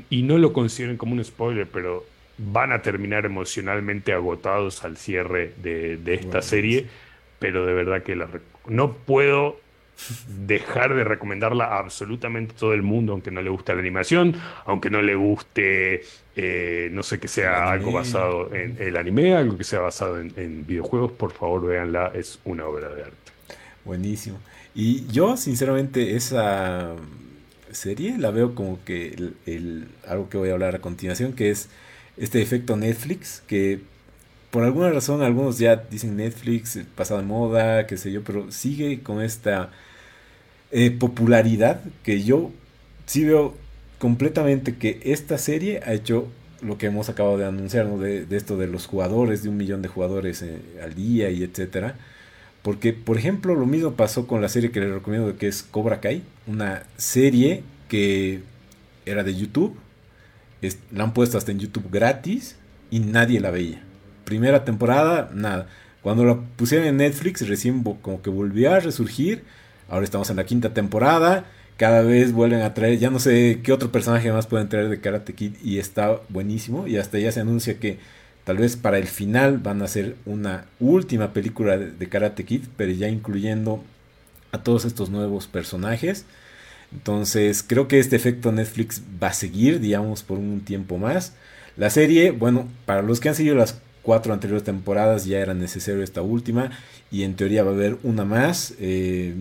y 0.10 0.24
no 0.24 0.38
lo 0.38 0.54
consideren 0.54 0.98
como 0.98 1.14
un 1.14 1.24
spoiler, 1.24 1.68
pero 1.68 2.06
van 2.38 2.72
a 2.72 2.82
terminar 2.82 3.26
emocionalmente 3.26 4.14
agotados 4.14 4.84
al 4.84 4.98
cierre 4.98 5.54
de, 5.58 6.00
esta 6.06 6.42
serie, 6.42 6.88
pero 7.40 7.66
de 7.66 7.74
verdad 7.74 8.04
que 8.04 8.16
no 8.68 8.94
puedo 8.94 9.60
dejar 10.28 10.94
de 10.94 11.04
recomendarla 11.04 11.66
a 11.66 11.80
absolutamente 11.80 12.54
todo 12.58 12.74
el 12.74 12.82
mundo, 12.82 13.14
aunque 13.14 13.32
no 13.32 13.42
le 13.42 13.50
guste 13.50 13.74
la 13.74 13.80
animación, 13.80 14.36
aunque 14.66 14.90
no 14.90 15.02
le 15.02 15.16
guste, 15.16 16.04
eh, 16.36 16.90
no 16.92 17.02
sé, 17.02 17.20
que 17.20 17.28
sea 17.28 17.72
algo 17.72 17.92
basado 17.92 18.54
en 18.54 18.78
el 18.80 18.98
anime, 18.98 19.36
algo 19.36 19.58
que 19.58 19.64
sea 19.64 19.80
basado 19.80 20.20
en, 20.20 20.66
videojuegos, 20.68 21.14
por 21.14 21.32
favor 21.32 21.66
véanla, 21.66 22.12
es 22.14 22.40
una 22.44 22.66
obra 22.66 22.90
de 22.90 23.04
arte. 23.04 23.16
Buenísimo. 23.86 24.40
Y 24.74 25.08
yo, 25.08 25.38
sinceramente, 25.38 26.16
esa 26.16 26.96
serie 27.72 28.18
la 28.18 28.32
veo 28.32 28.54
como 28.54 28.84
que 28.84 29.16
el, 29.46 29.88
algo 30.08 30.30
que 30.30 30.38
voy 30.38 30.50
a 30.50 30.54
hablar 30.54 30.76
a 30.76 30.80
continuación, 30.80 31.34
que 31.34 31.52
es 31.52 31.70
este 32.18 32.42
efecto 32.42 32.76
Netflix 32.76 33.44
que 33.48 33.80
por 34.52 34.64
alguna 34.64 34.90
razón 34.90 35.22
algunos 35.22 35.60
ya 35.60 35.76
dicen 35.76 36.16
Netflix 36.16 36.78
eh, 36.78 36.86
pasado 36.96 37.20
de 37.20 37.26
moda, 37.26 37.88
qué 37.88 37.98
sé 37.98 38.12
yo, 38.12 38.24
pero 38.24 38.52
sigue 38.52 39.02
con 39.02 39.22
esta 39.22 39.72
eh, 40.72 40.92
popularidad 40.92 41.82
que 42.04 42.24
yo 42.24 42.52
sí 43.06 43.26
veo 43.26 43.54
completamente 44.00 44.76
que 44.78 45.02
esta 45.04 45.38
serie 45.38 45.82
ha 45.86 45.94
hecho 45.94 46.28
lo 46.62 46.78
que 46.78 46.88
hemos 46.88 47.10
acabado 47.10 47.38
de 47.38 47.46
anunciar, 47.46 47.88
de, 47.98 48.26
esto 48.36 48.58
de 48.58 48.68
los 48.68 48.88
jugadores, 48.88 49.44
de 49.44 49.50
un 49.50 49.58
millón 49.58 49.82
de 49.82 49.88
jugadores 49.88 50.42
eh, 50.42 50.60
al 50.82 50.96
día 50.96 51.30
y 51.30 51.44
etcétera. 51.44 51.96
Porque, 52.62 52.94
por 52.94 53.18
ejemplo, 53.18 53.56
lo 53.56 53.66
mismo 53.66 53.92
pasó 53.94 54.26
con 54.26 54.42
la 54.42 54.50
serie 54.50 54.72
que 54.72 54.80
les 54.80 54.92
recomiendo 54.92 55.38
que 55.38 55.48
es 55.48 55.64
Cobra 55.64 56.02
Kai, 56.02 56.24
una 56.48 56.84
serie 56.98 57.62
que 57.90 58.42
era 59.06 59.24
de 59.24 59.36
YouTube, 59.36 59.76
la 60.92 61.04
han 61.04 61.14
puesto 61.14 61.38
hasta 61.38 61.52
en 61.52 61.60
YouTube 61.60 61.90
gratis 61.92 62.56
y 62.92 63.00
nadie 63.00 63.40
la 63.40 63.52
veía. 63.52 63.82
Primera 64.24 64.66
temporada, 64.66 65.30
nada. 65.34 65.68
Cuando 66.02 66.24
la 66.24 66.36
pusieron 66.36 66.88
en 66.88 66.98
Netflix, 66.98 67.48
recién 67.48 67.82
como 67.84 68.22
que 68.22 68.30
volvió 68.30 68.72
a 68.74 68.80
resurgir. 68.80 69.44
Ahora 69.90 70.04
estamos 70.04 70.30
en 70.30 70.38
la 70.38 70.46
quinta 70.46 70.74
temporada. 70.74 71.46
cada 71.78 72.02
vez 72.04 72.32
vuelven 72.32 72.62
a 72.62 72.74
traer, 72.74 73.00
ya 73.00 73.10
no 73.10 73.20
sé 73.20 73.60
qué 73.64 73.74
otro 73.74 73.92
personaje 73.92 74.32
más 74.32 74.48
pueden 74.48 74.70
traer 74.70 74.88
de 74.88 75.02
Karate 75.02 75.34
Kid 75.34 75.56
y 75.62 75.80
está 75.80 76.22
buenísimo 76.30 76.88
y 76.88 76.98
hasta 76.98 77.20
ya 77.20 77.34
se 77.34 77.42
anuncia 77.42 77.80
que 77.80 77.98
tal 78.46 78.58
vez 78.58 78.78
para 78.78 78.98
el 78.98 79.08
final 79.08 79.58
van 79.58 79.82
a 79.82 79.86
hacer 79.86 80.16
una 80.26 80.66
última 80.80 81.34
película 81.34 81.78
de, 81.78 82.08
Karate 82.08 82.46
Kid, 82.46 82.62
pero 82.78 82.92
ya 82.92 83.10
incluyendo 83.10 83.84
a 84.52 84.64
todos 84.64 84.86
estos 84.86 85.10
nuevos 85.10 85.48
personajes. 85.48 86.26
Entonces 86.92 87.64
creo 87.66 87.88
que 87.88 88.00
este 88.00 88.16
efecto 88.16 88.52
Netflix 88.52 89.02
va 89.22 89.28
a 89.28 89.34
seguir, 89.34 89.80
digamos, 89.80 90.24
por 90.24 90.38
un 90.38 90.62
tiempo 90.62 90.98
más. 90.98 91.34
La 91.78 91.90
serie, 91.90 92.32
bueno, 92.32 92.68
para 92.86 93.02
los 93.02 93.20
que 93.20 93.30
han 93.30 93.36
seguido 93.36 93.56
las 93.56 93.82
cuatro 94.02 94.34
anteriores 94.34 94.64
temporadas 94.64 95.26
ya 95.26 95.40
era 95.40 95.54
necesario 95.54 96.04
esta 96.04 96.22
última 96.22 96.72
y 97.12 97.24
en 97.24 97.36
teoría 97.36 97.64
va 97.64 97.72
a 97.72 97.74
haber 97.74 97.98
una 98.04 98.24
más. 98.24 98.76
Eh, 98.80 99.36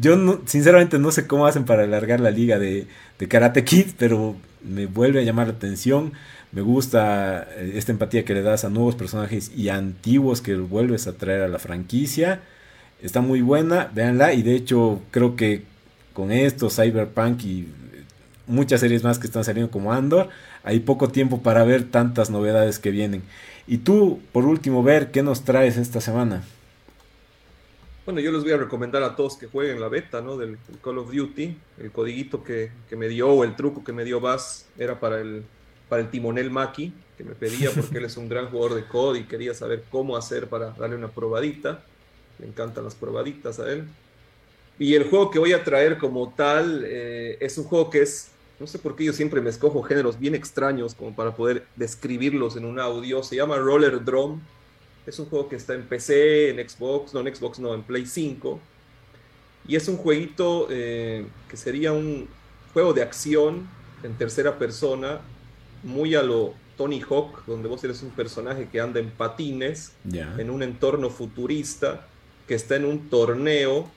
yo 0.00 0.40
sinceramente 0.46 0.98
no 0.98 1.12
sé 1.12 1.26
cómo 1.26 1.46
hacen 1.46 1.64
para 1.64 1.84
alargar 1.84 2.18
la 2.20 2.30
liga 2.30 2.58
de, 2.58 2.86
de, 3.18 3.28
Karate 3.28 3.62
Kid, 3.62 3.88
pero 3.98 4.36
me 4.62 4.86
vuelve 4.86 5.20
a 5.20 5.22
llamar 5.22 5.48
la 5.48 5.52
atención. 5.54 6.12
Me 6.50 6.62
gusta 6.62 7.46
eh, 7.56 7.74
esta 7.76 7.92
empatía 7.92 8.24
que 8.24 8.34
le 8.34 8.42
das 8.42 8.64
a 8.64 8.70
nuevos 8.70 8.94
personajes 8.94 9.52
y 9.54 9.68
antiguos 9.68 10.40
que 10.40 10.56
vuelves 10.56 11.06
a 11.06 11.12
traer 11.12 11.42
a 11.42 11.48
la 11.48 11.58
franquicia. 11.58 12.40
Está 13.02 13.20
muy 13.20 13.42
buena, 13.42 13.90
véanla. 13.94 14.32
Y 14.32 14.42
de 14.42 14.54
hecho, 14.54 15.02
creo 15.10 15.36
que 15.36 15.64
con 16.12 16.32
esto, 16.32 16.70
Cyberpunk 16.70 17.44
y 17.44 17.68
muchas 18.46 18.80
series 18.80 19.02
más 19.02 19.18
que 19.18 19.26
están 19.26 19.44
saliendo 19.44 19.70
como 19.70 19.92
Andor, 19.92 20.28
hay 20.62 20.80
poco 20.80 21.08
tiempo 21.08 21.42
para 21.42 21.64
ver 21.64 21.90
tantas 21.90 22.30
novedades 22.30 22.78
que 22.78 22.90
vienen. 22.90 23.22
Y 23.66 23.78
tú, 23.78 24.20
por 24.32 24.44
último, 24.44 24.82
ver 24.82 25.10
qué 25.10 25.22
nos 25.22 25.44
traes 25.44 25.76
esta 25.76 26.00
semana. 26.00 26.42
Bueno, 28.04 28.20
yo 28.20 28.32
les 28.32 28.42
voy 28.42 28.52
a 28.52 28.56
recomendar 28.56 29.02
a 29.04 29.14
todos 29.14 29.36
que 29.36 29.46
jueguen 29.46 29.80
la 29.80 29.88
beta, 29.88 30.20
¿no? 30.20 30.36
Del, 30.36 30.58
Call 30.82 30.98
of 30.98 31.12
Duty. 31.12 31.56
El 31.78 31.92
codiguito 31.92 32.42
que, 32.42 32.70
me 32.96 33.08
dio 33.08 33.30
o 33.30 33.44
el 33.44 33.54
truco 33.54 33.84
que 33.84 33.92
me 33.92 34.04
dio 34.04 34.20
Bass 34.20 34.66
era 34.76 34.98
para 34.98 35.20
el, 35.20 35.44
para 35.88 36.02
el 36.02 36.10
timonel 36.10 36.50
Maki, 36.50 36.92
que 37.16 37.22
me 37.22 37.34
pedía 37.34 37.70
porque 37.74 37.98
él 37.98 38.04
es 38.04 38.16
un 38.16 38.28
gran 38.28 38.48
jugador 38.48 38.74
de 38.74 38.84
COD 38.84 39.16
y 39.16 39.24
quería 39.24 39.54
saber 39.54 39.84
cómo 39.88 40.16
hacer 40.16 40.48
para 40.48 40.70
darle 40.70 40.96
una 40.96 41.08
probadita. 41.08 41.84
Le 42.40 42.48
encantan 42.48 42.82
las 42.82 42.96
probaditas 42.96 43.60
a 43.60 43.70
él. 43.70 43.86
Y 44.78 44.94
el 44.94 45.04
juego 45.08 45.30
que 45.30 45.38
voy 45.38 45.52
a 45.52 45.62
traer 45.62 45.98
como 45.98 46.32
tal 46.32 46.84
eh, 46.86 47.36
es 47.40 47.58
un 47.58 47.64
juego 47.64 47.90
que 47.90 48.02
es, 48.02 48.30
no 48.58 48.66
sé 48.66 48.78
por 48.78 48.96
qué 48.96 49.04
yo 49.04 49.12
siempre 49.12 49.40
me 49.40 49.50
escojo 49.50 49.82
géneros 49.82 50.18
bien 50.18 50.34
extraños 50.34 50.94
como 50.94 51.14
para 51.14 51.34
poder 51.36 51.66
describirlos 51.76 52.56
en 52.56 52.64
un 52.64 52.80
audio. 52.80 53.22
Se 53.22 53.36
llama 53.36 53.56
Roller 53.58 54.02
Drum 54.04 54.40
es 55.06 55.18
un 55.18 55.26
juego 55.26 55.48
que 55.48 55.56
está 55.56 55.74
en 55.74 55.82
PC, 55.82 56.50
en 56.50 56.68
Xbox, 56.68 57.12
no 57.12 57.20
en 57.20 57.34
Xbox, 57.34 57.58
no, 57.58 57.74
en 57.74 57.82
Play 57.82 58.06
5. 58.06 58.60
Y 59.66 59.76
es 59.76 59.88
un 59.88 59.96
jueguito 59.96 60.68
eh, 60.70 61.26
que 61.48 61.56
sería 61.56 61.92
un 61.92 62.28
juego 62.72 62.92
de 62.92 63.02
acción 63.02 63.68
en 64.02 64.14
tercera 64.14 64.58
persona, 64.58 65.20
muy 65.82 66.14
a 66.14 66.22
lo 66.22 66.54
Tony 66.76 67.00
Hawk, 67.00 67.44
donde 67.46 67.68
vos 67.68 67.82
eres 67.84 68.02
un 68.02 68.10
personaje 68.10 68.68
que 68.70 68.80
anda 68.80 69.00
en 69.00 69.10
patines, 69.10 69.92
en 70.12 70.50
un 70.50 70.62
entorno 70.62 71.10
futurista, 71.10 72.06
que 72.46 72.54
está 72.54 72.76
en 72.76 72.84
un 72.84 73.08
torneo 73.08 73.88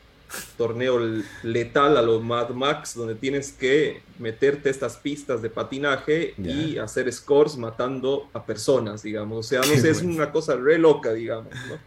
torneo 0.58 1.00
letal 1.44 1.98
a 1.98 2.02
los 2.02 2.24
Mad 2.24 2.50
Max, 2.50 2.96
donde 2.96 3.16
tienes 3.16 3.52
que 3.52 4.02
meterte 4.20 4.70
estas 4.70 4.98
pistas 4.98 5.42
de 5.42 5.50
patinaje 5.50 6.34
y 6.38 6.78
hacer 6.78 7.12
scores 7.12 7.58
matando 7.58 8.30
a 8.34 8.46
personas, 8.46 9.04
digamos. 9.04 9.46
O 9.46 9.50
sea, 9.50 9.62
no 9.62 9.80
sé, 9.80 9.90
es 9.90 10.02
una 10.02 10.32
cosa 10.32 10.56
re 10.56 10.78
loca, 10.78 11.14
digamos, 11.14 11.54
¿no? 11.70 11.78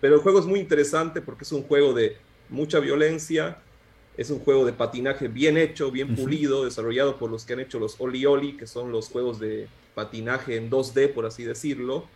Pero 0.00 0.16
el 0.16 0.20
juego 0.20 0.38
es 0.38 0.46
muy 0.46 0.60
interesante 0.60 1.20
porque 1.20 1.44
es 1.44 1.52
un 1.52 1.62
juego 1.62 1.92
de 1.92 2.16
mucha 2.48 2.80
violencia, 2.80 3.58
es 4.16 4.30
un 4.30 4.38
juego 4.40 4.64
de 4.64 4.72
patinaje 4.72 5.28
bien 5.28 5.56
hecho, 5.56 5.90
bien 5.90 6.14
pulido, 6.14 6.64
desarrollado 6.64 7.18
por 7.18 7.30
los 7.30 7.44
que 7.44 7.54
han 7.54 7.60
hecho 7.60 7.78
los 7.78 8.00
Oli 8.00 8.24
Oli, 8.26 8.56
que 8.56 8.66
son 8.66 8.92
los 8.92 9.08
juegos 9.08 9.40
de 9.40 9.68
patinaje 9.94 10.56
en 10.56 10.70
2D, 10.70 11.12
por 11.12 11.26
así 11.26 11.44
decirlo. 11.44 12.06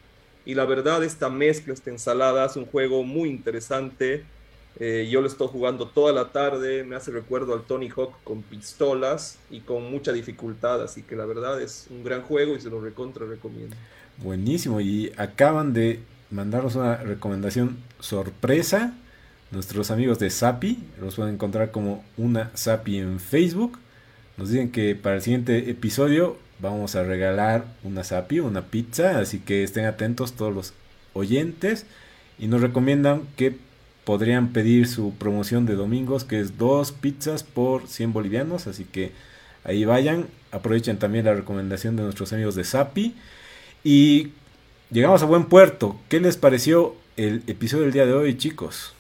Y 0.45 0.55
la 0.55 0.65
verdad, 0.65 1.03
esta 1.05 1.29
mezcla, 1.29 1.75
esta 1.75 1.91
ensalada, 1.91 2.47
es 2.47 2.57
un 2.57 2.67
juego 2.67 3.03
muy 3.03 3.29
interesante 3.29 4.25
eh, 4.79 5.09
yo 5.11 5.21
lo 5.21 5.27
estoy 5.27 5.49
jugando 5.49 5.89
toda 5.89 6.13
la 6.13 6.33
tarde, 6.33 6.85
me 6.85 6.97
hace 6.97 7.11
recuerdo 7.11 7.55
al 7.55 7.63
Tony 7.63 7.89
Hawk 7.89 8.15
con 8.25 8.43
pistolas 8.43 9.39
y 9.51 9.61
con 9.61 9.91
mucha 9.91 10.13
dificultad, 10.13 10.83
así 10.83 11.03
que 11.03 11.17
la 11.17 11.27
verdad 11.27 11.61
es 11.61 11.89
un 11.91 12.05
gran 12.05 12.23
juego 12.23 12.55
y 12.55 12.61
se 12.61 12.71
lo 12.71 12.81
recontra 12.81 13.27
recomiendo. 13.27 13.77
Buenísimo, 14.19 14.81
y 14.81 15.13
acaban 15.17 15.73
de 15.73 16.01
mandarnos 16.31 16.77
una 16.77 16.97
recomendación 16.97 17.79
sorpresa. 17.99 18.95
Nuestros 19.51 19.91
amigos 19.91 20.19
de 20.19 20.31
Sapi, 20.31 20.79
los 21.01 21.17
pueden 21.17 21.35
encontrar 21.35 21.73
como 21.73 22.05
una 22.17 22.51
Sapi 22.55 22.99
en 22.99 23.19
Facebook. 23.19 23.79
Nos 24.37 24.51
dicen 24.51 24.71
que 24.71 24.95
para 24.95 25.17
el 25.17 25.23
siguiente 25.23 25.71
episodio 25.71 26.37
vamos 26.61 26.95
a 26.95 27.03
regalar 27.03 27.65
una 27.83 28.05
Sapi, 28.05 28.41
una 28.41 28.63
pizza, 28.63 29.19
así 29.19 29.41
que 29.41 29.65
estén 29.65 29.87
atentos 29.87 30.35
todos 30.35 30.55
los 30.55 30.73
oyentes. 31.15 31.85
Y 32.39 32.47
nos 32.47 32.61
recomiendan 32.61 33.23
que 33.37 33.57
podrían 34.05 34.53
pedir 34.53 34.87
su 34.89 35.13
promoción 35.15 35.67
de 35.67 35.75
domingos, 35.75 36.25
que 36.25 36.41
es 36.41 36.59
dos 36.59 36.93
pizzas 36.93 37.43
por 37.43 37.87
100 37.87 38.13
bolivianos. 38.13 38.67
Así 38.67 38.85
que 38.85 39.13
ahí 39.65 39.85
vayan. 39.85 40.27
Aprovechen 40.53 40.99
también 40.99 41.25
la 41.25 41.35
recomendación 41.35 41.97
de 41.97 42.03
nuestros 42.03 42.33
amigos 42.33 42.55
de 42.55 42.65
Sapi. 42.65 43.15
Y 43.85 44.31
llegamos 44.91 45.23
a 45.23 45.27
buen 45.27 45.45
puerto. 45.45 45.99
¿Qué 46.09 46.21
les 46.21 46.37
pareció 46.37 46.97
el 47.17 47.43
episodio 47.47 47.85
del 47.85 47.93
día 47.93 48.07
de 48.07 48.13
hoy, 48.13 48.37
chicos? 48.37 48.95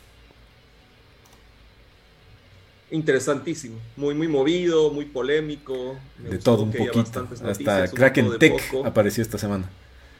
Interesantísimo, 2.92 3.76
muy 3.96 4.14
muy 4.16 4.26
movido, 4.26 4.90
muy 4.90 5.04
polémico. 5.04 5.96
de 6.18 6.38
todo 6.38 6.64
un 6.64 6.72
poquito. 6.72 7.28
Hasta 7.44 7.88
Kraken 7.88 8.38
Tech 8.38 8.60
apareció 8.84 9.22
esta 9.22 9.38
semana 9.38 9.70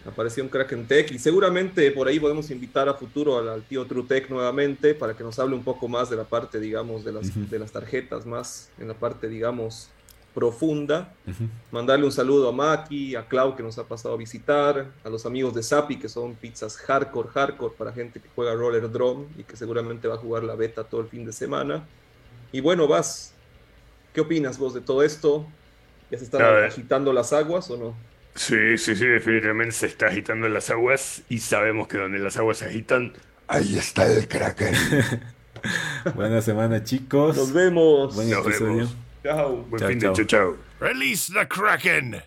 apareció 0.06 0.42
un 0.42 0.48
crack 0.48 0.72
en 0.72 0.86
tech 0.86 1.10
y 1.12 1.18
seguramente 1.18 1.90
por 1.90 2.08
ahí 2.08 2.18
podemos 2.18 2.50
invitar 2.50 2.88
a 2.88 2.94
futuro 2.94 3.38
al, 3.38 3.62
tío 3.62 3.84
True 3.86 4.04
Tech 4.04 4.30
nuevamente 4.30 4.94
para 4.94 5.14
que 5.14 5.22
nos 5.22 5.38
hable 5.38 5.54
un 5.54 5.62
poco 5.62 5.88
más 5.88 6.08
de 6.10 6.16
la 6.16 6.24
parte, 6.24 6.58
digamos, 6.58 7.04
de 7.04 7.12
las, 7.12 7.50
de 7.50 7.58
las 7.58 7.72
tarjetas, 7.72 8.26
más 8.26 8.70
en 8.78 8.88
la 8.88 8.94
parte, 8.94 9.28
digamos, 9.28 9.90
profunda. 10.34 11.12
Mandarle 11.70 12.06
un 12.06 12.12
saludo 12.12 12.48
a 12.48 12.52
Maki, 12.52 13.16
a 13.16 13.26
Clau 13.26 13.56
que 13.56 13.62
nos 13.62 13.78
ha 13.78 13.84
pasado 13.84 14.14
a 14.14 14.16
visitar, 14.16 14.90
a 15.04 15.08
los 15.08 15.26
amigos 15.26 15.54
de 15.54 15.62
Sapi 15.62 15.98
que 15.98 16.08
son 16.08 16.34
pizzas 16.34 16.76
hardcore, 16.76 17.28
hardcore 17.28 17.74
para 17.76 17.92
gente 17.92 18.20
que 18.20 18.28
juega 18.34 18.54
Roller 18.54 18.90
Drum 18.90 19.26
y 19.36 19.42
que 19.42 19.56
seguramente 19.56 20.08
va 20.08 20.14
a 20.14 20.18
jugar 20.18 20.44
la 20.44 20.54
beta 20.54 20.84
todo 20.84 21.00
el 21.00 21.08
fin 21.08 21.24
de 21.24 21.32
semana. 21.32 21.86
Y 22.52 22.60
bueno, 22.60 22.88
Vas, 22.88 23.32
¿qué 24.14 24.20
opinas 24.20 24.58
vos 24.58 24.74
de 24.74 24.80
todo 24.80 25.02
esto? 25.02 25.46
¿Ya 26.10 26.18
se 26.18 26.24
están 26.24 26.64
agitando 26.64 27.12
las 27.12 27.32
aguas 27.32 27.70
o 27.70 27.76
no? 27.76 28.09
Sí, 28.34 28.78
sí, 28.78 28.96
sí, 28.96 29.06
definitivamente 29.06 29.72
se 29.72 29.86
está 29.86 30.06
agitando 30.06 30.48
las 30.48 30.70
aguas 30.70 31.22
y 31.28 31.38
sabemos 31.38 31.88
que 31.88 31.98
donde 31.98 32.18
las 32.18 32.36
aguas 32.36 32.58
se 32.58 32.66
agitan, 32.66 33.12
ahí 33.48 33.76
está 33.76 34.06
el 34.06 34.26
Kraken. 34.28 34.74
Buena 36.14 36.40
semana, 36.40 36.82
chicos. 36.84 37.36
Nos 37.36 37.52
vemos. 37.52 38.14
Buen 38.14 38.30
Nos 38.30 38.46
episodio. 38.46 38.76
Vemos. 38.76 38.96
Chao. 39.22 39.56
Buen 39.68 39.86
fin 39.86 39.98
de 39.98 40.26
chao. 40.26 40.56
Release 40.80 41.32
the 41.32 41.46
Kraken. 41.46 42.22